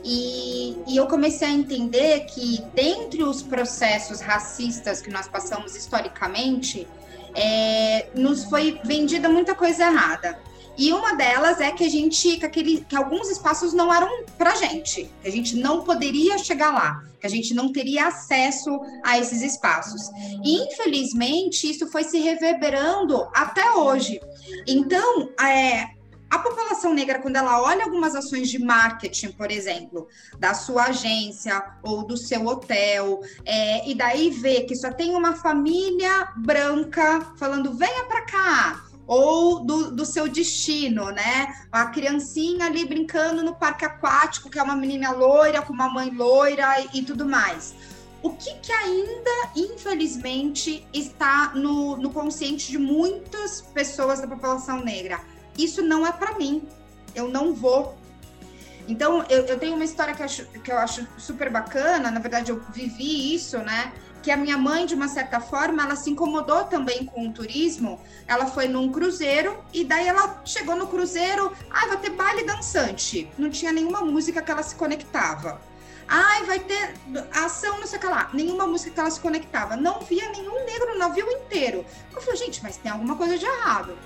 E, 0.05 0.77
e 0.89 0.97
eu 0.97 1.07
comecei 1.07 1.49
a 1.49 1.53
entender 1.53 2.27
que, 2.27 2.63
dentre 2.75 3.23
os 3.23 3.43
processos 3.43 4.21
racistas 4.21 5.01
que 5.01 5.11
nós 5.11 5.29
passamos 5.29 5.77
historicamente, 5.77 6.87
é, 7.35 8.09
nos 8.15 8.45
foi 8.45 8.81
vendida 8.85 9.29
muita 9.29 9.55
coisa 9.55 9.85
errada. 9.85 10.39
E 10.81 10.95
uma 10.95 11.14
delas 11.14 11.61
é 11.61 11.70
que 11.70 11.85
a 11.85 11.91
gente, 11.91 12.39
que, 12.39 12.47
aquele, 12.47 12.83
que 12.89 12.97
alguns 12.97 13.28
espaços 13.28 13.74
não 13.74 13.93
eram 13.93 14.24
para 14.39 14.55
gente, 14.55 15.11
que 15.20 15.28
a 15.28 15.31
gente 15.31 15.55
não 15.55 15.85
poderia 15.85 16.39
chegar 16.39 16.72
lá, 16.72 17.05
que 17.20 17.26
a 17.26 17.28
gente 17.28 17.53
não 17.53 17.70
teria 17.70 18.07
acesso 18.07 18.81
a 19.05 19.18
esses 19.18 19.43
espaços. 19.43 20.09
E 20.43 20.57
infelizmente 20.64 21.70
isso 21.70 21.87
foi 21.89 22.03
se 22.03 22.18
reverberando 22.18 23.28
até 23.35 23.72
hoje. 23.72 24.18
Então, 24.66 25.28
é, 25.39 25.87
a 26.31 26.39
população 26.39 26.95
negra, 26.95 27.18
quando 27.18 27.37
ela 27.37 27.61
olha 27.61 27.85
algumas 27.85 28.14
ações 28.14 28.49
de 28.49 28.59
marketing, 28.59 29.33
por 29.33 29.51
exemplo, 29.51 30.09
da 30.39 30.55
sua 30.55 30.85
agência 30.85 31.62
ou 31.83 32.07
do 32.07 32.16
seu 32.16 32.47
hotel, 32.47 33.20
é, 33.45 33.87
e 33.87 33.95
daí 33.95 34.31
vê 34.31 34.62
que 34.62 34.74
só 34.74 34.91
tem 34.91 35.14
uma 35.14 35.35
família 35.35 36.33
branca 36.39 37.20
falando: 37.37 37.74
venha 37.74 38.05
para 38.05 38.22
cá, 38.22 38.89
ou 39.11 39.59
do, 39.65 39.91
do 39.91 40.07
seu 40.07 40.29
destino, 40.29 41.11
né? 41.11 41.53
A 41.73 41.87
criancinha 41.87 42.67
ali 42.67 42.85
brincando 42.85 43.43
no 43.43 43.57
parque 43.57 43.85
aquático, 43.85 44.49
que 44.49 44.57
é 44.57 44.63
uma 44.63 44.77
menina 44.77 45.11
loira, 45.11 45.63
com 45.63 45.73
uma 45.73 45.89
mãe 45.89 46.11
loira 46.11 46.81
e, 46.81 47.01
e 47.01 47.03
tudo 47.03 47.27
mais. 47.27 47.75
O 48.23 48.31
que, 48.31 48.55
que 48.61 48.71
ainda, 48.71 49.51
infelizmente, 49.57 50.87
está 50.93 51.51
no, 51.57 51.97
no 51.97 52.11
consciente 52.11 52.71
de 52.71 52.79
muitas 52.79 53.61
pessoas 53.61 54.21
da 54.21 54.29
população 54.29 54.85
negra? 54.85 55.21
Isso 55.59 55.83
não 55.83 56.07
é 56.07 56.13
para 56.13 56.39
mim. 56.39 56.63
Eu 57.13 57.29
não 57.29 57.53
vou 57.53 57.99
então, 58.87 59.25
eu, 59.29 59.45
eu, 59.47 59.59
tenho 59.59 59.75
uma 59.75 59.85
história 59.85 60.15
que 60.15 60.23
acho, 60.23 60.47
que 60.47 60.73
eu 60.73 60.79
acho 60.79 61.07
super 61.17 61.49
bacana, 61.49 62.11
na 62.11 62.19
verdade, 62.19 62.51
eu 62.51 62.61
vivi 62.73 63.35
isso, 63.35 63.59
né? 63.59 63.93
Que 64.23 64.31
a 64.31 64.37
minha 64.37 64.59
mãe, 64.59 64.87
de 64.87 64.95
uma 64.95 65.09
certa 65.09 65.41
forma, 65.41 65.83
ela 65.83 65.97
se 65.97 66.11
incomodou 66.11 66.64
também 66.64 67.05
com 67.05 67.29
o 67.29 67.33
turismo. 67.33 68.01
Ela 68.27 68.47
foi 68.47 68.68
num 68.68 68.91
cruzeiro 68.91 69.62
e 69.73 69.85
daí 69.85 70.07
ela 70.07 70.43
chegou 70.45 70.77
no 70.77 70.87
cruzeiro, 70.87 71.53
ah, 71.71 71.87
vai 71.87 71.97
ter 71.99 72.11
baile 72.11 72.45
dançante. 72.45 73.31
Não 73.39 73.51
tinha 73.51 73.73
nenhuma 73.73 74.01
música 74.03 74.43
que 74.43 74.51
ela 74.51 74.62
se 74.62 74.75
conectava. 74.75 75.61
Ai, 76.12 76.45
vai 76.45 76.59
ter 76.59 76.95
ação, 77.33 77.79
não 77.79 77.87
sei 77.87 77.99
o 77.99 78.01
que 78.01 78.07
lá. 78.09 78.29
Nenhuma 78.33 78.66
música 78.66 78.91
que 78.91 79.01
ela 79.01 79.11
se 79.11 79.21
conectava. 79.21 79.77
Não 79.77 80.01
via 80.01 80.29
nenhum 80.31 80.64
negro 80.64 80.93
no 80.93 80.99
navio 80.99 81.31
inteiro. 81.31 81.87
Eu 82.12 82.21
falei, 82.21 82.37
gente, 82.37 82.61
mas 82.62 82.77
tem 82.77 82.91
alguma 82.91 83.16
coisa 83.16 83.39
de 83.39 83.47
errado. 83.47 83.97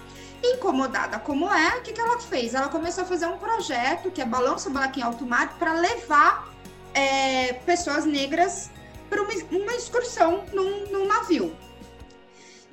Incomodada 0.42 1.18
como 1.18 1.50
é, 1.50 1.78
o 1.78 1.82
que, 1.82 1.94
que 1.94 2.00
ela 2.00 2.20
fez? 2.20 2.52
Ela 2.52 2.68
começou 2.68 3.04
a 3.04 3.06
fazer 3.06 3.26
um 3.26 3.38
projeto 3.38 4.10
que 4.10 4.20
é 4.20 4.26
Balanço 4.26 4.68
Black 4.68 5.00
em 5.00 5.02
Alto 5.02 5.24
Mar 5.24 5.56
para 5.58 5.72
levar 5.72 6.52
é, 6.92 7.54
pessoas 7.64 8.04
negras 8.04 8.70
para 9.14 9.22
uma, 9.22 9.62
uma 9.62 9.74
excursão 9.74 10.44
num, 10.52 10.90
num 10.90 11.06
navio. 11.06 11.56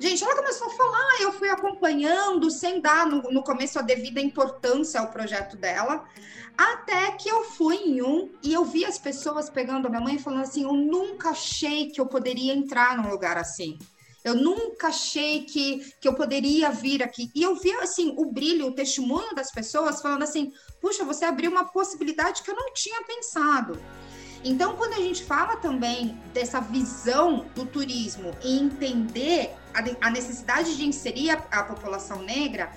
Gente, 0.00 0.24
ela 0.24 0.34
começou 0.34 0.66
a 0.66 0.70
falar, 0.70 1.20
eu 1.20 1.32
fui 1.32 1.48
acompanhando, 1.48 2.50
sem 2.50 2.80
dar 2.80 3.06
no, 3.06 3.22
no, 3.30 3.44
começo 3.44 3.78
a 3.78 3.82
devida 3.82 4.20
importância 4.20 4.98
ao 4.98 5.12
projeto 5.12 5.56
dela, 5.56 6.04
até 6.58 7.12
que 7.12 7.28
eu 7.28 7.44
fui 7.44 7.76
em 7.76 8.02
um 8.02 8.28
e 8.42 8.52
eu 8.52 8.64
vi 8.64 8.84
as 8.84 8.98
pessoas 8.98 9.48
pegando 9.48 9.86
a 9.86 9.90
minha 9.90 10.02
mãe 10.02 10.16
e 10.16 10.18
falando 10.18 10.42
assim: 10.42 10.64
eu 10.64 10.72
nunca 10.72 11.30
achei 11.30 11.88
que 11.90 12.00
eu 12.00 12.06
poderia 12.06 12.52
entrar 12.52 12.96
num 12.96 13.08
lugar 13.08 13.38
assim. 13.38 13.78
Eu 14.24 14.34
nunca 14.34 14.88
achei 14.88 15.44
que, 15.44 15.92
que 16.00 16.06
eu 16.06 16.14
poderia 16.14 16.70
vir 16.70 17.02
aqui. 17.02 17.30
E 17.34 17.42
eu 17.42 17.56
vi, 17.56 17.72
assim, 17.74 18.14
o 18.16 18.24
brilho, 18.26 18.66
o 18.66 18.74
testemunho 18.74 19.34
das 19.34 19.52
pessoas 19.52 20.02
falando 20.02 20.24
assim: 20.24 20.52
puxa, 20.80 21.04
você 21.04 21.24
abriu 21.24 21.50
uma 21.50 21.66
possibilidade 21.66 22.42
que 22.42 22.50
eu 22.50 22.56
não 22.56 22.72
tinha 22.72 23.02
pensado. 23.04 23.78
Então, 24.44 24.76
quando 24.76 24.94
a 24.94 25.00
gente 25.00 25.22
fala 25.24 25.56
também 25.56 26.20
dessa 26.34 26.60
visão 26.60 27.46
do 27.54 27.64
turismo 27.64 28.32
e 28.42 28.58
entender 28.58 29.54
a, 30.00 30.10
necessidade 30.10 30.76
de 30.76 30.84
inserir 30.84 31.30
a, 31.30 31.34
a 31.50 31.62
população 31.62 32.22
negra, 32.22 32.72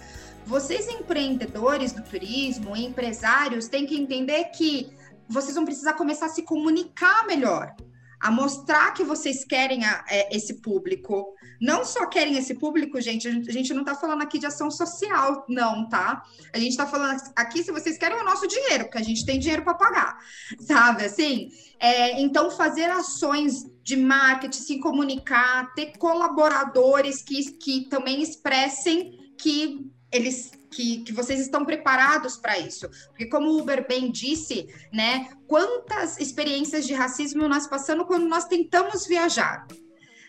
vocês 0.45 0.87
empreendedores 0.87 1.91
do 1.91 2.03
turismo, 2.03 2.75
empresários, 2.75 3.67
têm 3.67 3.87
que 3.87 3.99
entender 3.99 4.45
que 4.45 4.95
vocês 5.27 5.55
vão 5.55 5.65
precisar 5.65 5.93
começar 5.93 6.27
a 6.27 6.29
se 6.29 6.43
comunicar 6.43 7.25
melhor 7.25 7.75
a 8.19 8.31
mostrar 8.31 8.91
que 8.93 9.03
vocês 9.03 9.43
querem 9.45 9.85
a, 9.85 10.03
é, 10.09 10.35
esse 10.35 10.61
público. 10.61 11.33
Não 11.61 11.85
só 11.85 12.05
querem 12.07 12.37
esse 12.37 12.53
público, 12.55 12.99
gente, 12.99 13.27
a 13.27 13.51
gente 13.51 13.73
não 13.73 13.81
está 13.81 13.95
falando 13.95 14.21
aqui 14.21 14.39
de 14.39 14.45
ação 14.45 14.69
social, 14.71 15.45
não, 15.47 15.87
tá? 15.87 16.23
A 16.53 16.57
gente 16.57 16.71
está 16.71 16.85
falando 16.85 17.19
aqui 17.35 17.63
se 17.63 17.71
vocês 17.71 17.97
querem 17.97 18.19
o 18.19 18.23
nosso 18.23 18.47
dinheiro, 18.47 18.85
porque 18.85 18.97
a 18.97 19.03
gente 19.03 19.25
tem 19.25 19.39
dinheiro 19.39 19.63
para 19.63 19.73
pagar, 19.73 20.17
sabe? 20.59 21.05
Assim, 21.05 21.49
é, 21.79 22.21
então, 22.21 22.49
fazer 22.51 22.89
ações 22.89 23.65
de 23.83 23.95
marketing, 23.95 24.57
se 24.57 24.79
comunicar, 24.79 25.73
ter 25.73 25.97
colaboradores 25.97 27.21
que, 27.21 27.51
que 27.53 27.87
também 27.89 28.21
expressem 28.21 29.33
que 29.37 29.91
eles 30.11 30.51
que, 30.75 30.97
que 30.99 31.13
vocês 31.13 31.39
estão 31.39 31.63
preparados 31.63 32.35
para 32.35 32.59
isso. 32.59 32.89
Porque, 33.07 33.27
como 33.27 33.49
o 33.49 33.59
Uber 33.59 33.87
bem 33.87 34.11
disse, 34.11 34.67
né? 34.91 35.29
Quantas 35.47 36.19
experiências 36.19 36.85
de 36.85 36.93
racismo 36.93 37.47
nós 37.47 37.65
passamos 37.65 38.05
quando 38.05 38.27
nós 38.27 38.45
tentamos 38.45 39.07
viajar? 39.07 39.65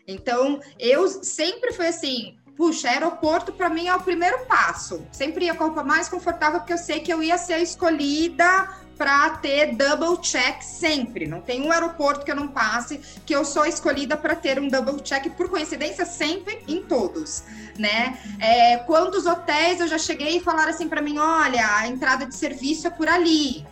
Então, 0.06 0.60
eu 0.78 1.08
sempre 1.08 1.72
fui 1.72 1.88
assim, 1.88 2.38
puxa, 2.56 2.88
aeroporto 2.88 3.52
para 3.52 3.68
mim 3.68 3.88
é 3.88 3.94
o 3.94 4.00
primeiro 4.00 4.46
passo. 4.46 5.04
Sempre 5.10 5.46
ia 5.46 5.54
com 5.54 5.64
a 5.64 5.66
roupa 5.66 5.82
mais 5.82 6.08
confortável, 6.08 6.60
porque 6.60 6.72
eu 6.72 6.78
sei 6.78 7.00
que 7.00 7.12
eu 7.12 7.20
ia 7.20 7.36
ser 7.36 7.58
escolhida 7.58 8.85
para 8.96 9.30
ter 9.30 9.74
double 9.74 10.20
check 10.20 10.62
sempre. 10.62 11.26
Não 11.26 11.40
tem 11.40 11.62
um 11.62 11.72
aeroporto 11.72 12.24
que 12.24 12.30
eu 12.30 12.36
não 12.36 12.48
passe 12.48 13.00
que 13.24 13.34
eu 13.34 13.44
sou 13.44 13.66
escolhida 13.66 14.16
para 14.16 14.34
ter 14.34 14.58
um 14.58 14.68
double 14.68 15.00
check 15.02 15.30
por 15.30 15.48
coincidência 15.48 16.04
sempre 16.04 16.58
em 16.66 16.82
todos, 16.82 17.42
né? 17.78 18.18
É, 18.40 18.78
quantos 18.78 19.26
hotéis 19.26 19.80
eu 19.80 19.88
já 19.88 19.98
cheguei 19.98 20.38
e 20.38 20.40
falaram 20.40 20.70
assim 20.70 20.88
para 20.88 21.02
mim, 21.02 21.18
olha, 21.18 21.76
a 21.76 21.88
entrada 21.88 22.26
de 22.26 22.34
serviço 22.34 22.86
é 22.86 22.90
por 22.90 23.08
ali. 23.08 23.64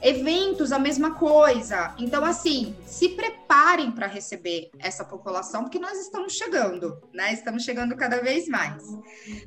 Eventos, 0.00 0.72
a 0.72 0.78
mesma 0.78 1.14
coisa. 1.14 1.94
Então, 1.98 2.24
assim, 2.24 2.76
se 2.86 3.10
preparem 3.10 3.90
para 3.90 4.06
receber 4.06 4.70
essa 4.78 5.04
população, 5.04 5.62
porque 5.62 5.78
nós 5.78 5.98
estamos 5.98 6.34
chegando, 6.34 7.00
né? 7.12 7.32
Estamos 7.32 7.64
chegando 7.64 7.96
cada 7.96 8.20
vez 8.20 8.48
mais. 8.48 8.82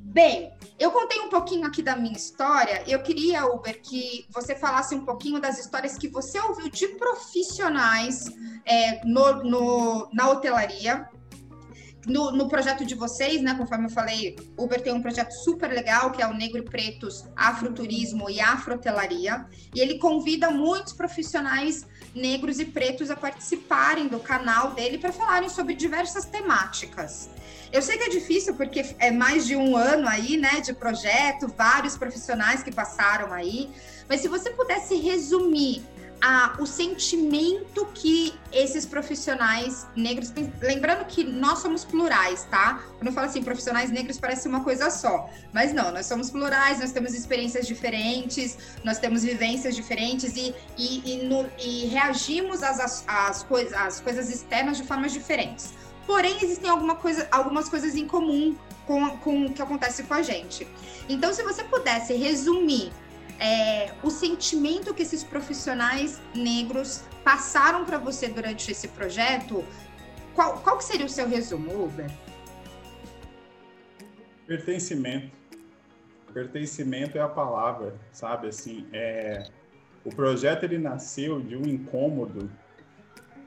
Bem, 0.01 0.51
eu 0.77 0.91
contei 0.91 1.19
um 1.21 1.29
pouquinho 1.29 1.65
aqui 1.65 1.81
da 1.81 1.95
minha 1.95 2.15
história. 2.15 2.83
Eu 2.87 3.01
queria, 3.01 3.45
Uber, 3.45 3.81
que 3.81 4.25
você 4.29 4.55
falasse 4.55 4.93
um 4.93 5.05
pouquinho 5.05 5.39
das 5.39 5.57
histórias 5.59 5.97
que 5.97 6.07
você 6.07 6.39
ouviu 6.39 6.69
de 6.69 6.87
profissionais 6.89 8.25
é, 8.65 9.05
no, 9.05 9.43
no, 9.43 10.09
na 10.11 10.29
hotelaria 10.29 11.09
no, 12.05 12.31
no, 12.31 12.47
projeto 12.47 12.85
de 12.85 12.95
vocês, 12.95 13.41
né, 13.41 13.53
conforme 13.55 13.85
eu 13.85 13.89
falei, 13.89 14.35
Uber 14.57 14.81
tem 14.81 14.93
um 14.93 15.01
projeto 15.01 15.31
super 15.31 15.69
legal 15.69 16.11
que 16.11 16.21
é 16.21 16.27
o 16.27 16.33
Negro 16.33 16.59
e 16.59 16.63
Pretos 16.63 17.25
Afroturismo 17.35 18.29
e 18.29 18.39
Afrotelaria, 18.39 19.45
e 19.73 19.79
ele 19.79 19.99
convida 19.99 20.49
muitos 20.49 20.93
profissionais 20.93 21.85
negros 22.15 22.59
e 22.59 22.65
pretos 22.65 23.09
a 23.09 23.15
participarem 23.15 24.07
do 24.07 24.19
canal 24.19 24.71
dele 24.71 24.97
para 24.97 25.11
falarem 25.11 25.49
sobre 25.49 25.75
diversas 25.75 26.25
temáticas. 26.25 27.29
Eu 27.71 27.81
sei 27.81 27.97
que 27.97 28.03
é 28.03 28.09
difícil 28.09 28.53
porque 28.55 28.95
é 28.99 29.11
mais 29.11 29.45
de 29.45 29.55
um 29.55 29.77
ano 29.77 30.07
aí, 30.07 30.35
né, 30.35 30.59
de 30.59 30.73
projeto, 30.73 31.47
vários 31.55 31.95
profissionais 31.95 32.61
que 32.61 32.71
passaram 32.71 33.31
aí, 33.31 33.69
mas 34.09 34.21
se 34.21 34.27
você 34.27 34.49
pudesse 34.49 34.95
resumir 34.95 35.81
a, 36.21 36.55
o 36.59 36.67
sentimento 36.67 37.85
que 37.95 38.33
esses 38.53 38.85
profissionais 38.85 39.87
negros. 39.95 40.31
Lembrando 40.61 41.05
que 41.05 41.23
nós 41.23 41.59
somos 41.59 41.83
plurais, 41.83 42.45
tá? 42.49 42.83
Quando 42.97 43.07
eu 43.07 43.13
falo 43.13 43.27
assim, 43.27 43.41
profissionais 43.41 43.89
negros 43.89 44.19
parece 44.19 44.47
uma 44.47 44.63
coisa 44.63 44.91
só. 44.91 45.29
Mas 45.51 45.73
não, 45.73 45.91
nós 45.91 46.05
somos 46.05 46.29
plurais, 46.29 46.79
nós 46.79 46.91
temos 46.91 47.13
experiências 47.13 47.65
diferentes, 47.65 48.57
nós 48.83 48.99
temos 48.99 49.23
vivências 49.23 49.75
diferentes 49.75 50.35
e, 50.35 50.53
e, 50.77 51.13
e, 51.13 51.25
no, 51.25 51.49
e 51.57 51.87
reagimos 51.87 52.61
às, 52.61 52.79
às, 52.79 53.03
às, 53.07 53.43
coisas, 53.43 53.73
às 53.73 53.99
coisas 53.99 54.29
externas 54.29 54.77
de 54.77 54.83
formas 54.83 55.11
diferentes. 55.11 55.73
Porém, 56.05 56.37
existem 56.41 56.69
alguma 56.69 56.95
coisa, 56.95 57.27
algumas 57.31 57.67
coisas 57.67 57.95
em 57.95 58.05
comum 58.05 58.55
com, 58.85 59.17
com 59.17 59.45
o 59.45 59.53
que 59.53 59.61
acontece 59.61 60.03
com 60.03 60.13
a 60.13 60.21
gente. 60.21 60.67
Então, 61.09 61.33
se 61.33 61.41
você 61.41 61.63
pudesse 61.63 62.13
resumir 62.13 62.91
é, 63.41 63.91
o 64.03 64.11
sentimento 64.11 64.93
que 64.93 65.01
esses 65.01 65.23
profissionais 65.23 66.21
negros 66.35 67.03
passaram 67.23 67.83
para 67.83 67.97
você 67.97 68.27
durante 68.27 68.71
esse 68.71 68.87
projeto, 68.89 69.65
qual, 70.35 70.59
qual 70.59 70.77
que 70.77 70.83
seria 70.83 71.07
o 71.07 71.09
seu 71.09 71.27
resumo, 71.27 71.85
Uber? 71.85 72.09
Pertencimento. 74.45 75.31
Pertencimento 76.31 77.17
é 77.17 77.21
a 77.21 77.27
palavra, 77.27 77.95
sabe? 78.11 78.47
Assim, 78.47 78.85
é... 78.93 79.49
o 80.05 80.09
projeto 80.11 80.63
ele 80.63 80.77
nasceu 80.77 81.41
de 81.41 81.55
um 81.57 81.65
incômodo 81.65 82.49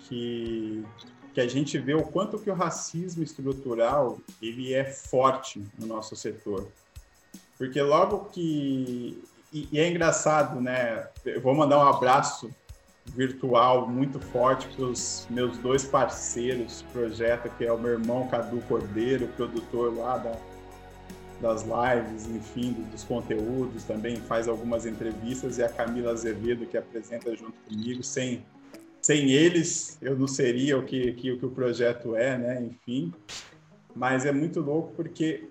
que 0.00 0.84
que 1.32 1.40
a 1.40 1.48
gente 1.48 1.76
vê 1.78 1.94
o 1.94 2.04
quanto 2.04 2.38
que 2.38 2.48
o 2.48 2.54
racismo 2.54 3.24
estrutural 3.24 4.20
ele 4.40 4.72
é 4.72 4.84
forte 4.84 5.66
no 5.76 5.84
nosso 5.84 6.14
setor. 6.14 6.68
Porque 7.58 7.82
logo 7.82 8.26
que 8.26 9.20
e, 9.54 9.68
e, 9.70 9.78
é 9.78 9.88
engraçado, 9.88 10.60
né? 10.60 11.08
Eu 11.24 11.40
vou 11.40 11.54
mandar 11.54 11.78
um 11.78 11.88
abraço 11.88 12.50
virtual 13.06 13.86
muito 13.86 14.18
forte 14.18 14.66
para 14.68 14.86
os 14.86 15.26
meus 15.30 15.56
dois 15.58 15.84
parceiros 15.84 16.82
projeto, 16.92 17.48
que 17.56 17.64
é 17.64 17.72
o 17.72 17.78
meu 17.78 17.92
irmão 17.92 18.26
Cadu 18.26 18.60
Cordeiro, 18.62 19.28
produtor 19.28 19.96
lá 19.96 20.18
da, 20.18 20.36
das 21.40 21.62
lives, 21.62 22.26
enfim, 22.28 22.72
dos 22.90 23.04
conteúdos, 23.04 23.84
também 23.84 24.16
faz 24.16 24.48
algumas 24.48 24.86
entrevistas, 24.86 25.58
e 25.58 25.62
a 25.62 25.68
Camila 25.68 26.10
Azevedo, 26.10 26.66
que 26.66 26.76
apresenta 26.76 27.36
junto 27.36 27.54
comigo. 27.68 28.02
Sem, 28.02 28.44
sem 29.00 29.30
eles, 29.30 29.98
eu 30.02 30.18
não 30.18 30.26
seria 30.26 30.76
o 30.76 30.82
que, 30.82 31.12
que, 31.12 31.30
o 31.30 31.38
que 31.38 31.46
o 31.46 31.50
projeto 31.50 32.16
é, 32.16 32.36
né? 32.36 32.62
Enfim. 32.62 33.12
Mas 33.94 34.26
é 34.26 34.32
muito 34.32 34.60
louco 34.60 34.92
porque 34.96 35.44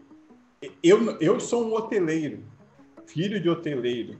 eu, 0.82 1.18
eu 1.20 1.39
sou 1.39 1.66
um 1.66 1.74
hoteleiro, 1.74 2.43
filho 3.06 3.39
de 3.39 3.49
hoteleiro, 3.49 4.18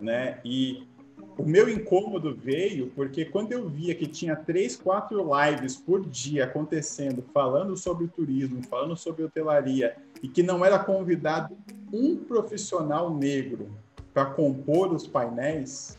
né? 0.00 0.40
E 0.44 0.86
o 1.36 1.44
meu 1.44 1.68
incômodo 1.68 2.34
veio 2.34 2.90
porque 2.94 3.24
quando 3.24 3.52
eu 3.52 3.68
via 3.68 3.94
que 3.94 4.06
tinha 4.06 4.34
três, 4.34 4.76
quatro 4.76 5.24
lives 5.32 5.76
por 5.76 6.04
dia 6.04 6.44
acontecendo, 6.44 7.22
falando 7.32 7.76
sobre 7.76 8.08
turismo, 8.08 8.62
falando 8.62 8.96
sobre 8.96 9.22
hotelaria, 9.22 9.96
e 10.22 10.28
que 10.28 10.42
não 10.42 10.64
era 10.64 10.78
convidado 10.78 11.56
um 11.92 12.16
profissional 12.16 13.14
negro 13.14 13.70
para 14.12 14.26
compor 14.26 14.92
os 14.92 15.06
painéis, 15.06 15.96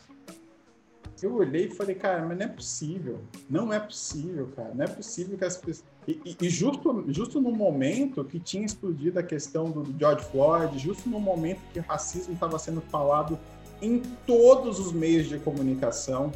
eu 1.22 1.36
olhei 1.36 1.66
e 1.66 1.72
falei, 1.72 1.96
cara, 1.96 2.26
mas 2.26 2.38
não 2.38 2.46
é 2.46 2.50
possível. 2.50 3.20
Não 3.50 3.74
é 3.74 3.80
possível, 3.80 4.50
cara. 4.56 4.74
Não 4.74 4.86
é 4.86 4.88
possível 4.88 5.38
que 5.38 5.46
as 5.46 5.58
pessoas. 5.58 5.86
E, 6.10 6.36
e, 6.42 6.50
justo, 6.50 7.06
justo 7.10 7.40
no 7.40 7.52
momento 7.52 8.24
que 8.24 8.40
tinha 8.40 8.66
explodido 8.66 9.20
a 9.20 9.24
questão 9.24 9.70
do 9.70 9.86
George 10.00 10.26
Floyd, 10.26 10.80
justo 10.80 11.08
no 11.08 11.20
momento 11.20 11.60
que 11.72 11.80
racismo 11.80 12.34
estava 12.34 12.58
sendo 12.58 12.82
falado 12.82 13.38
em 13.80 14.00
todos 14.26 14.80
os 14.80 14.92
meios 14.92 15.30
de 15.30 15.38
comunicação. 15.38 16.32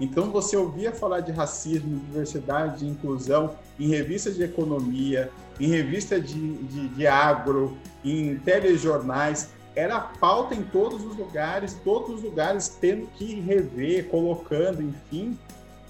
Então 0.00 0.30
você 0.30 0.56
ouvia 0.56 0.90
falar 0.90 1.20
de 1.20 1.32
racismo, 1.32 1.98
diversidade, 2.06 2.78
de 2.78 2.86
inclusão 2.86 3.54
em 3.78 3.88
revistas 3.88 4.36
de 4.36 4.42
economia, 4.42 5.30
em 5.60 5.68
revista 5.68 6.18
de, 6.18 6.54
de, 6.54 6.88
de 6.88 7.06
agro, 7.06 7.76
em 8.02 8.38
telejornais 8.38 9.50
era 9.76 10.00
pauta 10.00 10.54
em 10.54 10.62
todos 10.62 11.04
os 11.04 11.16
lugares, 11.16 11.78
todos 11.84 12.16
os 12.16 12.22
lugares 12.22 12.68
tendo 12.80 13.06
que 13.16 13.40
rever, 13.40 14.08
colocando, 14.08 14.82
enfim. 14.82 15.38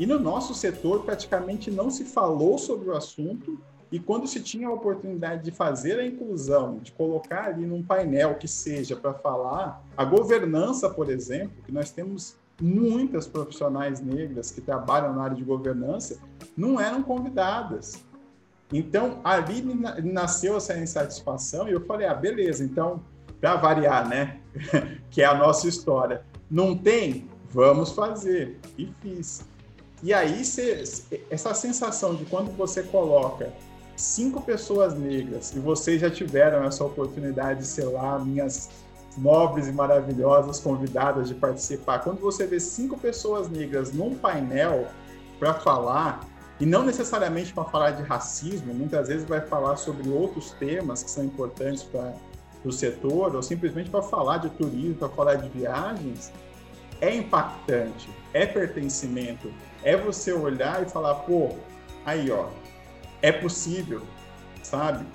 E 0.01 0.07
no 0.07 0.19
nosso 0.19 0.55
setor 0.55 1.05
praticamente 1.05 1.71
não 1.71 1.91
se 1.91 2.07
falou 2.07 2.57
sobre 2.57 2.89
o 2.89 2.97
assunto. 2.97 3.61
E 3.93 4.01
quando 4.01 4.27
se 4.27 4.41
tinha 4.41 4.67
a 4.67 4.73
oportunidade 4.73 5.45
de 5.45 5.51
fazer 5.51 6.01
a 6.01 6.07
inclusão, 6.07 6.79
de 6.79 6.91
colocar 6.91 7.49
ali 7.49 7.67
num 7.67 7.83
painel 7.83 8.37
que 8.37 8.49
seja 8.49 8.97
para 8.97 9.13
falar 9.13 9.85
a 9.95 10.03
governança, 10.03 10.89
por 10.89 11.11
exemplo, 11.11 11.63
que 11.67 11.71
nós 11.71 11.91
temos 11.91 12.35
muitas 12.59 13.27
profissionais 13.27 14.01
negras 14.01 14.51
que 14.51 14.63
trabalham 14.63 15.13
na 15.13 15.25
área 15.25 15.37
de 15.37 15.45
governança, 15.45 16.19
não 16.57 16.81
eram 16.81 17.03
convidadas. 17.03 18.03
Então, 18.73 19.21
ali 19.23 19.63
nasceu 20.03 20.57
essa 20.57 20.79
insatisfação 20.79 21.69
e 21.69 21.73
eu 21.73 21.85
falei: 21.85 22.07
ah, 22.07 22.15
beleza, 22.15 22.65
então 22.65 23.03
para 23.39 23.57
variar, 23.57 24.09
né? 24.09 24.41
que 25.11 25.21
é 25.21 25.27
a 25.27 25.35
nossa 25.35 25.69
história. 25.69 26.23
Não 26.51 26.75
tem? 26.75 27.29
Vamos 27.51 27.93
fazer. 27.93 28.59
E 28.79 28.91
fiz. 29.03 29.50
E 30.03 30.15
aí, 30.15 30.45
cê, 30.45 30.83
essa 31.29 31.53
sensação 31.53 32.15
de 32.15 32.25
quando 32.25 32.51
você 32.57 32.83
coloca 32.83 33.53
cinco 33.97 34.41
pessoas 34.41 34.95
negras, 34.95 35.55
e 35.55 35.59
vocês 35.59 36.01
já 36.01 36.11
tiveram 36.11 36.65
essa 36.65 36.83
oportunidade 36.83 37.61
de 37.61 37.67
ser 37.67 37.85
lá, 37.85 38.19
minhas 38.19 38.71
nobres 39.19 39.69
e 39.69 39.73
maravilhosas 39.73 40.59
convidadas 40.59 41.29
de 41.29 41.35
participar, 41.35 41.99
quando 41.99 42.19
você 42.21 42.47
vê 42.47 42.59
cinco 42.59 42.99
pessoas 42.99 43.49
negras 43.51 43.93
num 43.93 44.15
painel 44.15 44.87
para 45.39 45.53
falar, 45.55 46.27
e 46.59 46.65
não 46.65 46.83
necessariamente 46.83 47.53
para 47.53 47.65
falar 47.65 47.91
de 47.93 48.03
racismo, 48.03 48.73
muitas 48.73 49.09
vezes 49.09 49.27
vai 49.27 49.41
falar 49.41 49.77
sobre 49.77 50.09
outros 50.09 50.53
temas 50.53 51.03
que 51.03 51.11
são 51.11 51.25
importantes 51.25 51.83
para 51.83 52.15
do 52.63 52.71
setor, 52.71 53.35
ou 53.35 53.43
simplesmente 53.43 53.89
para 53.89 54.03
falar 54.03 54.39
de 54.39 54.51
turismo, 54.51 54.95
para 54.95 55.09
falar 55.09 55.35
de 55.37 55.49
viagens, 55.49 56.31
é 57.01 57.15
impactante, 57.15 58.11
é 58.35 58.45
pertencimento, 58.45 59.51
é 59.83 59.97
você 59.97 60.33
olhar 60.33 60.83
e 60.83 60.89
falar, 60.89 61.15
pô, 61.15 61.51
aí 62.05 62.31
ó, 62.31 62.49
é 63.23 63.33
possível, 63.33 64.03
sabe? 64.63 65.07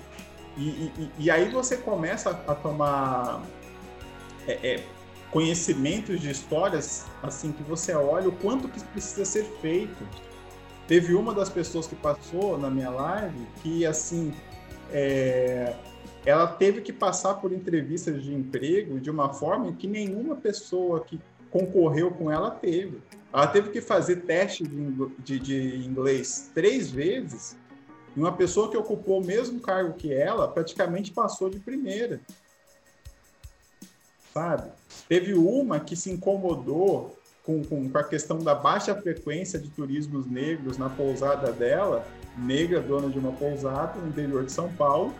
E, 0.56 0.68
e, 0.68 1.10
e 1.18 1.30
aí 1.30 1.48
você 1.50 1.76
começa 1.76 2.30
a, 2.30 2.54
tomar 2.54 3.42
é, 4.46 4.52
é, 4.74 4.84
conhecimentos 5.30 6.20
de 6.20 6.30
histórias, 6.30 7.04
assim, 7.22 7.52
que 7.52 7.62
você 7.62 7.94
olha 7.94 8.28
o 8.28 8.32
quanto 8.32 8.68
que 8.68 8.82
precisa 8.86 9.24
ser 9.24 9.44
feito. 9.60 10.06
Teve 10.88 11.14
uma 11.14 11.34
das 11.34 11.50
pessoas 11.50 11.86
que 11.86 11.94
passou 11.94 12.56
na 12.56 12.70
minha 12.70 12.90
live 12.90 13.46
que, 13.62 13.84
assim, 13.84 14.32
é, 14.90 15.74
ela 16.24 16.46
teve 16.46 16.80
que 16.80 16.92
passar 16.92 17.34
por 17.34 17.52
entrevistas 17.52 18.22
de 18.22 18.34
emprego 18.34 18.98
de 18.98 19.10
uma 19.10 19.32
forma 19.34 19.72
que 19.72 19.86
nenhuma 19.86 20.36
pessoa 20.36 21.00
que 21.00 21.20
concorreu 21.50 22.10
com 22.10 22.30
ela 22.30 22.50
teve. 22.50 23.00
Ela 23.36 23.48
teve 23.48 23.68
que 23.68 23.82
fazer 23.82 24.22
teste 24.22 24.64
de, 24.66 25.38
de, 25.38 25.86
inglês 25.86 26.50
três 26.54 26.90
vezes 26.90 27.54
e 28.16 28.18
uma 28.18 28.32
pessoa 28.32 28.70
que 28.70 28.78
ocupou 28.78 29.20
o 29.20 29.24
mesmo 29.24 29.60
cargo 29.60 29.92
que 29.92 30.10
ela 30.10 30.48
praticamente 30.48 31.12
passou 31.12 31.50
de 31.50 31.60
primeira. 31.60 32.18
Sabe? 34.32 34.70
Teve 35.06 35.34
uma 35.34 35.78
que 35.78 35.94
se 35.94 36.10
incomodou 36.10 37.14
com, 37.44 37.62
com, 37.62 37.90
com, 37.90 37.98
a 37.98 38.04
questão 38.04 38.38
da 38.38 38.54
baixa 38.54 38.94
frequência 38.94 39.58
de 39.58 39.68
turismos 39.68 40.24
negros 40.24 40.78
na 40.78 40.88
pousada 40.88 41.52
dela, 41.52 42.06
negra, 42.38 42.80
dona 42.80 43.10
de 43.10 43.18
uma 43.18 43.32
pousada 43.32 44.00
no 44.00 44.08
interior 44.08 44.46
de 44.46 44.52
São 44.52 44.72
Paulo, 44.72 45.14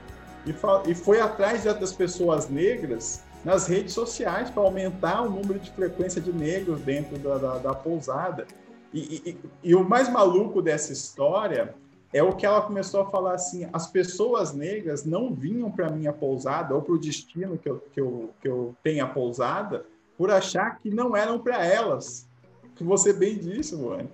e, 0.47 0.55
e 0.91 0.95
foi 0.95 1.21
atrás 1.21 1.65
das 1.65 1.93
pessoas 1.93 2.49
negras 2.49 3.26
nas 3.45 3.67
redes 3.67 3.93
sociais 3.93 4.51
para 4.51 4.63
aumentar 4.63 5.23
o 5.23 5.31
número 5.31 5.59
de 5.59 5.71
frequência 5.71 6.21
de 6.21 6.33
negros 6.33 6.81
dentro 6.81 7.19
da, 7.19 7.39
da, 7.39 7.59
da 7.59 7.75
pousada. 7.75 8.47
E, 8.93 9.23
e, 9.25 9.39
e, 9.63 9.75
o 9.75 9.85
mais 9.85 10.09
maluco 10.09 10.63
dessa 10.63 10.93
história 10.93 11.75
é 12.13 12.23
o 12.23 12.35
que 12.35 12.47
ela 12.47 12.63
começou 12.63 13.03
a 13.03 13.11
falar 13.11 13.35
assim: 13.35 13.69
as 13.73 13.87
pessoas 13.87 14.53
negras 14.53 15.05
não 15.05 15.35
vinham 15.35 15.71
para 15.71 15.91
minha 15.91 16.13
pousada 16.13 16.75
ou 16.75 16.83
para 16.83 16.95
o 16.95 16.99
destino 16.99 17.59
que 17.59 17.69
eu, 17.69 17.79
que, 17.93 18.01
eu, 18.01 18.31
que 18.41 18.49
eu 18.49 18.75
tenho 18.83 19.05
a 19.05 19.09
pousada 19.09 19.85
por 20.17 20.31
achar 20.31 20.79
que 20.79 20.91
não 20.91 21.17
eram 21.17 21.39
para 21.39 21.65
elas. 21.65 22.27
Que 22.75 22.85
você 22.85 23.13
bem 23.13 23.39
disse, 23.39 23.75
Luane. 23.75 24.09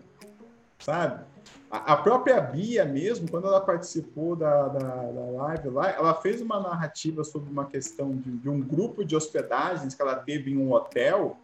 Sabe? 0.79 1.25
A 1.73 1.97
própria 1.97 2.39
Bia 2.39 2.85
mesmo, 2.85 3.31
quando 3.31 3.47
ela 3.47 3.59
participou 3.59 4.37
da, 4.37 4.69
da, 4.69 4.79
da, 4.79 5.25
live 5.43 5.71
lá, 5.71 5.91
ela 5.91 6.13
fez 6.13 6.43
uma 6.43 6.61
narrativa 6.61 7.25
sobre 7.25 7.51
uma 7.51 7.65
questão 7.65 8.11
de, 8.11 8.31
de, 8.31 8.47
um 8.47 8.61
grupo 8.61 9.03
de 9.03 9.17
hospedagens 9.17 9.95
que 9.95 10.03
ela 10.03 10.17
teve 10.17 10.53
em 10.53 10.59
um 10.59 10.71
hotel, 10.71 11.39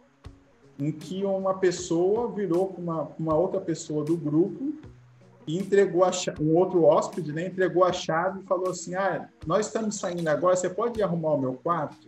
em 0.77 0.91
que 0.91 1.25
uma 1.25 1.55
pessoa 1.55 2.31
virou 2.31 2.67
com 2.67 2.79
uma, 2.79 3.09
uma 3.17 3.35
outra 3.35 3.59
pessoa 3.59 4.05
do 4.05 4.15
grupo 4.15 4.71
e 5.47 5.57
entregou 5.57 6.03
a 6.03 6.11
um 6.39 6.55
outro 6.55 6.83
hóspede, 6.83 7.33
né, 7.33 7.47
entregou 7.47 7.83
a 7.83 7.91
chave 7.91 8.41
e 8.41 8.43
falou 8.43 8.69
assim, 8.69 8.93
ah, 8.93 9.27
nós 9.47 9.65
estamos 9.65 9.95
saindo 9.95 10.27
agora, 10.27 10.55
você 10.55 10.69
pode 10.69 11.01
arrumar 11.01 11.33
o 11.33 11.41
meu 11.41 11.55
quarto? 11.55 12.07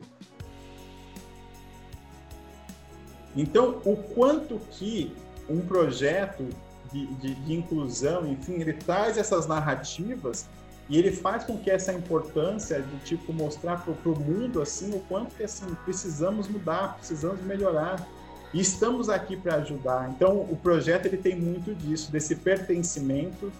Então, 3.35 3.81
o 3.83 3.95
quanto 3.95 4.59
que 4.69 5.11
um 5.49 5.59
projeto 5.61 6.47
de, 6.91 7.07
de, 7.15 7.35
de 7.35 7.53
inclusão, 7.53 8.27
enfim, 8.27 8.53
ele 8.53 8.73
traz 8.73 9.17
essas 9.17 9.47
narrativas 9.47 10.47
e 10.89 10.97
ele 10.97 11.11
faz 11.11 11.43
com 11.45 11.57
que 11.57 11.71
essa 11.71 11.93
importância 11.93 12.81
de 12.81 12.97
tipo 12.99 13.31
mostrar 13.31 13.83
para 13.83 14.11
o 14.11 14.19
mundo 14.19 14.61
assim 14.61 14.93
o 14.93 14.99
quanto 15.01 15.33
que 15.35 15.43
assim 15.43 15.65
precisamos 15.85 16.47
mudar, 16.47 16.97
precisamos 16.97 17.41
melhorar 17.41 18.05
e 18.53 18.59
estamos 18.59 19.09
aqui 19.09 19.37
para 19.37 19.55
ajudar. 19.55 20.09
Então 20.09 20.41
o 20.41 20.57
projeto 20.57 21.05
ele 21.05 21.17
tem 21.17 21.35
muito 21.35 21.73
disso, 21.73 22.11
desse 22.11 22.35
pertencimento. 22.35 23.51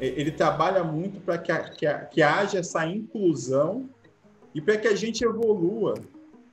Ele 0.00 0.30
trabalha 0.30 0.82
muito 0.84 1.20
para 1.20 1.38
que, 1.38 1.52
que, 1.76 1.86
que 2.10 2.22
haja 2.22 2.58
essa 2.58 2.84
inclusão 2.84 3.88
e 4.54 4.60
para 4.60 4.76
que 4.76 4.88
a 4.88 4.94
gente 4.94 5.24
evolua, 5.24 5.94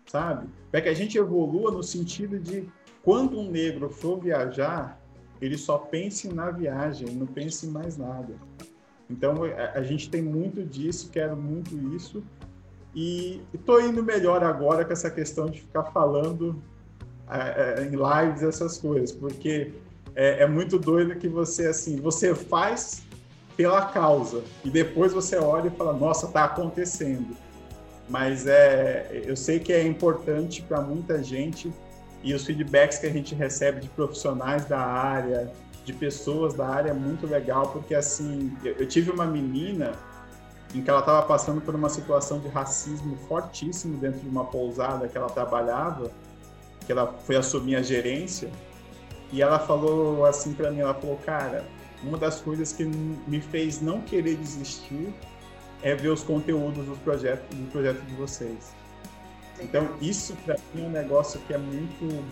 sabe? 0.06 0.48
Para 0.72 0.82
que 0.82 0.90
a 0.90 0.94
gente 0.94 1.18
evolua 1.18 1.72
no 1.72 1.84
sentido 1.84 2.40
de 2.40 2.70
quando 3.02 3.40
um 3.40 3.50
negro 3.50 3.90
for 3.90 4.20
viajar, 4.20 5.03
ele 5.44 5.58
só 5.58 5.78
pense 5.78 6.34
na 6.34 6.50
viagem, 6.52 7.10
não 7.10 7.28
pense 7.28 7.66
em 7.66 7.70
mais 7.70 7.98
nada. 7.98 8.34
Então 9.10 9.44
a, 9.44 9.80
a 9.80 9.84
gente 9.84 10.10
tem 10.10 10.22
muito 10.22 10.64
disso, 10.64 11.10
quero 11.12 11.36
muito 11.36 11.76
isso. 11.94 12.24
E 12.96 13.42
estou 13.54 13.82
indo 13.82 14.02
melhor 14.02 14.42
agora 14.42 14.86
com 14.86 14.94
essa 14.94 15.10
questão 15.10 15.48
de 15.48 15.60
ficar 15.60 15.84
falando 15.86 16.64
é, 17.30 17.82
é, 17.82 17.84
em 17.84 17.90
lives 17.90 18.42
essas 18.42 18.78
coisas, 18.78 19.12
porque 19.12 19.74
é, 20.16 20.44
é, 20.44 20.48
muito 20.48 20.80
doido 20.80 21.16
que 21.16 21.28
você 21.28 21.68
assim, 21.68 21.98
você 21.98 22.34
faz 22.34 23.04
pela 23.58 23.86
causa 23.88 24.44
e 24.64 24.70
depois 24.70 25.12
você 25.12 25.36
olha 25.36 25.68
e 25.68 25.72
fala, 25.72 25.92
nossa, 25.92 26.28
está 26.28 26.46
acontecendo. 26.46 27.36
Mas 28.08 28.48
é, 28.48 29.24
eu 29.26 29.36
sei 29.36 29.60
que 29.60 29.74
é 29.74 29.86
importante 29.86 30.62
para 30.62 30.80
muita 30.80 31.22
gente 31.22 31.74
e 32.24 32.34
os 32.34 32.46
feedbacks 32.46 32.98
que 32.98 33.06
a 33.06 33.12
gente 33.12 33.36
recebe 33.36 33.82
de 33.82 33.90
profissionais 33.90 34.66
da 34.66 34.80
área, 34.80 35.52
de 35.84 35.92
pessoas 35.92 36.54
da 36.54 36.68
área 36.68 36.92
é 36.92 36.94
muito 36.94 37.28
legal, 37.28 37.68
porque 37.68 37.94
assim, 37.94 38.56
eu 38.64 38.88
tive 38.88 39.12
uma 39.12 39.26
menina 39.26 39.92
em 40.74 40.82
que 40.82 40.90
ela 40.90 41.00
estava 41.00 41.22
passando 41.24 41.62
por 41.62 41.76
uma 41.76 41.90
situação 41.90 42.40
de 42.40 42.48
racismo 42.48 43.18
fortíssimo 43.28 43.98
dentro 43.98 44.22
de 44.22 44.30
uma 44.30 44.46
pousada 44.46 45.08
que 45.08 45.18
ela 45.18 45.30
trabalhava, 45.30 46.10
que 46.86 46.92
ela 46.92 47.14
foi 47.26 47.36
assumir 47.36 47.76
a 47.76 47.82
gerência, 47.82 48.50
e 49.32 49.42
ela 49.42 49.60
falou 49.60 50.26
assim 50.26 50.54
para 50.54 50.72
mim, 50.72 50.80
ela 50.80 50.94
falou, 50.94 51.18
cara, 51.18 51.66
uma 52.02 52.18
das 52.18 52.42
coisas 52.42 52.72
que 52.72 52.86
me 52.86 53.42
fez 53.42 53.82
não 53.82 54.02
querer 54.02 54.36
desistir 54.36 55.14
é 55.82 55.94
ver 55.94 56.10
os 56.10 56.24
conteúdos 56.24 56.86
do 56.86 56.96
projeto, 56.98 57.54
do 57.54 57.70
projeto 57.72 58.02
de 58.02 58.16
vocês. 58.16 58.74
Então, 59.60 59.96
isso 60.02 60.36
para 60.46 60.56
mim 60.74 60.84
é 60.84 60.88
um 60.88 60.92
negócio 60.92 61.40
que 61.42 61.54
é 61.54 61.58
muito, 61.58 62.26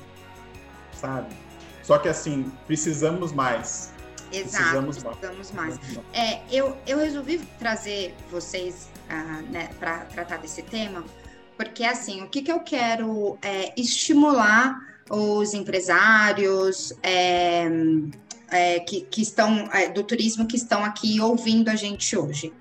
sabe? 0.93 1.33
Só 1.83 1.97
que 1.97 2.09
assim, 2.09 2.51
precisamos 2.67 3.31
mais. 3.31 3.91
Exato, 4.31 4.83
precisamos, 4.83 4.97
precisamos 4.97 5.51
mais. 5.51 5.79
mais. 5.79 5.99
É, 6.13 6.41
eu, 6.51 6.77
eu 6.87 6.97
resolvi 6.99 7.39
trazer 7.59 8.15
vocês 8.29 8.89
uh, 9.09 9.41
né, 9.51 9.69
para 9.79 10.05
tratar 10.05 10.37
desse 10.37 10.61
tema, 10.61 11.03
porque 11.57 11.83
assim, 11.83 12.23
o 12.23 12.29
que, 12.29 12.41
que 12.41 12.51
eu 12.51 12.61
quero 12.61 13.37
é 13.41 13.73
estimular 13.79 14.79
os 15.09 15.53
empresários 15.53 16.93
é, 17.03 17.67
é, 18.49 18.79
que, 18.79 19.01
que 19.01 19.21
estão 19.21 19.69
é, 19.73 19.89
do 19.89 20.03
turismo 20.03 20.47
que 20.47 20.55
estão 20.55 20.83
aqui 20.83 21.19
ouvindo 21.19 21.69
a 21.69 21.75
gente 21.75 22.15
hoje. 22.17 22.53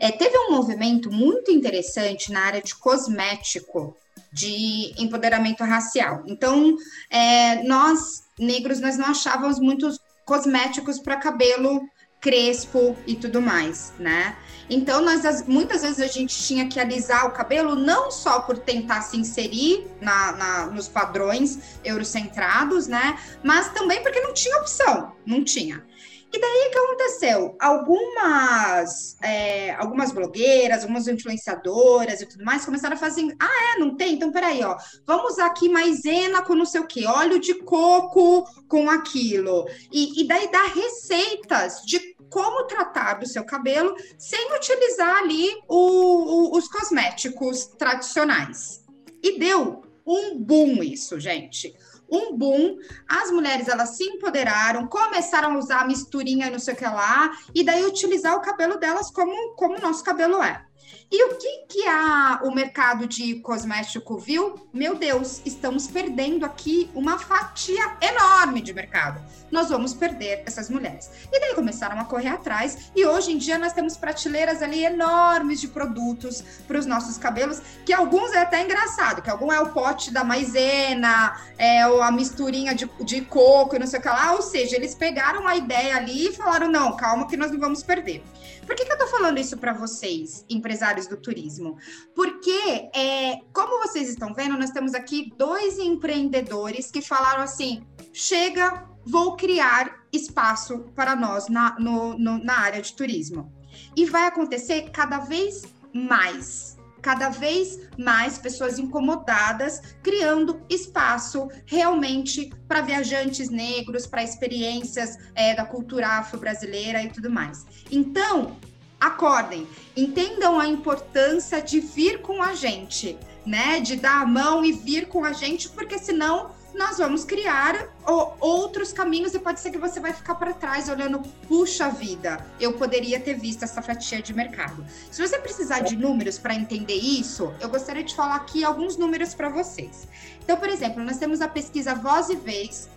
É, 0.00 0.10
teve 0.12 0.36
um 0.38 0.52
movimento 0.52 1.10
muito 1.10 1.50
interessante 1.50 2.32
na 2.32 2.40
área 2.40 2.62
de 2.62 2.74
cosmético 2.74 3.96
de 4.32 4.92
empoderamento 4.98 5.64
racial. 5.64 6.22
Então, 6.26 6.76
é, 7.10 7.62
nós, 7.62 8.24
negros, 8.38 8.80
nós 8.80 8.96
não 8.96 9.06
achávamos 9.06 9.58
muitos 9.58 9.98
cosméticos 10.24 10.98
para 10.98 11.16
cabelo 11.16 11.80
crespo 12.20 12.96
e 13.06 13.14
tudo 13.14 13.40
mais, 13.40 13.92
né? 13.98 14.36
Então, 14.68 15.00
nós, 15.00 15.46
muitas 15.46 15.82
vezes 15.82 16.00
a 16.00 16.06
gente 16.06 16.36
tinha 16.36 16.68
que 16.68 16.78
alisar 16.78 17.26
o 17.26 17.30
cabelo 17.30 17.74
não 17.74 18.10
só 18.10 18.40
por 18.40 18.58
tentar 18.58 19.02
se 19.02 19.16
inserir 19.16 19.86
na, 20.00 20.32
na, 20.32 20.66
nos 20.66 20.88
padrões 20.88 21.78
eurocentrados, 21.84 22.86
né? 22.86 23.18
Mas 23.42 23.72
também 23.72 24.02
porque 24.02 24.20
não 24.20 24.34
tinha 24.34 24.58
opção, 24.58 25.12
não 25.24 25.42
tinha. 25.42 25.82
E 26.30 26.38
daí 26.38 26.68
o 26.68 26.70
que 26.70 26.78
aconteceu? 26.78 27.56
Algumas, 27.58 29.16
é, 29.22 29.72
algumas 29.74 30.12
blogueiras, 30.12 30.82
algumas 30.82 31.08
influenciadoras 31.08 32.20
e 32.20 32.26
tudo 32.26 32.44
mais 32.44 32.66
começaram 32.66 32.96
a 32.96 32.98
fazer. 32.98 33.34
Ah, 33.40 33.74
é? 33.74 33.78
Não 33.80 33.96
tem? 33.96 34.14
Então, 34.14 34.30
peraí, 34.30 34.62
ó. 34.62 34.76
Vamos 35.06 35.32
usar 35.32 35.46
aqui 35.46 35.70
maisena 35.70 36.42
com 36.42 36.54
não 36.54 36.66
sei 36.66 36.82
o 36.82 36.86
quê, 36.86 37.06
óleo 37.06 37.40
de 37.40 37.54
coco 37.54 38.44
com 38.68 38.90
aquilo. 38.90 39.66
E, 39.90 40.20
e 40.20 40.28
daí 40.28 40.50
dá 40.50 40.64
receitas 40.64 41.80
de 41.86 42.14
como 42.30 42.66
tratar 42.66 43.14
do 43.14 43.26
seu 43.26 43.42
cabelo 43.44 43.96
sem 44.18 44.54
utilizar 44.54 45.22
ali 45.22 45.48
o, 45.66 46.50
o, 46.52 46.58
os 46.58 46.68
cosméticos 46.68 47.64
tradicionais. 47.78 48.84
E 49.22 49.38
deu 49.38 49.82
um 50.06 50.38
boom 50.38 50.82
isso, 50.82 51.18
gente 51.18 51.74
um 52.10 52.36
boom, 52.36 52.76
as 53.08 53.30
mulheres 53.30 53.68
elas 53.68 53.90
se 53.90 54.04
empoderaram, 54.04 54.86
começaram 54.86 55.52
a 55.52 55.58
usar 55.58 55.86
misturinha 55.86 56.50
não 56.50 56.58
sei 56.58 56.74
o 56.74 56.76
que 56.76 56.84
lá, 56.84 57.30
e 57.54 57.64
daí 57.64 57.84
utilizar 57.84 58.34
o 58.34 58.40
cabelo 58.40 58.78
delas 58.78 59.10
como, 59.10 59.54
como 59.54 59.78
o 59.78 59.80
nosso 59.80 60.02
cabelo 60.02 60.42
é. 60.42 60.64
E 61.10 61.24
o 61.24 61.36
que, 61.36 61.64
que 61.66 61.88
a, 61.88 62.40
o 62.44 62.54
mercado 62.54 63.06
de 63.06 63.36
cosmético 63.36 64.18
viu? 64.18 64.68
Meu 64.74 64.94
Deus, 64.94 65.40
estamos 65.46 65.86
perdendo 65.86 66.44
aqui 66.44 66.90
uma 66.94 67.18
fatia 67.18 67.96
enorme 68.02 68.60
de 68.60 68.74
mercado. 68.74 69.18
Nós 69.50 69.70
vamos 69.70 69.94
perder 69.94 70.42
essas 70.44 70.68
mulheres. 70.68 71.10
E 71.32 71.40
daí 71.40 71.54
começaram 71.54 71.98
a 71.98 72.04
correr 72.04 72.28
atrás, 72.28 72.92
e 72.94 73.06
hoje 73.06 73.32
em 73.32 73.38
dia 73.38 73.56
nós 73.56 73.72
temos 73.72 73.96
prateleiras 73.96 74.62
ali 74.62 74.84
enormes 74.84 75.62
de 75.62 75.68
produtos 75.68 76.44
para 76.66 76.78
os 76.78 76.84
nossos 76.84 77.16
cabelos, 77.16 77.62
que 77.86 77.92
alguns 77.94 78.34
é 78.34 78.40
até 78.40 78.62
engraçado, 78.62 79.22
que 79.22 79.30
algum 79.30 79.50
é 79.50 79.58
o 79.58 79.70
pote 79.70 80.12
da 80.12 80.22
maisena, 80.22 81.40
é 81.56 81.80
a 81.84 82.10
misturinha 82.10 82.74
de, 82.74 82.84
de 83.02 83.22
coco 83.22 83.74
e 83.74 83.78
não 83.78 83.86
sei 83.86 83.98
o 83.98 84.02
que 84.02 84.08
lá. 84.08 84.32
Ou 84.32 84.42
seja, 84.42 84.76
eles 84.76 84.94
pegaram 84.94 85.48
a 85.48 85.56
ideia 85.56 85.96
ali 85.96 86.28
e 86.28 86.32
falaram: 86.34 86.68
não, 86.70 86.94
calma, 86.94 87.26
que 87.26 87.36
nós 87.36 87.50
não 87.50 87.58
vamos 87.58 87.82
perder. 87.82 88.22
Por 88.68 88.76
que, 88.76 88.84
que 88.84 88.92
eu 88.92 88.98
tô 88.98 89.06
falando 89.06 89.38
isso 89.38 89.56
para 89.56 89.72
vocês, 89.72 90.44
empresários 90.46 91.06
do 91.06 91.16
turismo? 91.16 91.78
Porque, 92.14 92.90
é, 92.94 93.40
como 93.50 93.78
vocês 93.78 94.10
estão 94.10 94.34
vendo, 94.34 94.58
nós 94.58 94.68
temos 94.70 94.92
aqui 94.92 95.32
dois 95.38 95.78
empreendedores 95.78 96.90
que 96.90 97.00
falaram 97.00 97.42
assim: 97.42 97.82
chega, 98.12 98.86
vou 99.06 99.36
criar 99.36 100.04
espaço 100.12 100.80
para 100.94 101.16
nós 101.16 101.48
na, 101.48 101.80
no, 101.80 102.18
no, 102.18 102.44
na 102.44 102.58
área 102.58 102.82
de 102.82 102.92
turismo. 102.92 103.50
E 103.96 104.04
vai 104.04 104.26
acontecer 104.26 104.90
cada 104.90 105.20
vez 105.20 105.62
mais. 105.94 106.77
Cada 107.00 107.28
vez 107.28 107.78
mais 107.96 108.38
pessoas 108.38 108.78
incomodadas, 108.78 109.80
criando 110.02 110.60
espaço 110.68 111.48
realmente 111.66 112.52
para 112.66 112.80
viajantes 112.80 113.48
negros, 113.50 114.06
para 114.06 114.22
experiências 114.22 115.16
é, 115.34 115.54
da 115.54 115.64
cultura 115.64 116.08
afro-brasileira 116.18 117.02
e 117.02 117.10
tudo 117.10 117.30
mais. 117.30 117.66
Então, 117.90 118.56
acordem, 119.00 119.66
entendam 119.96 120.58
a 120.58 120.66
importância 120.66 121.62
de 121.62 121.80
vir 121.80 122.20
com 122.20 122.42
a 122.42 122.54
gente, 122.54 123.16
né? 123.46 123.80
De 123.80 123.96
dar 123.96 124.22
a 124.22 124.26
mão 124.26 124.64
e 124.64 124.72
vir 124.72 125.06
com 125.08 125.24
a 125.24 125.32
gente, 125.32 125.68
porque 125.68 125.98
senão 125.98 126.50
nós 126.78 126.98
vamos 126.98 127.24
criar 127.24 127.92
outros 128.40 128.92
caminhos 128.92 129.34
e 129.34 129.38
pode 129.40 129.58
ser 129.58 129.70
que 129.70 129.78
você 129.78 129.98
vai 129.98 130.12
ficar 130.12 130.36
para 130.36 130.54
trás 130.54 130.88
olhando, 130.88 131.20
puxa 131.48 131.90
vida, 131.90 132.46
eu 132.60 132.74
poderia 132.74 133.18
ter 133.18 133.34
visto 133.34 133.64
essa 133.64 133.82
fatia 133.82 134.22
de 134.22 134.32
mercado. 134.32 134.86
Se 135.10 135.20
você 135.20 135.38
precisar 135.38 135.80
de 135.80 135.96
números 135.96 136.38
para 136.38 136.54
entender 136.54 136.94
isso, 136.94 137.52
eu 137.60 137.68
gostaria 137.68 138.04
de 138.04 138.14
falar 138.14 138.36
aqui 138.36 138.64
alguns 138.64 138.96
números 138.96 139.34
para 139.34 139.48
vocês. 139.48 140.06
Então, 140.42 140.56
por 140.56 140.68
exemplo, 140.68 141.02
nós 141.02 141.18
temos 141.18 141.40
a 141.40 141.48
pesquisa 141.48 141.96
Voz 141.96 142.30
e 142.30 142.36
Vez 142.36 142.88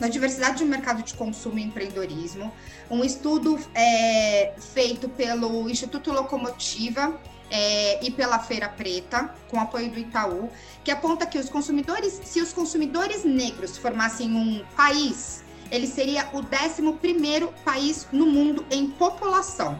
na 0.00 0.08
diversidade 0.08 0.64
do 0.64 0.68
mercado 0.68 1.02
de 1.02 1.14
consumo 1.14 1.58
e 1.58 1.62
empreendedorismo, 1.62 2.50
um 2.90 3.04
estudo 3.04 3.60
é, 3.74 4.54
feito 4.58 5.08
pelo 5.10 5.68
Instituto 5.68 6.10
Locomotiva 6.10 7.20
é, 7.50 8.02
e 8.04 8.10
pela 8.10 8.38
Feira 8.38 8.68
Preta, 8.68 9.34
com 9.48 9.60
apoio 9.60 9.90
do 9.90 9.98
Itaú, 9.98 10.50
que 10.84 10.90
aponta 10.90 11.26
que 11.26 11.38
os 11.38 11.50
consumidores, 11.50 12.20
se 12.24 12.40
os 12.40 12.52
consumidores 12.52 13.24
negros 13.24 13.76
formassem 13.76 14.34
um 14.34 14.64
país, 14.76 15.44
ele 15.70 15.86
seria 15.86 16.28
o 16.32 16.38
11 16.38 16.48
país 17.64 18.08
no 18.12 18.26
mundo 18.26 18.66
em 18.70 18.90
população, 18.90 19.78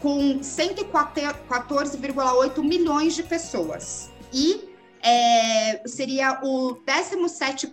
com 0.00 0.40
114,8 0.40 2.62
milhões 2.62 3.14
de 3.14 3.22
pessoas. 3.22 4.10
E 4.32 4.69
é, 5.02 5.86
seria 5.86 6.40
o 6.42 6.78
17 6.84 7.72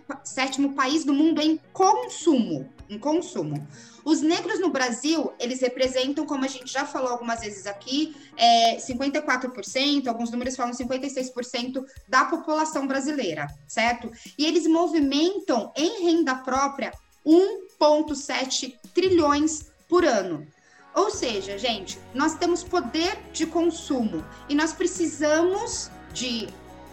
país 0.74 1.04
do 1.04 1.12
mundo 1.12 1.40
em 1.40 1.60
consumo, 1.72 2.68
em 2.88 2.98
consumo. 2.98 3.66
Os 4.04 4.22
negros 4.22 4.58
no 4.58 4.70
Brasil, 4.70 5.32
eles 5.38 5.60
representam, 5.60 6.24
como 6.24 6.44
a 6.44 6.48
gente 6.48 6.72
já 6.72 6.86
falou 6.86 7.10
algumas 7.10 7.40
vezes 7.40 7.66
aqui, 7.66 8.16
é, 8.36 8.76
54%, 8.76 10.06
alguns 10.06 10.30
números 10.30 10.56
falam 10.56 10.72
56% 10.72 11.84
da 12.08 12.24
população 12.24 12.86
brasileira, 12.86 13.46
certo? 13.66 14.10
E 14.38 14.46
eles 14.46 14.66
movimentam 14.66 15.72
em 15.76 16.04
renda 16.04 16.36
própria 16.36 16.92
1,7 17.26 18.74
trilhões 18.94 19.70
por 19.86 20.04
ano. 20.04 20.46
Ou 20.94 21.10
seja, 21.10 21.58
gente, 21.58 21.98
nós 22.14 22.34
temos 22.34 22.64
poder 22.64 23.18
de 23.32 23.46
consumo 23.46 24.24
e 24.48 24.54
nós 24.54 24.72
precisamos 24.72 25.90
de 26.12 26.48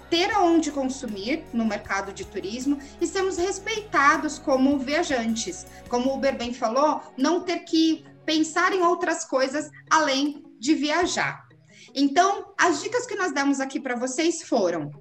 ter 0.09 0.31
aonde 0.31 0.71
consumir 0.71 1.43
no 1.53 1.65
mercado 1.65 2.13
de 2.13 2.25
turismo 2.25 2.79
e 2.99 3.07
sermos 3.07 3.37
respeitados 3.37 4.39
como 4.39 4.77
viajantes. 4.77 5.65
Como 5.89 6.09
o 6.09 6.15
Uber 6.15 6.37
bem 6.37 6.53
falou, 6.53 7.01
não 7.17 7.41
ter 7.41 7.59
que 7.59 8.05
pensar 8.25 8.73
em 8.73 8.81
outras 8.81 9.23
coisas 9.25 9.69
além 9.89 10.43
de 10.59 10.73
viajar. 10.73 11.45
Então, 11.93 12.53
as 12.59 12.81
dicas 12.81 13.05
que 13.05 13.15
nós 13.15 13.31
demos 13.31 13.59
aqui 13.59 13.79
para 13.79 13.95
vocês 13.95 14.43
foram: 14.43 14.91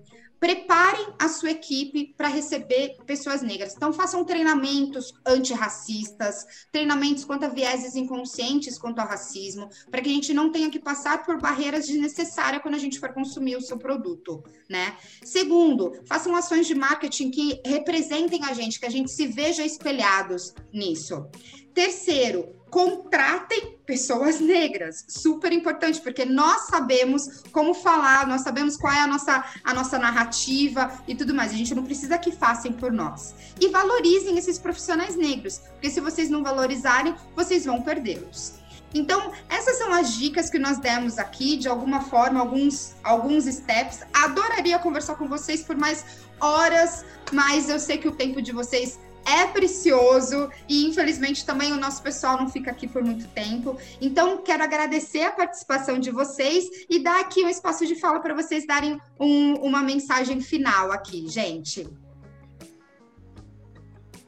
Preparem 0.44 1.06
a 1.18 1.26
sua 1.26 1.52
equipe 1.52 2.12
para 2.18 2.28
receber 2.28 2.98
pessoas 3.06 3.40
negras. 3.40 3.72
Então, 3.74 3.94
façam 3.94 4.26
treinamentos 4.26 5.14
antirracistas, 5.26 6.66
treinamentos 6.70 7.24
quanto 7.24 7.46
a 7.46 7.48
vieses 7.48 7.96
inconscientes 7.96 8.76
quanto 8.76 8.98
ao 8.98 9.08
racismo, 9.08 9.70
para 9.90 10.02
que 10.02 10.10
a 10.10 10.12
gente 10.12 10.34
não 10.34 10.52
tenha 10.52 10.70
que 10.70 10.78
passar 10.78 11.24
por 11.24 11.40
barreiras 11.40 11.86
desnecessárias 11.86 12.60
quando 12.60 12.74
a 12.74 12.78
gente 12.78 13.00
for 13.00 13.14
consumir 13.14 13.56
o 13.56 13.62
seu 13.62 13.78
produto, 13.78 14.44
né? 14.68 14.98
Segundo, 15.24 15.94
façam 16.04 16.36
ações 16.36 16.66
de 16.66 16.74
marketing 16.74 17.30
que 17.30 17.62
representem 17.64 18.44
a 18.44 18.52
gente, 18.52 18.78
que 18.78 18.84
a 18.84 18.90
gente 18.90 19.10
se 19.10 19.26
veja 19.26 19.64
espelhados 19.64 20.52
nisso. 20.70 21.26
Terceiro, 21.72 22.54
contratem 22.74 23.78
pessoas 23.86 24.40
negras. 24.40 25.04
Super 25.06 25.52
importante, 25.52 26.00
porque 26.00 26.24
nós 26.24 26.62
sabemos 26.62 27.44
como 27.52 27.72
falar, 27.72 28.26
nós 28.26 28.40
sabemos 28.40 28.76
qual 28.76 28.92
é 28.92 28.98
a 28.98 29.06
nossa, 29.06 29.44
a 29.62 29.72
nossa 29.72 29.96
narrativa 29.96 30.90
e 31.06 31.14
tudo 31.14 31.32
mais. 31.32 31.52
A 31.52 31.54
gente 31.54 31.72
não 31.72 31.84
precisa 31.84 32.18
que 32.18 32.32
façam 32.32 32.72
por 32.72 32.90
nós. 32.90 33.32
E 33.60 33.68
valorizem 33.68 34.36
esses 34.36 34.58
profissionais 34.58 35.14
negros, 35.14 35.58
porque 35.58 35.88
se 35.88 36.00
vocês 36.00 36.28
não 36.28 36.42
valorizarem, 36.42 37.14
vocês 37.36 37.64
vão 37.64 37.80
perdê-los. 37.80 38.54
Então, 38.92 39.30
essas 39.48 39.78
são 39.78 39.92
as 39.92 40.12
dicas 40.14 40.50
que 40.50 40.58
nós 40.58 40.78
demos 40.78 41.16
aqui, 41.16 41.56
de 41.56 41.68
alguma 41.68 42.00
forma, 42.00 42.40
alguns, 42.40 42.96
alguns 43.04 43.44
steps. 43.44 44.00
Adoraria 44.12 44.80
conversar 44.80 45.14
com 45.14 45.28
vocês 45.28 45.62
por 45.62 45.76
mais 45.76 46.04
horas, 46.40 47.04
mas 47.32 47.68
eu 47.68 47.78
sei 47.78 47.98
que 47.98 48.08
o 48.08 48.12
tempo 48.12 48.42
de 48.42 48.50
vocês 48.50 48.98
é 49.26 49.46
precioso 49.46 50.50
e 50.68 50.86
infelizmente 50.86 51.44
também 51.44 51.72
o 51.72 51.76
nosso 51.76 52.02
pessoal 52.02 52.38
não 52.38 52.48
fica 52.48 52.70
aqui 52.70 52.86
por 52.86 53.02
muito 53.02 53.26
tempo. 53.28 53.78
Então, 54.00 54.38
quero 54.38 54.62
agradecer 54.62 55.22
a 55.22 55.32
participação 55.32 55.98
de 55.98 56.10
vocês 56.10 56.64
e 56.88 57.02
dar 57.02 57.20
aqui 57.20 57.44
um 57.44 57.48
espaço 57.48 57.86
de 57.86 57.94
fala 57.96 58.20
para 58.20 58.34
vocês 58.34 58.66
darem 58.66 59.00
um, 59.18 59.54
uma 59.54 59.82
mensagem 59.82 60.40
final 60.40 60.92
aqui, 60.92 61.26
gente. 61.28 61.88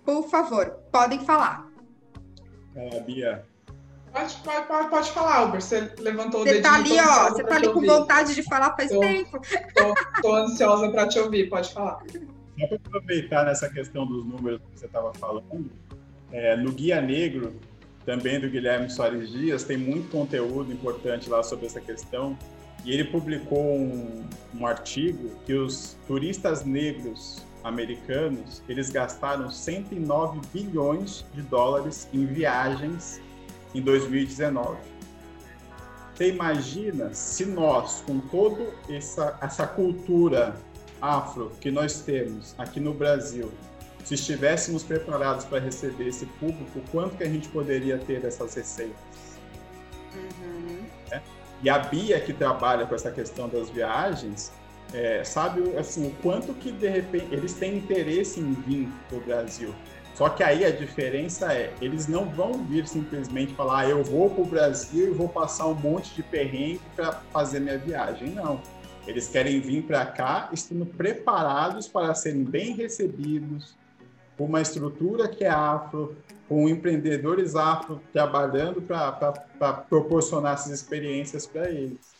Por 0.04 0.28
favor, 0.28 0.78
podem 0.92 1.24
falar. 1.24 1.66
É, 2.74 3.00
Bia. 3.00 3.44
Pode, 4.12 4.34
pode, 4.36 4.66
pode, 4.66 4.88
pode 4.88 5.12
falar, 5.12 5.36
Albert. 5.36 5.60
Você 5.60 5.92
levantou 5.98 6.40
você 6.40 6.58
o 6.58 6.62
dedinho. 6.62 6.62
Tá 6.62 6.74
ali, 6.74 6.98
ó, 6.98 7.30
você 7.30 7.44
tá 7.44 7.56
ali 7.56 7.72
com 7.72 7.80
vontade 7.80 8.34
de 8.34 8.42
falar 8.44 8.74
faz 8.74 8.90
tô, 8.90 9.00
tempo. 9.00 9.40
Tô, 9.74 10.22
tô 10.22 10.34
ansiosa 10.34 10.90
para 10.90 11.06
te 11.06 11.18
ouvir, 11.18 11.50
pode 11.50 11.72
falar. 11.72 12.02
Só 12.58 12.66
para 12.66 12.76
aproveitar 12.76 13.44
nessa 13.44 13.68
questão 13.68 14.06
dos 14.06 14.24
números 14.24 14.60
que 14.60 14.78
você 14.80 14.86
estava 14.86 15.12
falando, 15.14 15.70
é, 16.32 16.56
no 16.56 16.72
Guia 16.72 17.00
Negro, 17.00 17.54
também 18.04 18.40
do 18.40 18.48
Guilherme 18.48 18.88
Soares 18.88 19.30
Dias, 19.30 19.64
tem 19.64 19.76
muito 19.76 20.10
conteúdo 20.10 20.72
importante 20.72 21.28
lá 21.28 21.42
sobre 21.42 21.66
essa 21.66 21.80
questão. 21.80 22.38
E 22.84 22.92
ele 22.92 23.04
publicou 23.04 23.76
um, 23.76 24.24
um 24.54 24.66
artigo 24.66 25.30
que 25.44 25.52
os 25.52 25.96
turistas 26.06 26.64
negros 26.64 27.44
americanos 27.64 28.62
eles 28.68 28.90
gastaram 28.90 29.50
109 29.50 30.40
bilhões 30.52 31.26
de 31.34 31.42
dólares 31.42 32.08
em 32.14 32.24
viagens 32.24 33.20
em 33.74 33.80
2019. 33.82 34.78
Você 36.14 36.28
imagina 36.30 37.12
se 37.12 37.44
nós, 37.44 38.02
com 38.06 38.20
toda 38.20 38.72
essa, 38.88 39.36
essa 39.42 39.66
cultura 39.66 40.54
afro 41.00 41.52
que 41.60 41.70
nós 41.70 42.00
temos 42.00 42.54
aqui 42.58 42.80
no 42.80 42.92
Brasil, 42.92 43.50
se 44.04 44.14
estivéssemos 44.14 44.82
preparados 44.84 45.44
para 45.44 45.58
receber 45.58 46.08
esse 46.08 46.26
público, 46.26 46.80
quanto 46.92 47.16
que 47.16 47.24
a 47.24 47.28
gente 47.28 47.48
poderia 47.48 47.98
ter 47.98 48.20
dessas 48.20 48.54
receitas? 48.54 48.96
Uhum. 50.14 50.84
É? 51.10 51.20
E 51.62 51.68
a 51.68 51.78
Bia, 51.78 52.20
que 52.20 52.32
trabalha 52.32 52.86
com 52.86 52.94
essa 52.94 53.10
questão 53.10 53.48
das 53.48 53.68
viagens, 53.68 54.52
é, 54.94 55.24
sabe 55.24 55.76
assim, 55.76 56.06
o 56.06 56.10
quanto 56.22 56.54
que 56.54 56.70
de 56.70 56.88
repente 56.88 57.26
eles 57.32 57.54
têm 57.54 57.78
interesse 57.78 58.38
em 58.38 58.52
vir 58.52 58.88
para 59.08 59.18
o 59.18 59.20
Brasil. 59.22 59.74
Só 60.14 60.30
que 60.30 60.42
aí 60.42 60.64
a 60.64 60.70
diferença 60.70 61.52
é, 61.52 61.74
eles 61.80 62.06
não 62.06 62.26
vão 62.26 62.64
vir 62.64 62.86
simplesmente 62.86 63.52
falar, 63.54 63.80
ah, 63.80 63.88
eu 63.88 64.02
vou 64.02 64.30
para 64.30 64.42
o 64.42 64.46
Brasil 64.46 65.08
e 65.08 65.10
vou 65.10 65.28
passar 65.28 65.66
um 65.66 65.74
monte 65.74 66.14
de 66.14 66.22
perrengue 66.22 66.80
para 66.94 67.12
fazer 67.32 67.60
minha 67.60 67.76
viagem. 67.76 68.30
Não 68.30 68.62
eles 69.06 69.28
querem 69.28 69.60
vir 69.60 69.84
para 69.84 70.04
cá 70.04 70.50
estando 70.52 70.84
preparados 70.84 71.86
para 71.86 72.14
serem 72.14 72.44
bem 72.44 72.74
recebidos, 72.74 73.76
com 74.36 74.44
uma 74.44 74.60
estrutura 74.60 75.28
que 75.28 75.44
é 75.44 75.48
afro, 75.48 76.16
com 76.48 76.68
empreendedores 76.68 77.54
afro 77.54 78.00
trabalhando 78.12 78.82
para 78.82 79.72
proporcionar 79.88 80.54
essas 80.54 80.72
experiências 80.72 81.46
para 81.46 81.70
eles. 81.70 82.14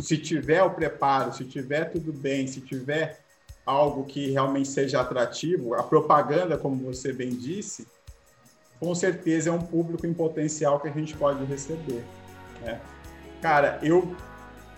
Se 0.00 0.18
tiver 0.18 0.62
o 0.62 0.70
preparo, 0.70 1.32
se 1.32 1.44
tiver 1.44 1.84
tudo 1.84 2.12
bem, 2.12 2.46
se 2.46 2.60
tiver 2.60 3.20
algo 3.64 4.04
que 4.04 4.30
realmente 4.30 4.68
seja 4.68 5.00
atrativo, 5.00 5.74
a 5.74 5.82
propaganda, 5.82 6.58
como 6.58 6.84
você 6.84 7.12
bem 7.12 7.30
disse, 7.30 7.86
com 8.80 8.92
certeza 8.94 9.50
é 9.50 9.52
um 9.52 9.60
público 9.60 10.04
em 10.06 10.12
potencial 10.12 10.80
que 10.80 10.88
a 10.88 10.92
gente 10.92 11.16
pode 11.16 11.44
receber. 11.44 12.02
Né? 12.62 12.80
Cara, 13.40 13.78
eu 13.82 14.16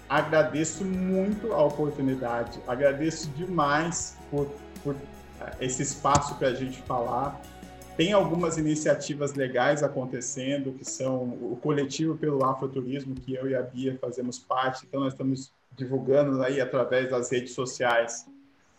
agradeço 0.08 0.84
muito 0.84 1.52
a 1.52 1.62
oportunidade, 1.62 2.58
agradeço 2.66 3.28
demais 3.30 4.18
por, 4.30 4.48
por 4.82 4.94
eh, 5.40 5.56
esse 5.60 5.82
espaço 5.82 6.34
para 6.36 6.48
a 6.48 6.54
gente 6.54 6.80
falar. 6.82 7.40
Tem 7.96 8.12
algumas 8.12 8.58
iniciativas 8.58 9.34
legais 9.34 9.82
acontecendo, 9.82 10.72
que 10.72 10.84
são 10.84 11.22
o 11.22 11.58
coletivo 11.62 12.16
pelo 12.16 12.44
Afroturismo, 12.44 13.14
que 13.14 13.34
eu 13.34 13.48
e 13.48 13.54
a 13.54 13.62
Bia 13.62 13.96
fazemos 14.00 14.38
parte, 14.38 14.84
então 14.86 15.00
nós 15.00 15.12
estamos 15.12 15.52
divulgando 15.76 16.42
aí 16.42 16.60
através 16.60 17.10
das 17.10 17.30
redes 17.30 17.52
sociais 17.52 18.26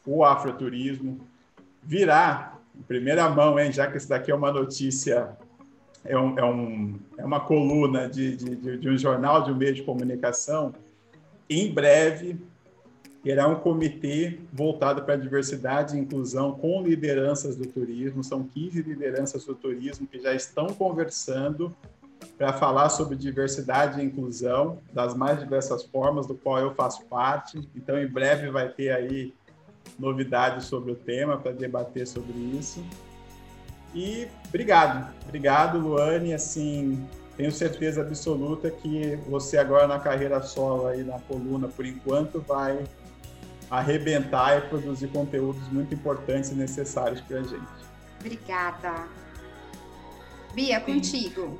o 0.06 0.24
Afroturismo. 0.24 1.20
Virá, 1.82 2.58
em 2.78 2.82
primeira 2.82 3.30
mão, 3.30 3.58
hein, 3.58 3.72
já 3.72 3.88
que 3.90 3.98
isso 3.98 4.10
daqui 4.10 4.32
é 4.32 4.36
uma 4.36 4.52
notícia, 4.52 5.30
é, 6.04 6.18
um, 6.18 6.38
é, 6.38 6.44
um, 6.44 7.00
é 7.18 7.26
uma 7.26 7.40
coluna 7.40 8.10
de, 8.10 8.36
de, 8.36 8.78
de 8.78 8.90
um 8.90 8.98
jornal, 8.98 9.44
de 9.44 9.52
um 9.52 9.56
meio 9.56 9.74
de 9.74 9.84
comunicação, 9.84 10.74
em 11.50 11.72
breve, 11.72 12.38
terá 13.24 13.48
um 13.48 13.56
comitê 13.56 14.40
voltado 14.54 15.04
para 15.04 15.16
a 15.16 15.18
diversidade 15.18 15.98
e 15.98 16.00
inclusão 16.00 16.54
com 16.54 16.84
lideranças 16.84 17.56
do 17.56 17.66
turismo. 17.66 18.24
São 18.24 18.44
15 18.44 18.82
lideranças 18.82 19.46
do 19.46 19.56
turismo 19.56 20.08
que 20.08 20.20
já 20.20 20.34
estão 20.34 20.68
conversando 20.68 21.76
para 22.38 22.54
falar 22.54 22.90
sobre 22.90 23.16
diversidade 23.16 24.00
e 24.00 24.04
inclusão 24.04 24.80
das 24.94 25.16
mais 25.16 25.40
diversas 25.40 25.84
formas, 25.84 26.28
do 26.28 26.36
qual 26.36 26.60
eu 26.60 26.74
faço 26.74 27.06
parte. 27.06 27.68
Então, 27.76 27.98
em 27.98 28.08
breve 28.08 28.50
vai 28.50 28.70
ter 28.70 28.92
aí 28.92 29.34
novidades 29.98 30.66
sobre 30.66 30.92
o 30.92 30.96
tema 30.96 31.38
para 31.38 31.52
debater 31.52 32.06
sobre 32.06 32.38
isso. 32.38 32.84
E 33.94 34.28
obrigado, 34.48 35.14
obrigado, 35.24 35.80
Luane. 35.80 36.34
Assim, 36.34 37.08
tenho 37.38 37.52
certeza 37.52 38.02
absoluta 38.02 38.72
que 38.72 39.18
você 39.28 39.58
agora 39.58 39.88
na 39.88 40.00
carreira 40.00 40.42
solo 40.42 40.88
aí 40.88 41.04
na 41.04 41.20
coluna, 41.20 41.68
por 41.68 41.86
enquanto, 41.86 42.40
vai 42.42 42.84
arrebentar 43.70 44.58
e 44.58 44.62
produzir 44.70 45.08
conteúdos 45.10 45.68
muito 45.70 45.94
importantes 45.94 46.52
e 46.52 46.56
necessários 46.56 47.20
para 47.22 47.40
a 47.40 47.44
gente. 47.44 47.68
Obrigada. 48.20 49.08
Bia, 50.54 50.80
contigo. 50.80 51.60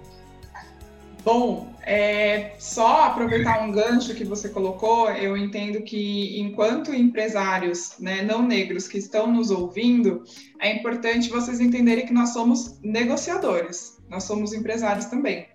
Bom, 1.26 1.74
é, 1.82 2.54
só 2.60 3.06
aproveitar 3.06 3.64
um 3.64 3.72
gancho 3.72 4.14
que 4.14 4.24
você 4.24 4.48
colocou, 4.48 5.10
eu 5.10 5.36
entendo 5.36 5.82
que 5.82 6.40
enquanto 6.40 6.94
empresários 6.94 7.96
né, 8.00 8.22
não 8.22 8.44
negros 8.44 8.88
que 8.88 9.00
estão 9.00 9.26
nos 9.34 9.50
ouvindo, 9.50 10.24
é 10.62 10.72
importante 10.72 11.30
vocês 11.30 11.60
entenderem 11.60 12.06
que 12.06 12.14
nós 12.14 12.30
somos 12.30 12.80
negociadores, 12.84 13.98
nós 14.08 14.24
somos 14.24 14.54
empresários 14.54 15.06
também. 15.06 15.48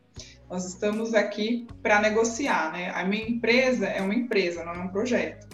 Nós 0.51 0.65
estamos 0.65 1.15
aqui 1.15 1.69
para 1.81 2.01
negociar, 2.01 2.73
né? 2.73 2.91
A 2.91 3.05
minha 3.05 3.25
empresa 3.25 3.87
é 3.87 4.03
uma 4.03 4.15
empresa, 4.15 4.65
não 4.65 4.73
é 4.73 4.79
um 4.79 4.89
projeto. 4.89 5.47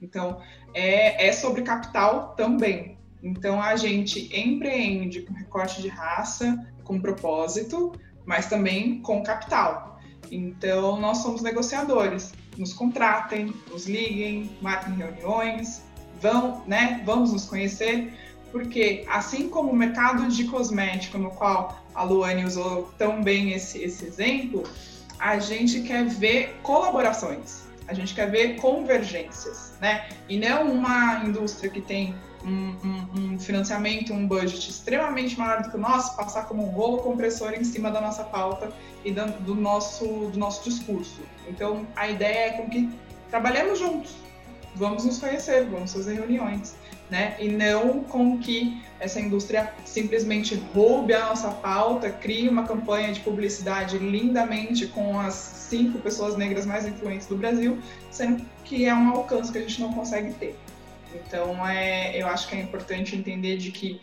Então, 0.00 0.42
é, 0.74 1.28
é 1.28 1.32
sobre 1.32 1.62
capital 1.62 2.34
também. 2.36 2.98
Então, 3.22 3.62
a 3.62 3.76
gente 3.76 4.28
empreende 4.38 5.22
com 5.22 5.32
recorte 5.32 5.80
de 5.80 5.88
raça, 5.88 6.66
com 6.84 7.00
propósito, 7.00 7.92
mas 8.26 8.46
também 8.46 9.00
com 9.00 9.22
capital. 9.22 9.98
Então, 10.30 11.00
nós 11.00 11.18
somos 11.18 11.40
negociadores. 11.40 12.34
Nos 12.58 12.74
contratem, 12.74 13.54
nos 13.70 13.86
liguem, 13.86 14.50
marquem 14.60 14.94
reuniões, 14.94 15.82
vão, 16.20 16.62
né, 16.66 17.02
vamos 17.06 17.32
nos 17.32 17.46
conhecer, 17.46 18.12
porque 18.52 19.04
assim 19.08 19.48
como 19.48 19.70
o 19.70 19.76
mercado 19.76 20.28
de 20.28 20.44
cosmético, 20.44 21.18
no 21.18 21.30
qual 21.30 21.82
a 21.94 22.04
Luane 22.04 22.44
usou 22.44 22.92
tão 22.98 23.22
bem 23.22 23.52
esse, 23.52 23.82
esse 23.82 24.04
exemplo, 24.04 24.62
a 25.18 25.38
gente 25.38 25.80
quer 25.80 26.06
ver 26.06 26.54
colaborações, 26.62 27.62
a 27.88 27.94
gente 27.94 28.14
quer 28.14 28.30
ver 28.30 28.56
convergências, 28.56 29.72
né? 29.80 30.08
E 30.28 30.38
não 30.38 30.70
uma 30.70 31.22
indústria 31.24 31.70
que 31.70 31.80
tem 31.80 32.14
um, 32.44 32.50
um, 32.50 33.08
um, 33.16 33.38
financiamento, 33.38 34.12
um 34.12 34.26
budget 34.26 34.68
extremamente 34.68 35.38
maior 35.38 35.62
do 35.62 35.70
que 35.70 35.76
o 35.76 35.80
nosso, 35.80 36.16
passar 36.16 36.46
como 36.46 36.66
um 36.66 36.70
rolo 36.70 36.98
compressor 36.98 37.52
em 37.52 37.64
cima 37.64 37.90
da 37.90 38.00
nossa 38.00 38.24
pauta 38.24 38.72
e 39.04 39.12
do, 39.12 39.26
do, 39.40 39.54
nosso, 39.54 40.04
do 40.04 40.38
nosso 40.38 40.68
discurso. 40.68 41.20
Então, 41.48 41.86
a 41.96 42.08
ideia 42.08 42.48
é 42.48 42.52
com 42.52 42.68
que 42.68 42.90
trabalhemos 43.30 43.78
juntos, 43.78 44.14
vamos 44.74 45.04
nos 45.04 45.18
conhecer, 45.18 45.64
vamos 45.66 45.92
fazer 45.92 46.14
reuniões, 46.14 46.74
né? 47.12 47.36
E 47.38 47.46
não 47.46 48.02
com 48.02 48.38
que 48.38 48.82
essa 48.98 49.20
indústria 49.20 49.70
simplesmente 49.84 50.54
roube 50.74 51.12
a 51.12 51.26
nossa 51.26 51.50
pauta, 51.50 52.08
crie 52.08 52.48
uma 52.48 52.66
campanha 52.66 53.12
de 53.12 53.20
publicidade 53.20 53.98
lindamente 53.98 54.86
com 54.86 55.20
as 55.20 55.34
cinco 55.34 55.98
pessoas 55.98 56.38
negras 56.38 56.64
mais 56.64 56.86
influentes 56.86 57.26
do 57.26 57.36
Brasil, 57.36 57.78
sendo 58.10 58.42
que 58.64 58.86
é 58.86 58.94
um 58.94 59.10
alcance 59.10 59.52
que 59.52 59.58
a 59.58 59.60
gente 59.60 59.78
não 59.78 59.92
consegue 59.92 60.32
ter. 60.32 60.56
Então, 61.14 61.68
é, 61.68 62.18
eu 62.18 62.26
acho 62.26 62.48
que 62.48 62.56
é 62.56 62.60
importante 62.60 63.14
entender 63.14 63.58
de 63.58 63.70
que 63.70 64.00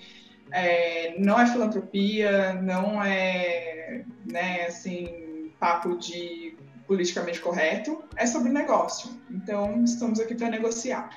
é, 0.51 1.15
não 1.17 1.39
é 1.39 1.47
filantropia, 1.47 2.53
não 2.61 3.03
é, 3.03 4.03
né, 4.23 4.67
assim, 4.67 5.49
papo 5.59 5.97
de 5.97 6.55
politicamente 6.85 7.39
correto, 7.39 8.03
é 8.15 8.27
sobre 8.27 8.51
negócio. 8.51 9.09
Então, 9.31 9.83
estamos 9.83 10.19
aqui 10.19 10.35
para 10.35 10.51
negociar. 10.51 11.09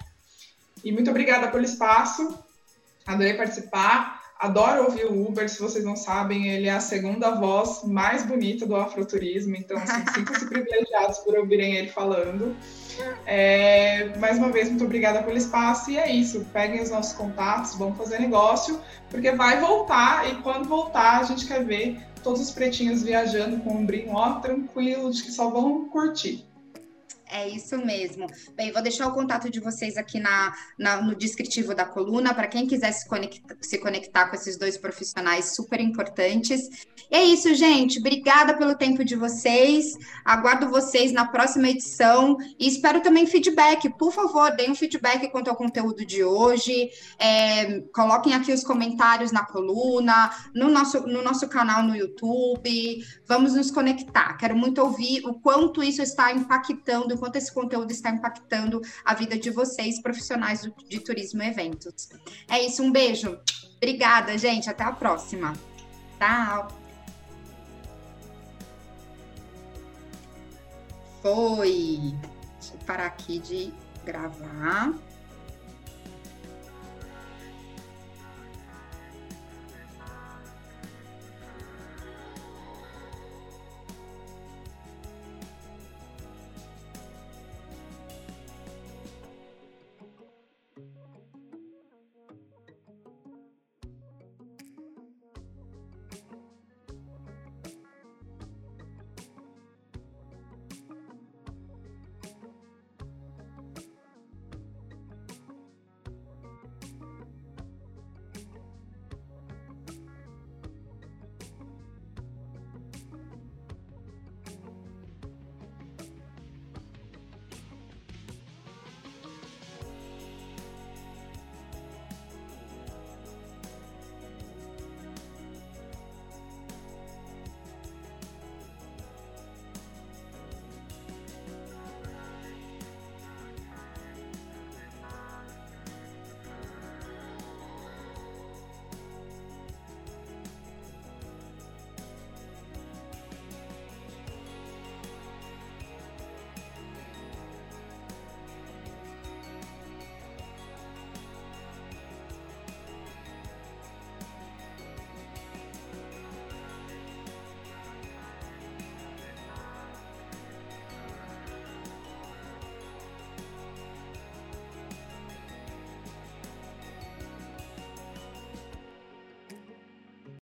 E 0.85 0.93
muito 0.93 1.11
obrigada 1.11 1.49
pelo 1.49 1.65
espaço, 1.65 2.39
adorei 3.07 3.35
participar. 3.35 4.21
Adoro 4.39 4.87
ouvir 4.87 5.07
o 5.07 5.29
Uber, 5.29 5.49
se 5.49 5.61
vocês 5.61 5.85
não 5.85 5.95
sabem, 5.95 6.49
ele 6.49 6.67
é 6.67 6.73
a 6.73 6.81
segunda 6.81 7.31
voz 7.31 7.85
mais 7.85 8.27
bonita 8.27 8.67
do 8.67 8.75
afroturismo, 8.75 9.55
então 9.55 9.79
assim, 9.79 10.05
sintam-se 10.13 10.47
privilegiados 10.47 11.19
por 11.19 11.39
ouvirem 11.39 11.77
ele 11.77 11.89
falando. 11.91 12.57
É, 13.25 14.17
mais 14.19 14.39
uma 14.39 14.51
vez, 14.51 14.69
muito 14.69 14.85
obrigada 14.85 15.23
pelo 15.23 15.37
espaço. 15.37 15.93
E 15.93 15.97
é 15.97 16.11
isso. 16.11 16.45
Peguem 16.53 16.83
os 16.83 16.91
nossos 16.91 17.13
contatos, 17.13 17.77
vamos 17.77 17.97
fazer 17.97 18.19
negócio, 18.19 18.81
porque 19.11 19.31
vai 19.31 19.61
voltar. 19.61 20.29
E 20.29 20.35
quando 20.43 20.69
voltar, 20.69 21.21
a 21.21 21.23
gente 21.23 21.47
quer 21.47 21.65
ver 21.65 22.01
todos 22.23 22.41
os 22.41 22.51
pretinhos 22.51 23.03
viajando 23.03 23.59
com 23.61 23.75
um 23.75 23.87
brinco 23.87 24.15
ó, 24.15 24.41
tranquilo, 24.41 25.11
de 25.13 25.23
que 25.23 25.31
só 25.31 25.51
vão 25.51 25.89
curtir. 25.89 26.45
É 27.35 27.49
isso 27.49 27.79
mesmo. 27.79 28.27
Bem, 28.55 28.71
vou 28.73 28.83
deixar 28.83 29.09
o 29.09 29.15
contato 29.15 29.49
de 29.49 29.59
vocês 29.59 29.97
aqui 29.97 30.21
na, 30.21 30.55
na 30.79 31.01
no 31.01 31.15
descritivo 31.15 31.75
da 31.75 31.87
coluna, 31.87 32.35
para 32.35 32.47
quem 32.47 32.67
quiser 32.67 32.93
se 32.93 33.09
conectar, 33.09 33.57
se 33.59 33.79
conectar 33.79 34.29
com 34.29 34.37
esses 34.37 34.59
dois 34.59 34.77
profissionais 34.77 35.57
super 35.57 35.81
importantes. 35.81 36.69
E 37.11 37.17
é 37.17 37.25
isso, 37.25 37.55
gente. 37.55 38.01
Obrigada 38.01 38.53
pelo 38.55 38.75
tempo 38.75 39.03
de 39.03 39.17
vocês. 39.17 39.95
Aguardo 40.23 40.69
vocês 40.69 41.11
na 41.11 41.27
próxima 41.27 41.71
edição 41.71 42.37
e 42.59 42.69
espero 42.69 43.01
também 43.01 43.27
feedback. 43.27 43.89
Por 43.97 44.13
favor, 44.13 44.55
deem 44.55 44.71
um 44.71 44.75
feedback 44.75 45.31
quanto 45.31 45.49
ao 45.49 45.57
conteúdo 45.57 46.05
de 46.05 46.23
hoje. 46.23 46.91
É, 47.19 47.81
coloquem 47.95 48.35
aqui 48.35 48.53
os 48.53 48.63
comentários 48.63 49.33
na 49.33 49.43
coluna, 49.43 50.31
no 50.55 50.69
nosso, 50.69 51.07
no 51.07 51.23
nosso 51.23 51.49
canal 51.49 51.83
no 51.83 51.97
YouTube. 51.97 53.03
Vamos 53.27 53.55
nos 53.55 53.71
conectar. 53.71 54.37
Quero 54.37 54.55
muito 54.55 54.83
ouvir 54.83 55.27
o 55.27 55.33
quanto 55.41 55.83
isso 55.83 56.03
está 56.03 56.31
impactando 56.31 57.22
quanto 57.23 57.37
esse 57.37 57.55
conteúdo 57.55 57.93
está 57.93 58.11
impactando 58.11 58.83
a 59.05 59.15
vida 59.15 59.39
de 59.39 59.49
vocês, 59.49 60.03
profissionais 60.03 60.69
de 60.89 60.99
turismo 60.99 61.41
e 61.41 61.47
eventos. 61.47 62.09
É 62.51 62.61
isso, 62.61 62.83
um 62.83 62.91
beijo. 62.91 63.39
Obrigada, 63.77 64.37
gente. 64.37 64.69
Até 64.69 64.83
a 64.83 64.91
próxima. 64.91 65.53
Tchau. 66.19 66.67
Foi. 71.23 72.13
Deixa 72.59 72.75
eu 72.75 72.79
parar 72.85 73.07
aqui 73.07 73.39
de 73.39 73.73
gravar. 74.05 74.93